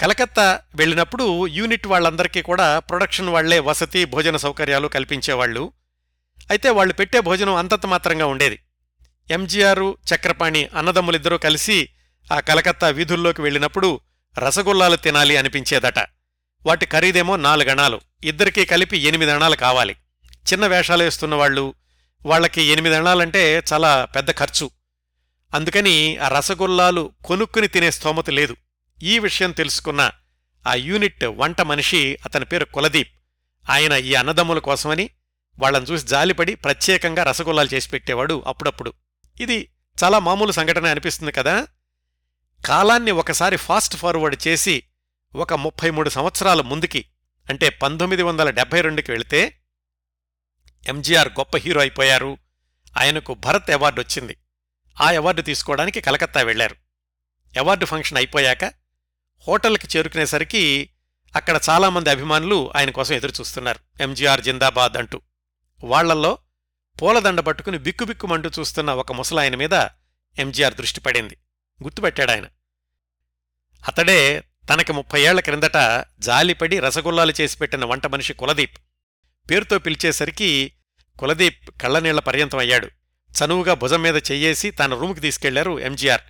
కలకత్తా 0.00 0.60
వెళ్ళినప్పుడు 0.74 1.46
యూనిట్ 1.46 1.86
వాళ్ళందరికీ 1.86 2.42
కూడా 2.42 2.78
ప్రొడక్షన్ 2.78 3.28
వాళ్ళే 3.28 3.58
వసతి 3.58 4.04
భోజన 4.04 4.36
సౌకర్యాలు 4.36 4.88
కల్పించేవాళ్ళు 4.88 5.72
అయితే 6.50 6.70
వాళ్ళు 6.70 6.94
పెట్టే 6.94 7.20
భోజనం 7.20 7.54
అంతంత 7.54 7.86
మాత్రంగా 7.86 8.26
ఉండేది. 8.26 8.58
ఎంజీఆర్ 9.30 10.14
చక్రపాణి 10.14 10.68
అన్నదమ్ములిద్దరూ 10.76 11.38
కలిసి 11.38 11.88
ఆ 12.32 12.40
కలకత్తా 12.40 12.88
వీధుల్లోకి 12.88 13.42
వెళ్ళినప్పుడు 13.42 14.00
రసగుల్లాలు 14.38 14.96
తినాలి 14.96 15.36
అనిపించేదట. 15.36 15.98
వాటి 16.66 16.86
ఖరీదేమో 16.86 17.36
నాలుగణాలు 17.36 18.00
ఇద్దరికీ 18.24 18.64
కలిపి 18.64 18.98
ఎనిమిది 18.98 19.30
అణాలు 19.30 19.56
కావాలి. 19.56 19.96
చిన్న 20.52 20.66
వేషాలు 20.66 21.02
వేస్తున్నవాళ్ళు 21.02 21.74
వాళ్ళకి 22.26 22.62
ఎనిమిదేళ్ళాలంటే 22.62 23.62
చాలా 23.72 24.04
పెద్ద 24.04 24.30
ఖర్చు. 24.30 24.70
అందుకని 25.54 26.16
ఆ 26.16 26.28
రసగుల్లాలు 26.28 27.12
కొనుక్కుని 27.24 27.68
తినే 27.68 27.90
స్తోమత 27.90 28.30
లేదు. 28.30 28.56
ఈ 29.02 29.18
విషయం 29.18 29.52
తెలుసుకున్న 29.52 30.10
ఆ 30.66 30.74
యూనిట్ 30.74 31.24
వంట 31.24 31.60
మనిషి 31.60 32.18
అతని 32.24 32.44
పేరు 32.44 32.64
కులదీప్. 32.64 33.08
ఆయన 33.70 33.92
ఈ 33.92 34.14
అన్నదమ్ముల 34.14 34.58
కోసమని 34.58 35.10
వాళ్ళని 35.58 35.86
చూసి 35.86 36.06
జాలిపడి 36.06 36.54
ప్రత్యేకంగా 36.54 37.22
రసగుల్లాలు 37.22 37.68
చేసి 37.74 37.88
పెట్టేవాడు 37.88 38.44
అప్పుడప్పుడు. 38.46 38.92
ఇది 39.40 39.72
చాలా 40.04 40.18
మామూలు 40.18 40.52
సంఘటన 40.52 40.86
అనిపిస్తుంది 40.86 41.32
కదా? 41.32 41.66
కాలాన్ని 42.66 43.10
ఒకసారి 43.10 43.56
ఫాస్ట్ 43.56 43.96
ఫార్వర్డ్ 43.96 44.48
చేసి 44.48 44.82
ఒక 45.34 45.54
ముప్పై 45.54 45.90
మూడు 45.90 46.10
సంవత్సరాల 46.10 46.60
ముందుకి 46.60 47.06
అంటే 47.50 47.68
పంతొమ్మిది 47.68 48.22
వందల 48.22 48.50
డెబ్బై 48.50 48.80
రెండుకి 48.80 49.10
వెళితే 49.10 49.60
ఎంజీఆర్ 50.88 51.28
గొప్ప 51.28 51.56
హీరో 51.56 51.80
అయిపోయారు. 51.80 52.38
ఆయనకు 52.96 53.34
భరత్ 53.34 53.70
అవార్డు 53.70 54.00
వచ్చింది. 54.00 54.36
ఆ 55.00 55.12
అవార్డు 55.12 55.42
తీసుకోవడానికి 55.42 56.00
కలకత్తా 56.00 56.42
వెళ్ళారు 56.42 56.76
అవార్డు 57.58 57.84
ఫంక్షన్ 57.84 58.18
అయిపోయాక 58.18 58.83
హోటల్కి 59.38 59.98
చేరుకునేసరికి 59.98 60.90
అక్కడ 61.36 61.60
చాలామంది 61.70 62.10
అభిమానులు 62.10 62.72
ఆయన 62.76 62.90
కోసం 62.90 63.14
ఎదురుచూస్తున్నారు. 63.14 64.02
ఎంజీఆర్ 64.02 64.40
జిందాబాద్ 64.40 64.96
అంటూ. 64.96 65.20
వాళ్ళల్లో 65.84 66.38
పూలదండ 67.02 67.40
పట్టుకుని 67.40 67.78
బిక్కుబిక్కుమంటూ 67.78 68.50
చూస్తున్న 68.58 68.90
ఒక 68.90 69.12
ముసలాయన 69.12 69.54
మీద 69.54 69.72
ఎంజీఆర్ 70.38 70.74
దృష్టి 70.74 71.00
పడింది. 71.00 71.36
గుర్తుపెట్టాడాయన 71.82 72.46
అతడే 73.88 74.44
తనకి 74.70 74.92
ముప్పై 74.92 75.20
ఏళ్ళ 75.20 75.40
క్రిందట 75.40 76.04
జాలిపడి 76.18 76.80
రసగుల్లాలు 76.80 77.32
చేసి 77.40 77.58
పెట్టిన 77.58 77.84
వంట 77.84 78.06
మనిషి 78.06 78.34
కులదీప్. 78.34 78.78
పేరుతో 79.50 79.78
పిలిచేసరికి 79.78 80.72
కులదీప్ 81.18 81.70
కళ్ళనీళ్ళ 81.82 82.20
పర్యంతం 82.20 82.58
అయ్యాడు. 82.58 82.86
చనువుగా 83.40 83.74
భుజం 83.74 84.02
మీద 84.02 84.16
చెయ్యేసి 84.16 84.70
తన 84.70 84.94
రూముకి 84.94 85.20
తీసుకెళ్ళారు 85.20 85.80
ఎంజీఆర్. 85.80 86.20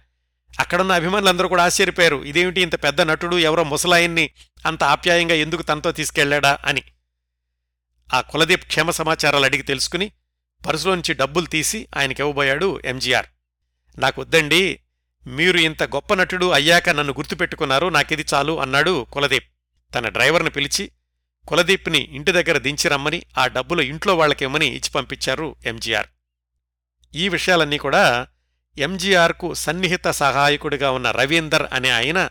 అక్కడున్న 0.61 0.93
అభిమానులందరూ 0.93 1.49
కూడా 1.49 1.65
ఆశ్చర్యపోయారు. 1.65 2.25
ఇదేమిటి 2.25 2.61
ఇంత 2.61 2.85
పెద్ద 2.85 3.01
నటుడు? 3.01 3.37
ఎవరో 3.37 3.65
ముసలాయన్ని 3.65 4.31
అంత 4.67 4.85
ఆప్యాయంగా 4.85 5.35
ఎందుకు 5.35 5.63
తనతో 5.63 5.93
తీసుకెళ్ళాడా 5.93 6.59
అని. 6.65 6.83
ఆ 8.15 8.21
కులదీప్ 8.21 8.65
క్షేమ 8.65 8.91
సమాచారాలు 8.91 9.45
అడిగి 9.45 9.63
తెలుసుకుని 9.63 10.13
పరుసులోంచి 10.67 11.15
డబ్బులు 11.15 11.47
తీసి 11.47 11.89
ఆయనకివ్వబోయాడు 11.97 12.81
ఎంజీఆర్. 12.85 13.27
నాకు 13.99 14.21
వద్దండి. 14.21 14.81
మీరు 15.27 15.59
ఇంత 15.59 15.83
గొప్ప 15.83 16.15
నటుడు 16.15 16.51
అయ్యాక 16.51 16.89
నన్ను 16.89 17.13
గుర్తుపెట్టుకున్నారు. 17.13 17.87
నాకిది 17.87 18.25
చాలు 18.35 18.61
అన్నాడు 18.61 19.07
కులదీప్. 19.13 19.49
తన 19.95 20.09
డ్రైవర్ని 20.09 20.51
పిలిచి 20.51 20.91
కులదీప్ని 21.49 21.99
ఇంటి 21.99 22.33
దగ్గర 22.33 22.59
దించి 22.59 22.89
రమ్మని 22.89 23.23
ఆ 23.39 23.47
డబ్బులు 23.47 23.83
ఇంట్లో 23.83 24.17
వాళ్ళకిమ్మని 24.17 24.67
ఇచ్చి 24.67 24.91
పంపించారు 24.91 25.57
ఎంజీఆర్. 25.67 26.07
ఈ 27.15 27.29
విషయాలన్నీ 27.29 27.79
కూడా 27.79 28.27
ఎంజీఆర్కు 28.77 29.55
సన్నిహిత 29.55 30.09
సహాయకుడిగా 30.09 30.91
ఉన్న 30.91 31.11
రవీందర్ 31.11 31.67
అనే 31.73 31.91
ఆయన 31.91 32.31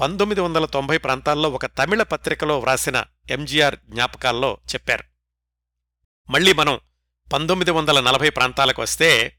పంతొమ్మిది 0.00 0.40
వందల 0.40 0.64
తొంభై 0.64 0.98
ప్రాంతాల్లో 0.98 1.50
ఒక 1.50 1.66
తమిళ 1.66 2.02
పత్రికలో 2.02 2.58
వ్రాసిన 2.58 3.04
ఎంజీఆర్ 3.30 3.74
జ్ఞాపకాల్లో 3.74 4.58
చెప్పారు. 4.74 5.04
మళ్ళీ 6.30 6.52
మనం 6.52 6.80
పంతొమ్మిది 7.32 7.70
వందల 7.70 8.00
నలభై 8.00 8.30
ప్రాంతాలకు 8.30 8.82
వస్తే 8.82 9.36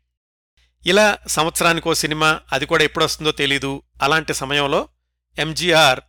ఇలా 0.86 1.18
సంవత్సరానికో 1.28 1.94
సినిమా 1.94 2.42
అది 2.52 2.66
కూడా 2.66 2.84
ఎప్పుడొస్తుందో 2.84 3.32
తెలీదు 3.32 3.84
అలాంటి 4.02 4.34
సమయంలో 4.34 4.90
ఎంజీఆర్ 5.40 6.00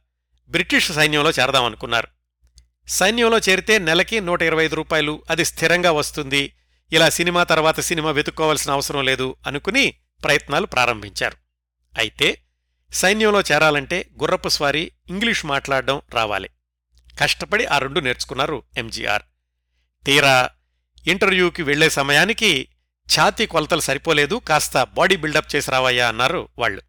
బ్రిటిష్ 0.51 0.93
సైన్యంలో 0.93 1.31
చేరదామనుకున్నారు. 1.31 2.09
సైన్యంలో 2.89 3.39
చేరితే 3.39 3.79
నెలకి 3.79 4.21
నూట 4.21 4.43
ఇరవై 4.43 4.65
ఐదు 4.65 4.75
రూపాయలు 4.75 5.25
అది 5.31 5.45
స్థిరంగా 5.45 5.93
వస్తుంది 5.93 6.53
ఇలా 6.93 7.09
సినిమా 7.09 7.43
తర్వాత 7.43 7.81
సినిమా 7.81 8.11
వెతుక్కోవాల్సిన 8.11 8.73
అవసరం 8.73 9.05
లేదు 9.05 9.37
అనుకుని 9.47 9.95
ప్రయత్నాలు 10.25 10.67
ప్రారంభించారు. 10.67 11.37
అయితే 11.99 12.43
సైన్యంలో 12.93 13.41
చేరాలంటే 13.41 14.11
గుర్రపు 14.21 14.49
స్వారీ 14.49 14.93
ఇంగ్లీష్ 15.09 15.47
మాట్లాడడం 15.47 16.01
రావాలి. 16.15 16.51
కష్టపడి 17.21 17.67
ఆ 17.67 17.79
రెండు 17.79 18.01
నేర్చుకున్నారు 18.01 18.63
ఎంజీఆర్. 18.77 19.23
తీరా 20.05 20.51
ఇంటర్వ్యూకి 21.07 21.63
వెళ్ళే 21.63 21.91
సమయానికి 21.91 22.69
ఛాతీ 23.19 23.47
కొలతలు 23.47 23.81
సరిపోలేదు 23.81 24.35
కాస్త 24.35 24.83
బాడీ 24.83 25.17
బిల్డప్ 25.17 25.57
చేసి 25.57 25.71
రావయ్యా 25.71 26.09
అన్నారు 26.09 26.49
వాళ్ళు. 26.59 26.83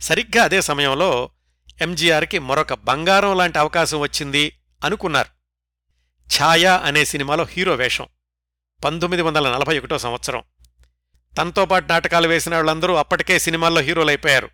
సరిగ్గా 0.00 0.44
అదే 0.44 0.60
సమయంలో 0.60 1.30
ఎంజీఆర్కి 1.80 2.38
మరొక 2.38 2.74
బంగారం 2.74 3.36
లాంటి 3.36 3.58
అవకాశం 3.58 4.00
వచ్చింది 4.00 4.60
అనుకున్నారు. 4.84 5.28
ఛాయా 6.38 6.76
అనే 6.76 7.04
సినిమాలో 7.04 7.44
హీరో 7.44 7.74
వేషం. 7.74 8.06
పంతొమ్మిది 8.84 9.22
వందల 9.22 9.52
నలభై 9.52 9.78
ఒకటో 9.78 9.98
సంవత్సరం. 9.98 10.42
తనతో 11.38 11.66
పాటు 11.66 11.92
నాటకాలు 11.92 12.28
వేసిన 12.28 12.54
వాళ్ళందరూ 12.54 12.94
అప్పటికే 12.94 13.38
సినిమాల్లో 13.38 13.80
హీరోలైపోయారు. 13.80 14.50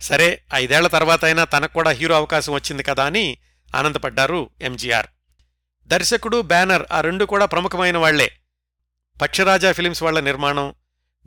సరే 0.00 0.42
ఐదేళ్ళ 0.54 0.88
తర్వాత 0.88 1.24
అయినా 1.24 1.44
తనకు 1.44 1.72
కూడా 1.72 1.90
హీరో 1.90 2.14
అవకాశం 2.14 2.52
వచ్చింది 2.52 2.82
కదా 2.82 3.04
అని 3.04 3.38
ఆనందపడ్డారు 3.74 4.50
ఎంజీఆర్. 4.62 5.06
దర్శకుడు 5.86 6.42
బ్యానర్ 6.42 6.82
ఆ 6.92 7.00
రెండు 7.00 7.24
కూడా 7.24 7.46
ప్రముఖమైన 7.46 7.96
వాళ్ళే. 7.96 8.32
పక్షిరాజా 9.22 9.72
ఫిలిమ్స్ 9.72 10.02
వాళ్ళ 10.02 10.20
నిర్మాణం. 10.20 10.74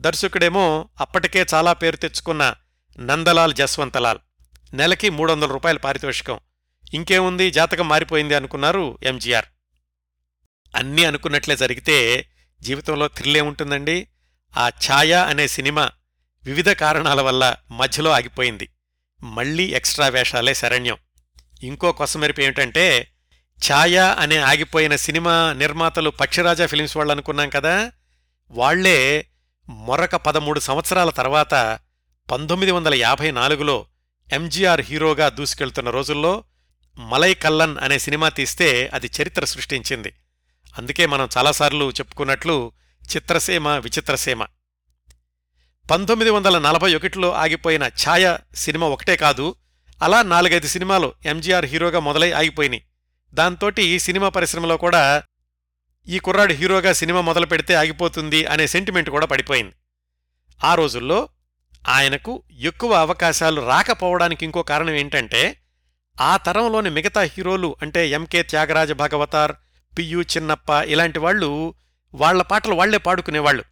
దర్శకుడేమో 0.00 0.88
అప్పటికే 1.00 1.46
చాలా 1.54 1.72
పేరు 1.72 1.96
తెచ్చుకున్న 1.96 2.54
నందలాల్ 3.00 3.54
జస్వంతలాల్. 3.54 4.18
నెలకి 4.74 5.10
మూడు 5.10 5.32
వందల 5.32 5.52
రూపాయల 5.52 5.76
పారితోషికం. 5.76 6.40
ఇంకేముంది 6.94 7.50
జాతకం 7.50 7.88
మారిపోయింది 7.88 8.34
అనుకున్నారు 8.34 8.98
ఎంజీఆర్. 9.02 9.44
అన్నీ 10.74 11.04
అనుకున్నట్లే 11.04 11.56
జరిగితే 11.56 12.28
జీవితంలో 12.62 13.08
థ్రిల్లే 13.08 13.40
ఉంటుందండి 13.40 14.08
ఆ 14.56 14.68
ఛాయ 14.68 15.12
అనే 15.12 15.48
సినిమా 15.48 15.90
వివిధ 16.44 16.70
కారణాల 16.70 17.20
వల్ల 17.20 17.56
మధ్యలో 17.70 18.10
ఆగిపోయింది. 18.10 18.68
మళ్ళీ 19.22 19.64
ఎక్స్ట్రా 19.64 20.08
వేషాలే 20.08 20.54
శరణ్యం. 20.54 20.96
ఇంకో 21.62 21.92
కొసమెరిపి 21.92 22.42
ఏమిటంటే 22.42 23.08
ఛాయ 23.70 24.14
అనే 24.18 24.36
ఆగిపోయిన 24.36 24.96
సినిమా 24.96 25.52
నిర్మాతలు 25.52 26.10
పక్షిరాజా 26.10 26.66
ఫిలిమ్స్ 26.66 26.96
వాళ్ళు 26.96 27.12
అనుకున్నాం 27.12 27.48
కదా? 27.48 27.92
వాళ్ళే 28.50 29.28
మరొక 29.68 30.16
పదమూడు 30.16 30.60
సంవత్సరాల 30.60 31.10
తర్వాత 31.10 31.78
పంతొమ్మిది 32.30 32.72
వందల 32.72 32.94
యాభై 32.94 33.30
నాలుగులో 33.30 33.86
ఎంజీఆర్ 34.32 34.80
హీరోగా 34.80 35.28
దూసుకెళ్తున్న 35.28 35.90
రోజుల్లో 35.90 36.44
మలై 36.98 37.34
కల్లన్ 37.34 37.78
అనే 37.78 37.98
సినిమా 37.98 38.28
తీస్తే 38.28 38.90
అది 38.94 39.10
చరిత్ర 39.20 39.44
సృష్టించింది. 39.44 40.12
అందుకే 40.78 41.06
మనం 41.06 41.28
చాలాసార్లు 41.38 41.90
చెప్పుకున్నట్లు 41.90 42.72
చిత్రసీమ 43.04 43.68
విచిత్రసీమ. 43.68 44.44
పంతొమ్మిది 45.90 46.30
వందల 46.30 46.58
నలభై 46.58 46.94
ఒకటిలో 46.94 47.32
ఆగిపోయిన 47.32 47.84
ఛాయ 47.86 48.36
సినిమా 48.54 48.86
ఒకటే 48.86 49.16
కాదు 49.16 49.54
అలా 50.02 50.22
నాలుగైదు 50.22 50.66
సినిమాలు 50.66 51.14
ఎంజీఆర్ 51.26 51.64
హీరోగా 51.64 52.00
మొదలై 52.00 52.32
ఆగిపోయినాయి. 52.32 52.84
దాంతోటి 53.34 53.98
సినిమా 53.98 54.28
పరిశ్రమలో 54.28 54.76
కూడా 54.76 55.22
ఈ 56.08 56.18
కుర్రాడు 56.18 56.52
హీరోగా 56.52 56.92
సినిమా 56.92 57.20
మొదలు 57.20 57.46
పెడితే 57.46 57.74
ఆగిపోతుంది 57.74 58.44
అనే 58.44 58.66
సెంటిమెంట్ 58.66 59.10
కూడా 59.10 59.26
పడిపోయింది. 59.26 59.74
ఆ 60.64 60.74
రోజుల్లో 60.74 61.28
ఆయనకు 61.88 62.42
ఎక్కువ 62.50 62.92
అవకాశాలు 62.92 63.60
రాకపోవడానికి 63.60 64.44
ఇంకో 64.44 64.62
కారణం 64.62 64.94
ఏంటంటే 64.94 65.60
ఆ 66.20 66.36
తరంలోని 66.36 66.90
మిగతా 66.90 67.20
హీరోలు 67.20 67.76
అంటే 67.82 68.08
ఎంకే 68.08 68.42
త్యాగరాజ 68.42 68.92
భగవతార్ 68.92 69.52
పియు 69.98 70.20
చిన్నప్ప 70.20 70.70
ఇలాంటి 70.70 71.18
వాళ్ళు 71.18 71.74
వాళ్ళ 72.14 72.42
పాటలు 72.42 72.74
వాళ్ళే 72.74 72.98
పాడుకునేవాళ్ళు 72.98 73.64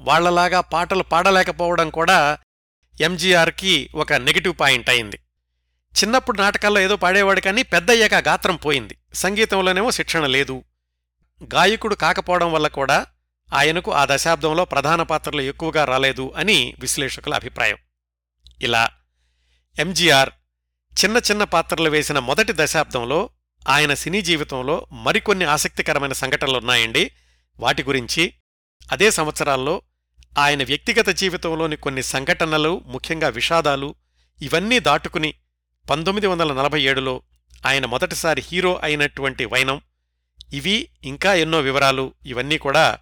వాళ్ళలాగా 0.00 0.60
పాటలు 0.60 1.02
పాడలేకపోవడం 1.02 1.90
కూడా 1.90 2.38
ఎంజీఆర్కి 3.00 3.90
ఒక 3.94 4.12
నెగిటివ్ 4.12 4.54
పాయింట్ 4.60 4.90
అయింది. 4.90 5.16
చిన్నప్పుడు 5.98 6.38
నాటకాల్లో 6.38 6.80
ఏదో 6.80 6.96
పాడేవాడు 6.96 7.40
కానీ 7.40 7.62
పెద్దయ్యాక 7.62 8.28
గాత్రం 8.28 8.56
పోయింది. 8.56 8.98
సంగీతంలోనేమో 9.14 9.90
శిక్షణ 9.90 10.26
లేదు. 10.26 10.64
గాయకుడు 11.54 11.94
కాకపోవడం 11.94 12.52
వల్ల 12.52 12.68
కూడా 12.68 13.06
ఆయనకు 13.54 13.92
ఆ 13.92 14.06
దశాబ్దంలో 14.10 14.64
ప్రధాన 14.64 15.02
పాత్రలు 15.02 15.40
ఎక్కువగా 15.40 15.84
రాలేదు 15.84 16.32
అని 16.36 16.74
విశ్లేషకుల 16.78 17.34
అభిప్రాయం. 17.34 17.76
ఇలా 18.62 18.88
ఎంజీఆర్ 19.78 20.30
చిన్న 21.04 21.16
చిన్న 21.16 21.44
పాత్రలు 21.44 21.90
వేసిన 21.90 22.18
మొదటి 22.18 22.52
దశాబ్దంలో 22.56 23.30
ఆయన 23.68 23.94
సినీ 23.94 24.22
జీవితంలో 24.22 24.86
మరికొన్ని 24.92 25.44
ఆసక్తికరమైన 25.44 26.12
సంఘటనలున్నాయండి. 26.12 27.10
వాటి 27.60 27.82
గురించి 27.82 28.34
అదే 28.92 29.10
సంవత్సరాల్లో 29.10 29.82
ఆయన 30.38 30.64
వ్యక్తిగత 30.64 31.08
జీవితంలోని 31.08 31.76
కొన్ని 31.76 32.02
సంఘటనలు 32.02 32.82
ముఖ్యంగా 32.86 33.28
విషాదాలు 33.28 33.94
ఇవన్నీ 34.42 34.78
దాటుకుని 34.78 35.34
పంతొమ్మిది 35.90 36.26
వందల 36.26 36.52
నలభై 36.52 36.82
ఏడులో 36.82 37.22
ఆయన 37.66 37.86
మొదటిసారి 37.86 38.42
హీరో 38.46 38.80
అయినటువంటి 38.82 39.44
వైనం 39.44 39.80
ఇవి 40.52 40.88
ఇంకా 41.04 41.34
ఎన్నో 41.34 41.60
వివరాలు. 41.60 42.14
ఇవన్నీ 42.26 42.58
కూడా 42.58 42.98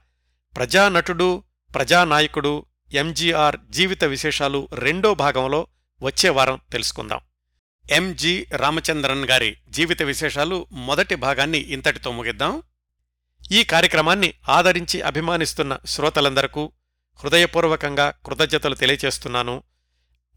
ప్రజానటుడు 0.57 1.43
ప్రజానాయకుడు 1.75 2.65
ఎంజీఆర్ 2.93 3.57
జీవిత 3.71 4.05
విశేషాలు 4.05 4.69
రెండో 4.73 5.15
భాగంలో 5.15 5.67
వచ్చే 6.03 6.31
వారం 6.31 6.61
తెలుసుకుందాం. 6.73 7.21
ఎంజి 7.93 8.47
రామచంద్రన్ 8.57 9.25
గారి 9.25 9.57
జీవిత 9.69 10.03
విశేషాలు 10.03 10.67
మొదటి 10.73 11.15
భాగాన్ని 11.15 11.59
ఇంతటితో 11.59 12.13
ముగిద్దాం. 12.13 12.63
ఈ 13.53 13.65
కార్యక్రమాన్ని 13.65 14.35
ఆదరించి 14.49 15.01
అభిమానిస్తున్న 15.01 15.79
శ్రోతలందరకు 15.87 16.73
హృదయపూర్వకంగా 17.25 18.15
కృతజ్ఞతలు 18.27 18.75
తెలియచేస్తున్నాను. 18.75 19.63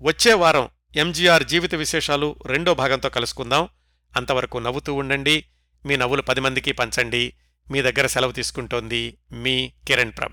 వచ్చే 0.01 0.34
వారం 0.34 0.70
ఎంజీఆర్ 0.95 1.43
జీవిత 1.43 1.76
విశేషాలు 1.76 2.36
రెండో 2.45 2.74
భాగంతో 2.74 3.10
కలుసుకుందాం. 3.10 3.68
అంతవరకు 4.16 4.58
నవ్వుతూ 4.58 4.93
ఉండండి. 4.93 5.45
మీ 5.86 5.95
నవ్వులు 5.95 6.22
పది 6.22 6.39
మందికి 6.39 6.72
పంచండి. 6.72 7.34
మీ 7.72 7.82
దగ్గర 7.82 8.08
సెలవు 8.08 8.32
తీసుకుంటోంది 8.32 9.18
మీ 9.32 9.74
కిరణ్ 9.88 10.12
ప్రభ. 10.18 10.32